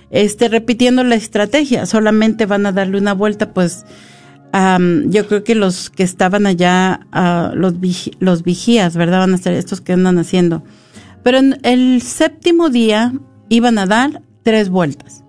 este, 0.10 0.50
repitiendo 0.50 1.04
la 1.04 1.16
estrategia. 1.16 1.86
Solamente 1.86 2.46
van 2.46 2.66
a 2.66 2.72
darle 2.72 2.98
una 2.98 3.14
vuelta, 3.14 3.54
pues 3.54 3.86
yo 4.52 5.28
creo 5.28 5.44
que 5.44 5.56
los 5.56 5.90
que 5.90 6.04
estaban 6.04 6.48
allá, 6.48 7.02
uh, 7.14 7.56
los, 7.56 7.76
los 8.20 8.44
vigías, 8.44 8.96
¿verdad? 8.96 9.20
Van 9.20 9.34
a 9.34 9.38
ser 9.38 9.54
estos 9.54 9.82
que 9.82 9.94
andan 9.94 10.18
haciendo. 10.18 10.64
Pero 11.24 11.38
en 11.38 11.60
el 11.64 12.02
séptimo 12.02 12.70
día 12.70 13.14
iban 13.50 13.78
a 13.78 13.86
dar 13.86 14.22
tres 14.44 14.70
vueltas. 14.70 15.24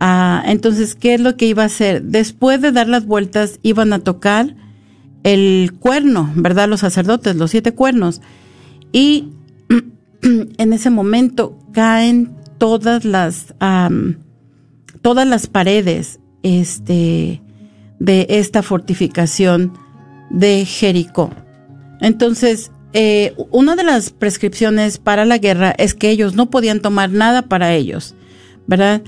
Uh, 0.00 0.40
entonces, 0.46 0.94
¿qué 0.94 1.14
es 1.14 1.20
lo 1.20 1.36
que 1.36 1.46
iba 1.46 1.62
a 1.62 1.66
hacer? 1.66 2.02
Después 2.02 2.60
de 2.60 2.72
dar 2.72 2.88
las 2.88 3.06
vueltas, 3.06 3.58
iban 3.62 3.92
a 3.92 3.98
tocar 3.98 4.54
el 5.22 5.72
cuerno, 5.78 6.32
¿verdad? 6.36 6.68
Los 6.68 6.80
sacerdotes, 6.80 7.36
los 7.36 7.50
siete 7.50 7.74
cuernos. 7.74 8.20
Y 8.92 9.30
en 10.22 10.72
ese 10.72 10.90
momento 10.90 11.58
caen 11.72 12.36
todas 12.58 13.04
las, 13.04 13.54
todas 15.02 15.26
las 15.26 15.46
paredes, 15.46 16.20
este, 16.42 17.42
de 17.98 18.26
esta 18.28 18.62
fortificación 18.62 19.72
de 20.30 20.64
Jericó. 20.64 21.30
Entonces, 22.00 22.70
eh, 22.92 23.34
una 23.50 23.76
de 23.76 23.84
las 23.84 24.10
prescripciones 24.10 24.98
para 24.98 25.24
la 25.24 25.38
guerra 25.38 25.74
es 25.76 25.94
que 25.94 26.10
ellos 26.10 26.34
no 26.34 26.50
podían 26.50 26.80
tomar 26.80 27.10
nada 27.10 27.42
para 27.42 27.74
ellos, 27.74 28.14
¿verdad? 28.66 29.02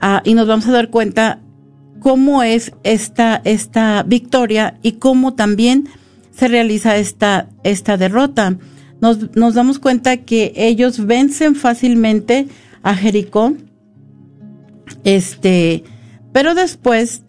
Ah, 0.00 0.22
y 0.24 0.34
nos 0.34 0.46
vamos 0.46 0.66
a 0.66 0.72
dar 0.72 0.90
cuenta 0.90 1.40
cómo 2.00 2.42
es 2.42 2.72
esta, 2.82 3.40
esta 3.44 4.02
victoria 4.02 4.78
y 4.82 4.92
cómo 4.92 5.34
también 5.34 5.88
se 6.30 6.48
realiza 6.48 6.96
esta, 6.96 7.48
esta 7.62 7.96
derrota. 7.96 8.56
Nos, 9.00 9.34
nos 9.36 9.54
damos 9.54 9.78
cuenta 9.78 10.18
que 10.18 10.52
ellos 10.56 11.06
vencen 11.06 11.54
fácilmente 11.54 12.48
a 12.82 12.94
Jericó, 12.94 13.54
este, 15.04 15.84
pero 16.32 16.54
después 16.54 17.22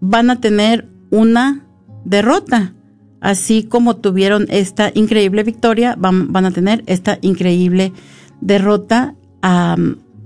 van 0.00 0.30
a 0.30 0.40
tener 0.40 0.88
una 1.10 1.66
derrota. 2.04 2.74
Así 3.20 3.64
como 3.64 3.96
tuvieron 3.96 4.46
esta 4.48 4.92
increíble 4.94 5.42
victoria, 5.42 5.96
van, 5.98 6.44
a 6.44 6.50
tener 6.52 6.84
esta 6.86 7.18
increíble 7.20 7.92
derrota 8.40 9.14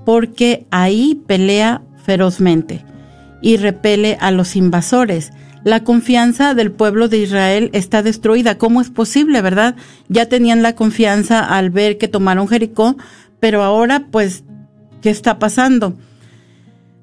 porque 0.04 0.66
ahí 0.70 1.22
pelea 1.26 1.82
ferozmente 2.04 2.84
y 3.40 3.56
repele 3.56 4.18
a 4.20 4.30
los 4.30 4.56
invasores. 4.56 5.32
La 5.64 5.84
confianza 5.84 6.54
del 6.54 6.72
pueblo 6.72 7.08
de 7.08 7.18
Israel 7.18 7.70
está 7.72 8.02
destruida. 8.02 8.58
¿Cómo 8.58 8.80
es 8.80 8.90
posible, 8.90 9.40
verdad? 9.42 9.76
Ya 10.08 10.26
tenían 10.26 10.62
la 10.62 10.74
confianza 10.74 11.40
al 11.44 11.70
ver 11.70 11.98
que 11.98 12.08
tomaron 12.08 12.48
Jericó, 12.48 12.96
pero 13.38 13.62
ahora, 13.62 14.06
pues, 14.10 14.44
¿qué 15.00 15.10
está 15.10 15.38
pasando? 15.38 15.96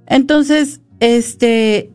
Entonces, 0.07 0.81
este, 0.99 1.91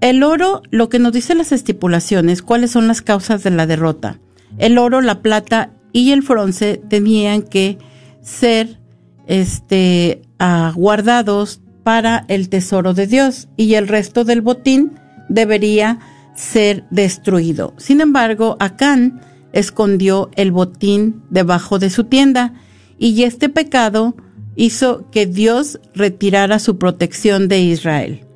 el 0.00 0.22
oro, 0.22 0.62
lo 0.70 0.88
que 0.88 0.98
nos 0.98 1.12
dice 1.12 1.34
las 1.34 1.52
estipulaciones, 1.52 2.42
cuáles 2.42 2.70
son 2.70 2.88
las 2.88 3.02
causas 3.02 3.42
de 3.42 3.50
la 3.50 3.66
derrota. 3.66 4.20
El 4.58 4.78
oro, 4.78 5.00
la 5.00 5.22
plata 5.22 5.72
y 5.92 6.12
el 6.12 6.22
bronce 6.22 6.80
tenían 6.88 7.42
que 7.42 7.78
ser 8.22 8.80
este, 9.26 10.22
ah, 10.38 10.72
guardados 10.74 11.60
para 11.82 12.24
el 12.28 12.48
tesoro 12.48 12.94
de 12.94 13.06
Dios 13.06 13.48
y 13.56 13.74
el 13.74 13.88
resto 13.88 14.24
del 14.24 14.40
botín 14.40 14.92
debería 15.28 15.98
ser 16.34 16.84
destruido. 16.90 17.74
Sin 17.76 18.00
embargo, 18.00 18.56
Acán 18.58 19.20
escondió 19.52 20.30
el 20.36 20.52
botín 20.52 21.22
debajo 21.30 21.78
de 21.78 21.90
su 21.90 22.04
tienda 22.04 22.54
y 22.98 23.22
este 23.24 23.48
pecado 23.48 24.14
hizo 24.56 25.10
que 25.10 25.26
Dios 25.26 25.80
retirara 25.94 26.58
su 26.58 26.78
protección 26.78 27.48
de 27.48 27.60
Israel. 27.60 28.26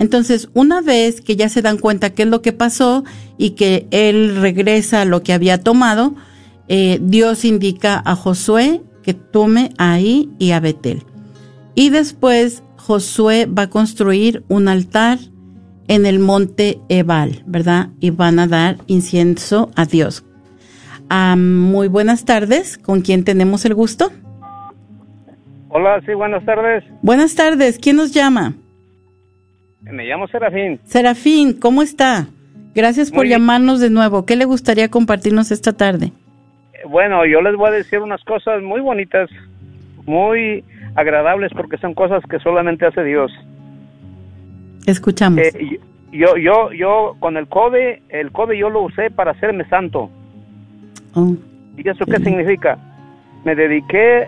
Entonces, 0.00 0.48
una 0.54 0.80
vez 0.80 1.20
que 1.20 1.36
ya 1.36 1.50
se 1.50 1.60
dan 1.60 1.76
cuenta 1.76 2.14
qué 2.14 2.22
es 2.22 2.28
lo 2.28 2.40
que 2.40 2.54
pasó 2.54 3.04
y 3.36 3.50
que 3.50 3.86
él 3.90 4.40
regresa 4.40 5.02
a 5.02 5.04
lo 5.04 5.22
que 5.22 5.34
había 5.34 5.60
tomado, 5.60 6.14
eh, 6.68 6.98
Dios 7.02 7.44
indica 7.44 8.02
a 8.06 8.16
Josué 8.16 8.80
que 9.02 9.12
tome 9.12 9.72
ahí 9.76 10.30
y 10.38 10.52
a 10.52 10.60
Betel. 10.60 11.02
Y 11.74 11.90
después 11.90 12.62
Josué 12.78 13.44
va 13.44 13.64
a 13.64 13.70
construir 13.70 14.42
un 14.48 14.68
altar 14.68 15.18
en 15.86 16.06
el 16.06 16.18
monte 16.18 16.80
Ebal, 16.88 17.42
¿verdad? 17.46 17.90
Y 18.00 18.08
van 18.08 18.38
a 18.38 18.46
dar 18.46 18.78
incienso 18.86 19.70
a 19.76 19.84
Dios. 19.84 20.24
Ah, 21.10 21.36
muy 21.36 21.88
buenas 21.88 22.24
tardes, 22.24 22.78
¿con 22.78 23.02
quién 23.02 23.22
tenemos 23.22 23.66
el 23.66 23.74
gusto? 23.74 24.10
Hola, 25.68 26.00
sí, 26.06 26.14
buenas 26.14 26.42
tardes. 26.46 26.84
Buenas 27.02 27.34
tardes, 27.34 27.78
¿quién 27.78 27.96
nos 27.96 28.12
llama? 28.12 28.54
Me 29.82 30.04
llamo 30.04 30.28
Serafín. 30.28 30.78
Serafín, 30.84 31.58
¿cómo 31.58 31.82
está? 31.82 32.28
Gracias 32.74 33.10
por 33.10 33.26
llamarnos 33.26 33.80
de 33.80 33.90
nuevo. 33.90 34.26
¿Qué 34.26 34.36
le 34.36 34.44
gustaría 34.44 34.88
compartirnos 34.88 35.50
esta 35.50 35.72
tarde? 35.72 36.12
Bueno, 36.88 37.26
yo 37.26 37.40
les 37.40 37.56
voy 37.56 37.68
a 37.68 37.72
decir 37.72 37.98
unas 37.98 38.22
cosas 38.24 38.62
muy 38.62 38.80
bonitas, 38.80 39.28
muy 40.06 40.64
agradables 40.94 41.50
porque 41.54 41.78
son 41.78 41.94
cosas 41.94 42.22
que 42.28 42.38
solamente 42.38 42.86
hace 42.86 43.02
Dios. 43.04 43.32
Escuchamos. 44.86 45.40
Eh, 45.40 45.80
yo, 46.12 46.36
yo, 46.36 46.72
yo, 46.72 47.16
con 47.18 47.36
el 47.36 47.48
CODE, 47.48 48.02
el 48.08 48.30
CODE 48.32 48.58
yo 48.58 48.70
lo 48.70 48.82
usé 48.82 49.10
para 49.10 49.32
hacerme 49.32 49.68
santo. 49.68 50.10
Oh. 51.14 51.34
¿Y 51.76 51.88
eso 51.88 52.04
qué 52.06 52.18
significa? 52.18 52.78
Me 53.44 53.54
dediqué 53.54 54.26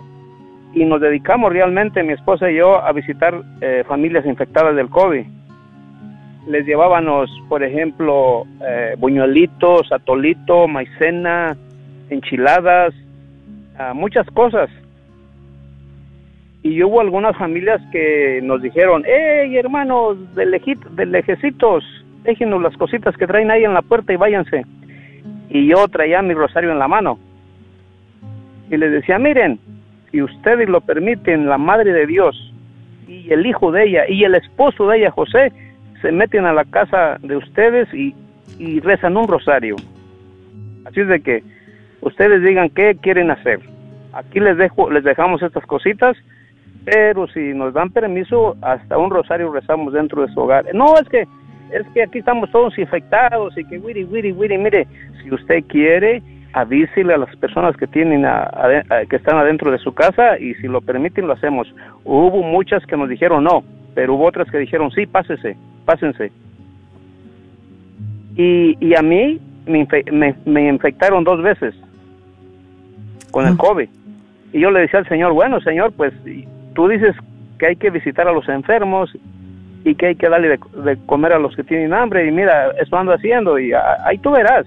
y 0.73 0.85
nos 0.85 0.99
dedicamos 0.99 1.53
realmente, 1.53 2.03
mi 2.03 2.13
esposa 2.13 2.49
y 2.51 2.57
yo, 2.57 2.83
a 2.83 2.91
visitar 2.91 3.41
eh, 3.61 3.83
familias 3.87 4.25
infectadas 4.25 4.75
del 4.75 4.89
COVID 4.89 5.23
les 6.47 6.65
llevábamos, 6.65 7.29
por 7.47 7.63
ejemplo, 7.63 8.45
eh, 8.65 8.95
buñuelitos, 8.97 9.91
atolito, 9.91 10.67
maicena, 10.67 11.55
enchiladas, 12.09 12.93
ah, 13.77 13.93
muchas 13.93 14.27
cosas. 14.27 14.69
Y 16.61 16.81
hubo 16.83 17.01
algunas 17.01 17.35
familias 17.37 17.81
que 17.91 18.39
nos 18.43 18.61
dijeron, 18.61 19.03
hey 19.05 19.55
hermanos 19.57 20.17
de, 20.35 20.77
de 20.91 21.05
lejecitos, 21.05 21.83
déjenos 22.23 22.61
las 22.61 22.75
cositas 22.77 23.15
que 23.17 23.27
traen 23.27 23.51
ahí 23.51 23.63
en 23.63 23.73
la 23.73 23.81
puerta 23.81 24.13
y 24.13 24.17
váyanse. 24.17 24.65
Y 25.49 25.67
yo 25.67 25.87
traía 25.87 26.21
mi 26.21 26.33
rosario 26.33 26.71
en 26.71 26.79
la 26.79 26.87
mano. 26.87 27.19
Y 28.69 28.77
les 28.77 28.91
decía, 28.91 29.19
miren, 29.19 29.59
si 30.11 30.21
ustedes 30.21 30.69
lo 30.69 30.81
permiten, 30.81 31.47
la 31.47 31.57
Madre 31.57 31.91
de 31.91 32.07
Dios 32.07 32.53
y 33.07 33.31
el 33.31 33.45
hijo 33.45 33.71
de 33.71 33.83
ella 33.83 34.03
y 34.07 34.23
el 34.23 34.35
esposo 34.35 34.87
de 34.87 34.99
ella, 34.99 35.11
José, 35.11 35.51
se 36.03 36.11
meten 36.11 36.45
a 36.45 36.53
la 36.53 36.65
casa 36.65 37.17
de 37.21 37.37
ustedes 37.37 37.87
y, 37.93 38.13
rezan 38.81 39.17
un 39.17 39.27
rosario. 39.27 39.77
Así 40.85 40.99
es 40.99 41.07
de 41.07 41.21
que 41.21 41.43
ustedes 42.01 42.43
digan 42.43 42.69
qué 42.69 42.95
quieren 43.01 43.31
hacer. 43.31 43.59
Aquí 44.11 44.39
les 44.39 44.57
dejo, 44.57 44.91
les 44.91 45.03
dejamos 45.03 45.41
estas 45.41 45.65
cositas, 45.65 46.15
pero 46.85 47.25
si 47.27 47.53
nos 47.53 47.73
dan 47.73 47.89
permiso, 47.89 48.55
hasta 48.61 48.97
un 48.97 49.09
rosario 49.09 49.51
rezamos 49.51 49.93
dentro 49.93 50.21
de 50.21 50.33
su 50.33 50.41
hogar. 50.41 50.65
No, 50.75 50.93
es 50.97 51.07
que 51.09 51.25
es 51.71 51.87
que 51.93 52.03
aquí 52.03 52.19
estamos 52.19 52.51
todos 52.51 52.77
infectados 52.77 53.57
y 53.57 53.63
que 53.65 53.79
wiri 53.79 54.03
wiri 54.03 54.33
wiri, 54.33 54.57
mire, 54.57 54.85
si 55.23 55.33
usted 55.33 55.63
quiere, 55.67 56.21
avísele 56.51 57.13
a 57.13 57.17
las 57.17 57.35
personas 57.37 57.75
que 57.77 57.87
tienen 57.87 58.23
que 59.09 59.15
están 59.15 59.37
adentro 59.37 59.71
de 59.71 59.79
su 59.79 59.93
casa 59.93 60.37
y 60.37 60.53
si 60.55 60.67
lo 60.67 60.81
permiten 60.81 61.27
lo 61.27 61.33
hacemos. 61.33 61.73
Hubo 62.03 62.43
muchas 62.43 62.85
que 62.85 62.97
nos 62.97 63.09
dijeron 63.09 63.45
no, 63.45 63.63
pero 63.95 64.15
hubo 64.15 64.25
otras 64.25 64.51
que 64.51 64.59
dijeron 64.59 64.91
sí, 64.91 65.05
pásese 65.07 65.55
pásense. 65.85 66.31
Y, 68.35 68.77
y 68.79 68.95
a 68.95 69.01
mí 69.01 69.39
me, 69.65 70.35
me, 70.45 70.67
infectaron 70.67 71.23
dos 71.23 71.41
veces 71.41 71.75
con 73.31 73.47
el. 73.47 73.57
COVID. 73.57 73.87
Y 74.53 74.59
yo 74.59 74.71
le 74.71 74.81
decía 74.81 74.99
al 74.99 75.07
Señor, 75.07 75.33
bueno, 75.33 75.59
Señor, 75.61 75.93
pues 75.93 76.13
tú 76.75 76.87
dices 76.87 77.15
que 77.57 77.67
hay 77.67 77.75
que 77.75 77.89
visitar 77.89 78.27
a 78.27 78.31
los 78.31 78.47
enfermos 78.49 79.11
y 79.83 79.95
que 79.95 80.07
hay 80.07 80.15
que 80.15 80.29
darle 80.29 80.49
de, 80.49 80.97
comer 81.05 81.33
a 81.33 81.39
los 81.39 81.55
que 81.55 81.63
tienen 81.63 81.93
hambre. 81.93 82.27
Y 82.27 82.31
mira, 82.31 82.71
eso 82.79 82.97
ando 82.97 83.13
haciendo 83.13 83.57
y 83.59 83.71
ahí 84.05 84.17
tú 84.19 84.31
verás. 84.31 84.65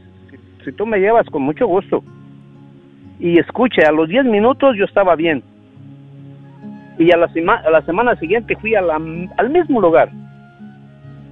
Si, 0.64 0.72
tú 0.72 0.86
me 0.86 0.98
llevas 0.98 1.26
con 1.26 1.42
mucho 1.42 1.66
gusto. 1.66 2.02
Y 3.18 3.38
escuche, 3.38 3.82
a 3.82 3.92
los 3.92 4.08
10 4.08 4.24
minutos 4.26 4.76
yo 4.76 4.84
estaba 4.84 5.14
bien. 5.14 5.42
Y 6.98 7.12
a 7.12 7.16
la, 7.16 7.26
a 7.26 7.70
la 7.70 7.82
semana 7.82 8.16
siguiente 8.16 8.56
fui 8.56 8.74
a 8.74 8.80
al 8.80 9.50
mismo 9.50 9.80
lugar 9.80 10.10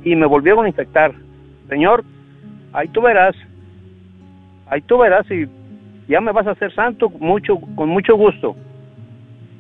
y 0.05 0.15
me 0.17 0.27
volvieron 0.27 0.65
a 0.65 0.69
infectar. 0.69 1.13
Señor, 1.69 2.05
ahí 2.73 2.89
tú 2.89 3.01
verás, 3.01 3.35
ahí 4.67 4.81
tú 4.83 4.99
verás 4.99 5.29
y 5.31 5.47
ya 6.09 6.21
me 6.21 6.33
vas 6.33 6.47
a 6.47 6.53
hacer 6.53 6.73
santo 6.75 7.09
mucho, 7.09 7.59
con 7.75 7.89
mucho 7.89 8.17
gusto. 8.17 8.55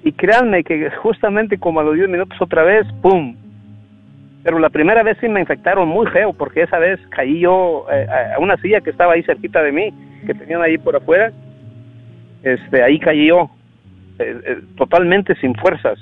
Y 0.02 0.12
créanme 0.12 0.62
que 0.62 0.90
justamente 0.90 1.58
como 1.58 1.80
a 1.80 1.84
los 1.84 1.94
10 1.94 2.08
minutos 2.08 2.40
otra 2.40 2.62
vez, 2.62 2.86
¡pum! 3.00 3.34
Pero 4.42 4.58
la 4.58 4.68
primera 4.68 5.02
vez 5.02 5.16
sí 5.22 5.28
me 5.28 5.40
infectaron 5.40 5.88
muy 5.88 6.06
feo, 6.08 6.34
porque 6.34 6.62
esa 6.62 6.78
vez 6.78 7.00
caí 7.08 7.40
yo 7.40 7.86
eh, 7.90 8.06
a 8.36 8.38
una 8.38 8.58
silla 8.58 8.82
que 8.82 8.90
estaba 8.90 9.14
ahí 9.14 9.22
cerquita 9.22 9.62
de 9.62 9.72
mí, 9.72 9.90
que 10.26 10.34
tenían 10.34 10.60
ahí 10.60 10.76
por 10.76 10.94
afuera. 10.94 11.32
Este, 12.42 12.82
ahí 12.82 12.98
caí 12.98 13.28
yo, 13.28 13.48
eh, 14.18 14.38
eh, 14.44 14.60
totalmente 14.76 15.34
sin 15.36 15.54
fuerzas. 15.54 15.98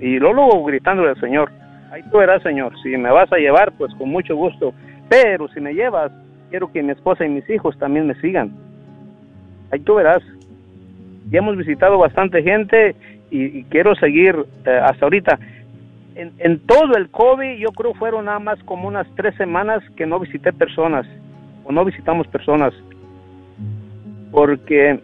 Y 0.00 0.18
luego 0.18 0.64
gritándole 0.64 1.10
al 1.10 1.20
Señor, 1.20 1.52
ahí 1.92 2.02
tú 2.10 2.18
verás, 2.18 2.42
Señor, 2.42 2.72
si 2.82 2.96
me 2.96 3.10
vas 3.10 3.30
a 3.32 3.36
llevar, 3.36 3.72
pues 3.72 3.94
con 3.94 4.08
mucho 4.08 4.34
gusto, 4.34 4.72
pero 5.08 5.46
si 5.48 5.60
me 5.60 5.74
llevas, 5.74 6.10
quiero 6.50 6.72
que 6.72 6.82
mi 6.82 6.92
esposa 6.92 7.24
y 7.24 7.28
mis 7.28 7.48
hijos 7.50 7.78
también 7.78 8.06
me 8.06 8.14
sigan. 8.14 8.52
Ahí 9.70 9.80
tú 9.80 9.94
verás. 9.94 10.22
Ya 11.30 11.38
hemos 11.38 11.56
visitado 11.56 11.98
bastante 11.98 12.42
gente 12.42 12.96
y, 13.30 13.64
quiero 13.64 13.94
seguir 13.94 14.34
eh, 14.64 14.80
hasta 14.82 15.06
ahorita. 15.06 15.38
En, 16.14 16.32
en, 16.38 16.58
todo 16.60 16.94
el 16.96 17.08
COVID, 17.10 17.56
yo 17.56 17.70
creo 17.72 17.94
fueron 17.94 18.26
nada 18.26 18.38
más 18.38 18.62
como 18.64 18.88
unas 18.88 19.06
tres 19.14 19.34
semanas 19.36 19.82
que 19.96 20.04
no 20.04 20.18
visité 20.18 20.52
personas, 20.52 21.06
o 21.64 21.72
no 21.72 21.84
visitamos 21.84 22.26
personas, 22.26 22.74
porque 24.30 25.00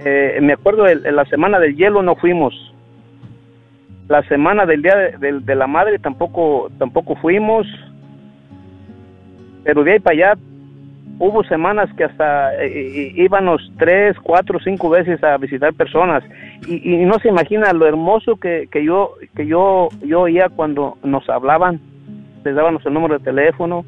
eh, 0.00 0.38
me 0.42 0.52
acuerdo 0.52 0.86
en 0.86 1.16
la 1.16 1.24
semana 1.26 1.58
del 1.58 1.76
hielo 1.76 2.02
no 2.02 2.16
fuimos, 2.16 2.65
la 4.08 4.22
semana 4.24 4.66
del 4.66 4.82
día 4.82 4.94
de, 5.18 5.54
la 5.54 5.66
madre 5.66 5.98
tampoco 5.98 6.70
tampoco 6.78 7.16
fuimos. 7.16 7.66
Pero 9.64 9.82
de 9.82 9.92
ahí 9.92 10.00
para 10.00 10.14
allá 10.14 10.40
hubo 11.18 11.42
semanas 11.44 11.88
que 11.96 12.04
hasta 12.04 12.54
eh, 12.62 12.68
eh, 12.68 13.12
íbamos 13.16 13.72
tres 13.78 14.16
cuatro 14.22 14.58
cinco 14.60 14.90
veces 14.90 15.22
a 15.24 15.36
visitar 15.38 15.74
personas. 15.74 16.22
Y, 16.66 17.04
no 17.04 17.18
se 17.18 17.28
imagina 17.28 17.72
lo 17.72 17.86
hermoso 17.86 18.36
que, 18.36 18.68
que 18.70 18.84
yo 18.84 19.14
que 19.34 19.46
yo 19.46 19.88
yo 20.02 20.22
oía 20.22 20.48
cuando 20.48 20.98
nos 21.02 21.28
hablaban. 21.28 21.80
Les 22.44 22.54
dábamos 22.54 22.86
el 22.86 22.94
número 22.94 23.18
de 23.18 23.24
teléfono 23.24 23.84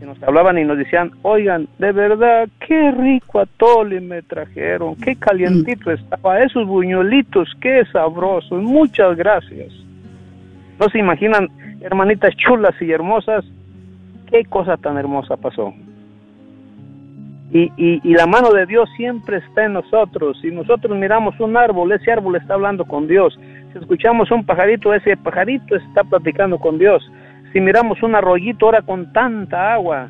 y 0.00 0.04
nos 0.04 0.22
hablaban 0.22 0.58
y 0.58 0.64
nos 0.64 0.78
decían, 0.78 1.10
oigan, 1.22 1.68
de 1.78 1.92
verdad, 1.92 2.48
qué 2.66 2.90
rico 2.92 3.40
atole 3.40 4.00
me 4.00 4.22
trajeron, 4.22 4.96
qué 4.96 5.16
calientito 5.16 5.90
estaba, 5.90 6.42
esos 6.42 6.66
buñuelitos, 6.66 7.48
qué 7.60 7.84
sabrosos, 7.92 8.62
muchas 8.62 9.16
gracias. 9.16 9.72
No 10.78 10.88
se 10.88 10.98
imaginan, 10.98 11.48
hermanitas 11.80 12.36
chulas 12.36 12.80
y 12.80 12.92
hermosas, 12.92 13.44
qué 14.30 14.44
cosa 14.44 14.76
tan 14.76 14.96
hermosa 14.96 15.36
pasó. 15.36 15.74
Y, 17.50 17.72
y, 17.76 18.00
y, 18.04 18.14
la 18.14 18.26
mano 18.26 18.52
de 18.52 18.66
Dios 18.66 18.90
siempre 18.94 19.38
está 19.38 19.64
en 19.64 19.72
nosotros. 19.72 20.38
Si 20.42 20.50
nosotros 20.50 20.96
miramos 20.98 21.40
un 21.40 21.56
árbol, 21.56 21.90
ese 21.92 22.12
árbol 22.12 22.36
está 22.36 22.54
hablando 22.54 22.84
con 22.84 23.08
Dios. 23.08 23.38
Si 23.72 23.78
escuchamos 23.78 24.30
un 24.30 24.44
pajarito, 24.44 24.92
ese 24.92 25.16
pajarito 25.16 25.74
está 25.76 26.04
platicando 26.04 26.58
con 26.58 26.78
Dios. 26.78 27.02
Si 27.52 27.60
miramos 27.60 28.02
un 28.02 28.14
arroyito 28.14 28.66
ahora 28.66 28.82
con 28.82 29.12
tanta 29.12 29.72
agua, 29.72 30.08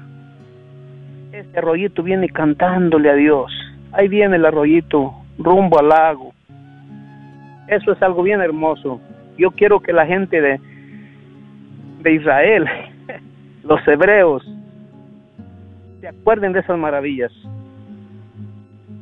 este 1.32 1.58
arroyito 1.58 2.02
viene 2.02 2.28
cantándole 2.28 3.10
a 3.10 3.14
Dios. 3.14 3.52
Ahí 3.92 4.08
viene 4.08 4.36
el 4.36 4.46
arroyito 4.46 5.14
rumbo 5.38 5.78
al 5.78 5.88
lago. 5.88 6.32
Eso 7.68 7.92
es 7.92 8.02
algo 8.02 8.22
bien 8.22 8.40
hermoso. 8.40 9.00
Yo 9.36 9.50
quiero 9.52 9.80
que 9.80 9.92
la 9.92 10.06
gente 10.06 10.40
de, 10.40 10.60
de 12.02 12.12
Israel, 12.12 12.66
los 13.62 13.86
hebreos, 13.86 14.42
se 16.00 16.08
acuerden 16.08 16.52
de 16.52 16.60
esas 16.60 16.78
maravillas. 16.78 17.32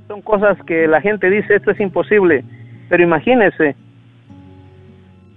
Son 0.08 0.20
cosas 0.20 0.58
que 0.66 0.86
la 0.86 1.00
gente 1.00 1.30
dice, 1.30 1.56
esto 1.56 1.70
es 1.70 1.80
imposible, 1.80 2.44
pero 2.88 3.02
imagínense, 3.02 3.76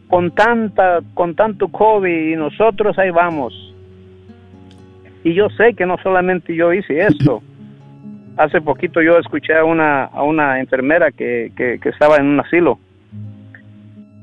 con 0.09 0.31
tanta 0.31 0.99
con 1.13 1.35
tanto 1.35 1.67
COVID 1.69 2.31
y 2.31 2.35
nosotros 2.35 2.97
ahí 2.97 3.11
vamos. 3.11 3.53
Y 5.23 5.33
yo 5.33 5.49
sé 5.49 5.73
que 5.75 5.85
no 5.85 5.97
solamente 6.01 6.55
yo 6.55 6.73
hice 6.73 6.99
esto. 6.99 7.41
Hace 8.37 8.61
poquito 8.61 9.01
yo 9.01 9.17
escuché 9.17 9.53
a 9.53 9.65
una, 9.65 10.05
a 10.05 10.23
una 10.23 10.59
enfermera 10.59 11.11
que, 11.11 11.51
que, 11.55 11.79
estaba 11.89 12.17
en 12.17 12.25
un 12.25 12.39
asilo. 12.39 12.79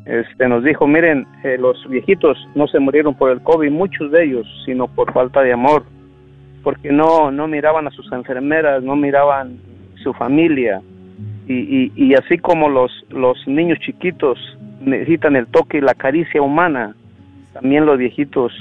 Este, 0.07 0.49
nos 0.49 0.64
dijo, 0.64 0.87
miren, 0.87 1.26
eh, 1.45 1.59
los 1.59 1.87
viejitos 1.89 2.39
no 2.55 2.66
se 2.66 2.78
murieron 2.78 3.14
por 3.14 3.30
el 3.30 3.43
COVID, 3.43 3.70
muchos 3.70 4.11
de 4.12 4.24
ellos, 4.24 4.47
sino 4.64 4.89
por 4.89 5.12
falta 5.12 5.43
de 5.43 5.53
amor, 5.53 5.84
porque 6.62 6.93
no, 6.93 7.30
no 7.30 7.47
miraban 7.47 7.89
a 7.89 7.91
sus 7.91 8.11
enfermeras, 8.11 8.82
no 8.82 8.97
miraban 8.97 9.59
su 10.03 10.14
familia. 10.14 10.80
Y, 11.47 11.55
y, 11.55 11.93
y 11.95 12.15
así 12.15 12.39
como 12.39 12.69
los, 12.69 12.91
los 13.11 13.47
niños 13.47 13.79
chiquitos 13.79 14.39
necesitan 14.81 15.37
el 15.37 15.47
toque 15.47 15.79
y 15.79 15.81
la 15.81 15.95
caricia 15.95 16.43
humana, 16.43 16.95
también 17.53 17.87
los 17.87 17.99
viejitos 17.99 18.53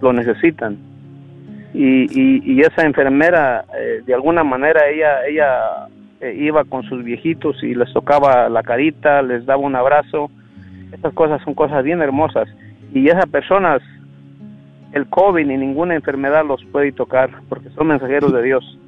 lo 0.00 0.12
necesitan. 0.12 0.78
Y, 1.74 2.50
y, 2.50 2.60
esa 2.60 2.82
enfermera, 2.82 3.64
eh, 3.78 4.02
de 4.04 4.14
alguna 4.14 4.42
manera, 4.42 4.88
ella, 4.88 5.26
ella 5.26 5.86
eh, 6.20 6.34
iba 6.38 6.64
con 6.64 6.82
sus 6.84 7.04
viejitos 7.04 7.62
y 7.62 7.74
les 7.74 7.92
tocaba 7.92 8.48
la 8.48 8.62
carita, 8.62 9.22
les 9.22 9.44
daba 9.44 9.62
un 9.62 9.76
abrazo. 9.76 10.30
Estas 10.92 11.12
cosas 11.12 11.42
son 11.42 11.54
cosas 11.54 11.84
bien 11.84 12.00
hermosas. 12.00 12.48
Y 12.94 13.08
esas 13.08 13.26
personas, 13.26 13.82
el 14.92 15.06
COVID 15.08 15.46
ni 15.46 15.56
ninguna 15.56 15.94
enfermedad 15.94 16.44
los 16.46 16.64
puede 16.66 16.90
tocar 16.92 17.30
porque 17.48 17.68
son 17.70 17.88
mensajeros 17.88 18.32
de 18.32 18.42
Dios. 18.42 18.78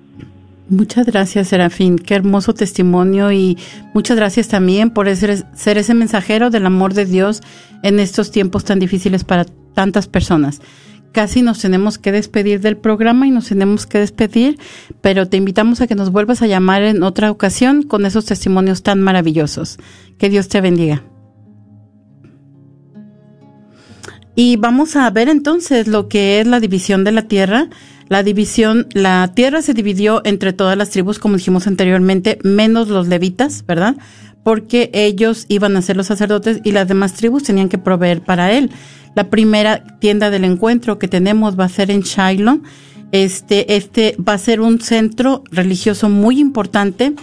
Muchas 0.70 1.04
gracias, 1.04 1.48
Serafín. 1.48 1.98
Qué 1.98 2.14
hermoso 2.14 2.54
testimonio 2.54 3.32
y 3.32 3.58
muchas 3.92 4.16
gracias 4.16 4.46
también 4.46 4.90
por 4.90 5.08
ser 5.16 5.78
ese 5.78 5.94
mensajero 5.94 6.48
del 6.50 6.64
amor 6.64 6.94
de 6.94 7.06
Dios 7.06 7.42
en 7.82 7.98
estos 7.98 8.30
tiempos 8.30 8.64
tan 8.64 8.78
difíciles 8.78 9.24
para 9.24 9.46
tantas 9.74 10.06
personas. 10.06 10.62
Casi 11.10 11.42
nos 11.42 11.58
tenemos 11.58 11.98
que 11.98 12.12
despedir 12.12 12.60
del 12.60 12.76
programa 12.76 13.26
y 13.26 13.32
nos 13.32 13.48
tenemos 13.48 13.84
que 13.84 13.98
despedir, 13.98 14.60
pero 15.00 15.28
te 15.28 15.38
invitamos 15.38 15.80
a 15.80 15.88
que 15.88 15.96
nos 15.96 16.12
vuelvas 16.12 16.40
a 16.40 16.46
llamar 16.46 16.82
en 16.82 17.02
otra 17.02 17.32
ocasión 17.32 17.82
con 17.82 18.06
esos 18.06 18.26
testimonios 18.26 18.84
tan 18.84 19.00
maravillosos. 19.00 19.76
Que 20.18 20.28
Dios 20.28 20.46
te 20.48 20.60
bendiga. 20.60 21.02
Y 24.34 24.56
vamos 24.56 24.96
a 24.96 25.10
ver 25.10 25.28
entonces 25.28 25.86
lo 25.86 26.08
que 26.08 26.40
es 26.40 26.46
la 26.46 26.60
división 26.60 27.04
de 27.04 27.12
la 27.12 27.22
tierra. 27.22 27.68
La 28.08 28.22
división, 28.22 28.88
la 28.92 29.32
tierra 29.34 29.62
se 29.62 29.74
dividió 29.74 30.22
entre 30.24 30.52
todas 30.52 30.76
las 30.76 30.90
tribus, 30.90 31.18
como 31.18 31.36
dijimos 31.36 31.66
anteriormente, 31.66 32.38
menos 32.42 32.88
los 32.88 33.06
levitas, 33.06 33.64
¿verdad? 33.66 33.96
Porque 34.42 34.90
ellos 34.92 35.46
iban 35.48 35.76
a 35.76 35.82
ser 35.82 35.96
los 35.96 36.06
sacerdotes 36.06 36.60
y 36.64 36.72
las 36.72 36.88
demás 36.88 37.14
tribus 37.14 37.44
tenían 37.44 37.68
que 37.68 37.78
proveer 37.78 38.22
para 38.22 38.52
él. 38.52 38.70
La 39.14 39.30
primera 39.30 39.84
tienda 39.98 40.30
del 40.30 40.44
encuentro 40.44 40.98
que 40.98 41.08
tenemos 41.08 41.58
va 41.58 41.64
a 41.64 41.68
ser 41.68 41.90
en 41.90 42.00
Shiloh. 42.00 42.60
Este, 43.12 43.76
este 43.76 44.16
va 44.16 44.34
a 44.34 44.38
ser 44.38 44.60
un 44.60 44.80
centro 44.80 45.42
religioso 45.50 46.08
muy 46.08 46.38
importante 46.38 47.14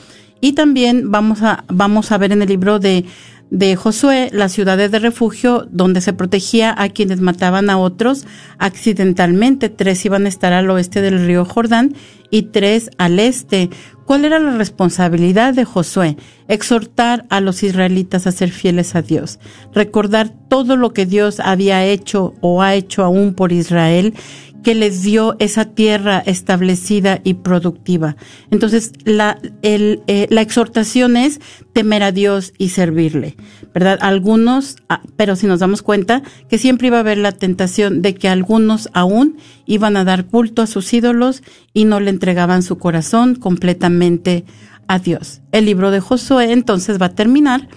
y 0.41 0.53
también 0.53 1.11
vamos 1.11 1.41
a, 1.41 1.63
vamos 1.67 2.11
a 2.11 2.17
ver 2.17 2.31
en 2.31 2.41
el 2.41 2.49
libro 2.49 2.79
de 2.79 3.05
de 3.49 3.75
Josué, 3.75 4.29
las 4.33 4.51
ciudades 4.51 4.91
de 4.91 4.99
refugio 4.99 5.67
donde 5.71 6.01
se 6.01 6.13
protegía 6.13 6.73
a 6.77 6.89
quienes 6.89 7.21
mataban 7.21 7.69
a 7.69 7.77
otros 7.77 8.25
accidentalmente. 8.57 9.69
Tres 9.69 10.05
iban 10.05 10.25
a 10.25 10.29
estar 10.29 10.53
al 10.53 10.69
oeste 10.69 11.01
del 11.01 11.25
río 11.25 11.45
Jordán 11.45 11.95
y 12.29 12.43
tres 12.43 12.89
al 12.97 13.19
este. 13.19 13.69
¿Cuál 14.05 14.25
era 14.25 14.39
la 14.39 14.51
responsabilidad 14.57 15.53
de 15.53 15.65
Josué? 15.65 16.17
Exhortar 16.47 17.25
a 17.29 17.41
los 17.41 17.61
israelitas 17.63 18.25
a 18.25 18.31
ser 18.31 18.51
fieles 18.51 18.95
a 18.95 19.01
Dios, 19.01 19.39
recordar 19.73 20.31
todo 20.49 20.77
lo 20.77 20.93
que 20.93 21.05
Dios 21.05 21.41
había 21.41 21.83
hecho 21.85 22.33
o 22.39 22.61
ha 22.61 22.75
hecho 22.75 23.03
aún 23.03 23.33
por 23.33 23.51
Israel 23.51 24.13
que 24.63 24.75
les 24.75 25.03
dio 25.03 25.35
esa 25.39 25.65
tierra 25.65 26.19
establecida 26.25 27.21
y 27.23 27.35
productiva. 27.35 28.17
Entonces, 28.51 28.91
la, 29.05 29.39
el, 29.61 30.01
eh, 30.07 30.27
la 30.29 30.41
exhortación 30.41 31.17
es 31.17 31.39
temer 31.73 32.03
a 32.03 32.11
Dios 32.11 32.53
y 32.57 32.69
servirle, 32.69 33.37
¿verdad? 33.73 33.97
Algunos, 34.01 34.77
ah, 34.89 35.01
pero 35.15 35.35
si 35.35 35.47
nos 35.47 35.59
damos 35.59 35.81
cuenta 35.81 36.23
que 36.49 36.57
siempre 36.57 36.87
iba 36.87 36.97
a 36.97 37.01
haber 37.01 37.17
la 37.17 37.31
tentación 37.31 38.01
de 38.01 38.15
que 38.15 38.29
algunos 38.29 38.89
aún 38.93 39.37
iban 39.65 39.95
a 39.97 40.03
dar 40.03 40.25
culto 40.25 40.61
a 40.61 40.67
sus 40.67 40.93
ídolos 40.93 41.43
y 41.73 41.85
no 41.85 41.99
le 41.99 42.09
entregaban 42.09 42.63
su 42.63 42.77
corazón 42.77 43.35
completamente 43.35 44.45
a 44.87 44.99
Dios. 44.99 45.41
El 45.51 45.65
libro 45.65 45.91
de 45.91 45.99
Josué 45.99 46.51
entonces 46.51 47.01
va 47.01 47.07
a 47.07 47.15
terminar 47.15 47.67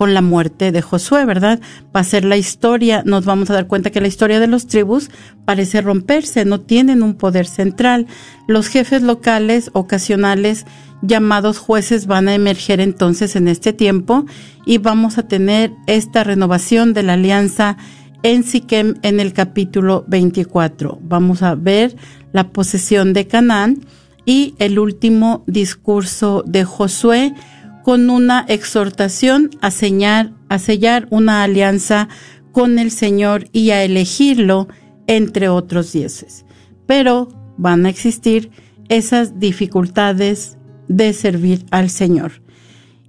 con 0.00 0.14
la 0.14 0.22
muerte 0.22 0.72
de 0.72 0.80
Josué, 0.80 1.26
¿verdad? 1.26 1.60
Va 1.94 2.00
a 2.00 2.04
ser 2.04 2.24
la 2.24 2.38
historia, 2.38 3.02
nos 3.04 3.26
vamos 3.26 3.50
a 3.50 3.52
dar 3.52 3.66
cuenta 3.66 3.90
que 3.90 4.00
la 4.00 4.08
historia 4.08 4.40
de 4.40 4.46
los 4.46 4.66
tribus 4.66 5.10
parece 5.44 5.82
romperse, 5.82 6.46
no 6.46 6.58
tienen 6.58 7.02
un 7.02 7.12
poder 7.12 7.46
central. 7.46 8.06
Los 8.46 8.68
jefes 8.68 9.02
locales, 9.02 9.68
ocasionales, 9.74 10.64
llamados 11.02 11.58
jueces 11.58 12.06
van 12.06 12.28
a 12.28 12.34
emerger 12.34 12.80
entonces 12.80 13.36
en 13.36 13.46
este 13.46 13.74
tiempo 13.74 14.24
y 14.64 14.78
vamos 14.78 15.18
a 15.18 15.28
tener 15.28 15.72
esta 15.86 16.24
renovación 16.24 16.94
de 16.94 17.02
la 17.02 17.12
alianza 17.12 17.76
en 18.22 18.42
Siquem 18.42 18.94
en 19.02 19.20
el 19.20 19.34
capítulo 19.34 20.04
24. 20.08 20.98
Vamos 21.02 21.42
a 21.42 21.54
ver 21.54 21.94
la 22.32 22.48
posesión 22.48 23.12
de 23.12 23.26
Canaán 23.26 23.80
y 24.24 24.54
el 24.58 24.78
último 24.78 25.44
discurso 25.46 26.42
de 26.46 26.64
Josué 26.64 27.34
con 27.82 28.10
una 28.10 28.44
exhortación 28.48 29.50
a, 29.60 29.70
sellar, 29.70 30.32
a 30.48 30.58
sellar 30.58 31.06
una 31.10 31.42
alianza 31.42 32.08
con 32.52 32.78
el 32.78 32.90
Señor 32.90 33.46
y 33.52 33.70
a 33.70 33.82
elegirlo 33.84 34.68
entre 35.06 35.48
otros 35.48 35.92
dieces. 35.92 36.44
Pero 36.86 37.28
van 37.56 37.86
a 37.86 37.88
existir 37.88 38.50
esas 38.88 39.38
dificultades 39.38 40.56
de 40.88 41.12
servir 41.12 41.64
al 41.70 41.90
Señor. 41.90 42.42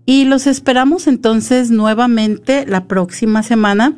Y 0.05 0.25
los 0.25 0.47
esperamos 0.47 1.07
entonces 1.07 1.71
nuevamente 1.71 2.65
la 2.65 2.87
próxima 2.87 3.43
semana 3.43 3.97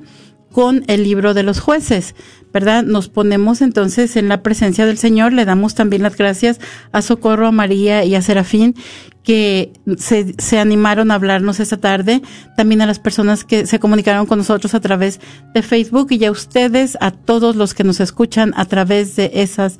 con 0.51 0.84
el 0.88 1.03
libro 1.03 1.34
de 1.34 1.43
los 1.43 1.59
jueces. 1.59 2.16
¿Verdad? 2.54 2.84
Nos 2.84 3.10
ponemos 3.10 3.62
entonces 3.62 4.16
en 4.16 4.30
la 4.30 4.43
presencia 4.43 4.86
del 4.86 4.97
Señor, 4.97 5.34
le 5.34 5.45
damos 5.45 5.76
también 5.76 6.04
las 6.04 6.16
gracias 6.16 6.60
a 6.91 7.01
Socorro, 7.01 7.47
a 7.47 7.51
María 7.51 8.06
y 8.06 8.16
a 8.16 8.22
Serafín 8.22 8.76
que 9.24 9.72
se, 9.97 10.36
se 10.38 10.60
animaron 10.60 11.10
a 11.10 11.16
hablarnos 11.16 11.60
esta 11.60 11.78
tarde, 11.78 12.22
también 12.58 12.82
a 12.82 12.86
las 12.86 12.99
personas 12.99 13.45
que 13.45 13.66
se 13.66 13.80
comunicaron 13.80 14.26
con 14.26 14.38
nosotros 14.38 14.74
a 14.74 14.82
través 14.82 15.20
de 15.54 15.62
Facebook 15.62 16.08
y 16.12 16.26
a 16.26 16.32
ustedes, 16.32 16.97
a 16.99 17.12
todos 17.12 17.56
los 17.56 17.74
que 17.74 17.86
nos 17.86 17.99
escuchan 18.01 18.54
a 18.58 18.66
través 18.66 19.16
de 19.16 19.32
esas 19.34 19.80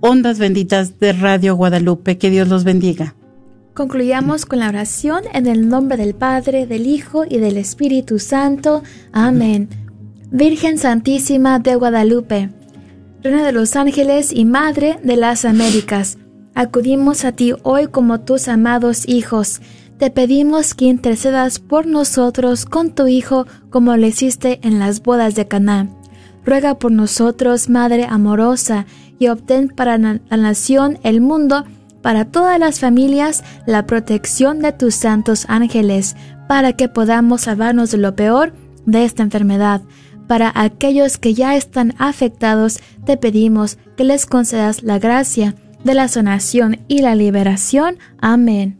ondas 0.00 0.38
benditas 0.38 0.98
de 0.98 1.12
Radio 1.12 1.54
Guadalupe. 1.54 2.18
Que 2.18 2.30
Dios 2.30 2.48
los 2.48 2.64
bendiga. 2.64 3.14
Concluyamos 3.74 4.44
con 4.44 4.58
la 4.58 4.68
oración 4.68 5.22
en 5.32 5.46
el 5.46 5.68
nombre 5.68 5.96
del 5.96 6.14
Padre, 6.14 6.66
del 6.66 6.86
Hijo 6.86 7.24
y 7.28 7.38
del 7.38 7.56
Espíritu 7.56 8.18
Santo. 8.18 8.82
Amén. 9.12 9.68
Virgen 10.32 10.78
Santísima 10.78 11.58
de 11.58 11.74
Guadalupe, 11.74 12.50
Reina 13.20 13.44
de 13.44 13.50
los 13.50 13.74
Ángeles 13.74 14.32
y 14.32 14.44
Madre 14.44 15.00
de 15.02 15.16
las 15.16 15.44
Américas, 15.44 16.18
acudimos 16.54 17.24
a 17.24 17.32
ti 17.32 17.52
hoy 17.64 17.88
como 17.88 18.20
tus 18.20 18.46
amados 18.46 19.08
hijos. 19.08 19.60
Te 19.98 20.12
pedimos 20.12 20.74
que 20.74 20.84
intercedas 20.84 21.58
por 21.58 21.84
nosotros 21.86 22.64
con 22.64 22.94
tu 22.94 23.08
Hijo 23.08 23.48
como 23.70 23.96
lo 23.96 24.06
hiciste 24.06 24.60
en 24.62 24.78
las 24.78 25.02
bodas 25.02 25.34
de 25.34 25.48
Caná. 25.48 25.88
Ruega 26.44 26.78
por 26.78 26.92
nosotros, 26.92 27.68
Madre 27.68 28.06
amorosa, 28.08 28.86
y 29.18 29.26
obtén 29.26 29.68
para 29.68 29.98
la 29.98 30.20
nación, 30.30 31.00
el 31.02 31.20
mundo, 31.20 31.64
para 32.02 32.26
todas 32.26 32.60
las 32.60 32.78
familias, 32.78 33.42
la 33.66 33.84
protección 33.84 34.60
de 34.60 34.70
tus 34.70 34.94
santos 34.94 35.44
ángeles, 35.48 36.14
para 36.46 36.72
que 36.74 36.88
podamos 36.88 37.40
salvarnos 37.42 37.90
de 37.90 37.98
lo 37.98 38.14
peor 38.14 38.52
de 38.86 39.04
esta 39.04 39.24
enfermedad 39.24 39.82
para 40.30 40.52
aquellos 40.54 41.18
que 41.18 41.34
ya 41.34 41.56
están 41.56 41.92
afectados, 41.98 42.78
te 43.04 43.16
pedimos 43.16 43.78
que 43.96 44.04
les 44.04 44.26
concedas 44.26 44.84
la 44.84 45.00
gracia 45.00 45.56
de 45.82 45.94
la 45.94 46.06
sanación 46.06 46.78
y 46.86 47.00
la 47.00 47.16
liberación. 47.16 47.96
Amén. 48.20 48.79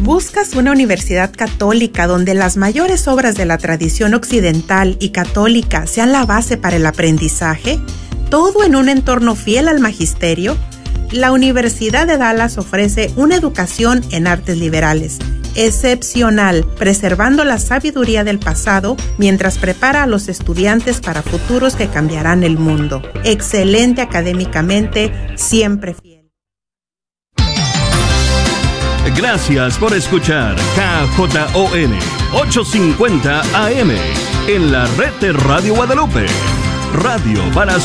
¿Buscas 0.00 0.54
una 0.54 0.72
universidad 0.72 1.32
católica 1.34 2.06
donde 2.06 2.34
las 2.34 2.58
mayores 2.58 3.08
obras 3.08 3.36
de 3.36 3.46
la 3.46 3.56
tradición 3.56 4.12
occidental 4.12 4.98
y 5.00 5.08
católica 5.10 5.86
sean 5.86 6.12
la 6.12 6.26
base 6.26 6.58
para 6.58 6.76
el 6.76 6.84
aprendizaje? 6.84 7.80
¿Todo 8.28 8.64
en 8.64 8.76
un 8.76 8.90
entorno 8.90 9.34
fiel 9.34 9.68
al 9.68 9.80
magisterio? 9.80 10.58
La 11.14 11.32
Universidad 11.32 12.06
de 12.06 12.18
Dallas 12.18 12.58
ofrece 12.58 13.12
una 13.16 13.36
educación 13.36 14.02
en 14.10 14.26
artes 14.26 14.58
liberales 14.58 15.18
excepcional, 15.56 16.66
preservando 16.78 17.44
la 17.44 17.58
sabiduría 17.58 18.24
del 18.24 18.38
pasado 18.38 18.96
mientras 19.18 19.58
prepara 19.58 20.02
a 20.02 20.06
los 20.06 20.28
estudiantes 20.28 21.00
para 21.00 21.22
futuros 21.22 21.76
que 21.76 21.88
cambiarán 21.88 22.42
el 22.42 22.58
mundo. 22.58 23.02
Excelente 23.24 24.02
académicamente, 24.02 25.12
siempre 25.36 25.94
fiel. 25.94 26.32
Gracias 29.16 29.78
por 29.78 29.94
escuchar 29.94 30.56
KJON 30.56 31.94
850 32.32 33.40
AM 33.66 33.90
en 34.48 34.72
la 34.72 34.86
red 34.96 35.12
de 35.20 35.32
Radio 35.32 35.76
Guadalupe. 35.76 36.26
Radio 36.94 37.40
para 37.54 37.78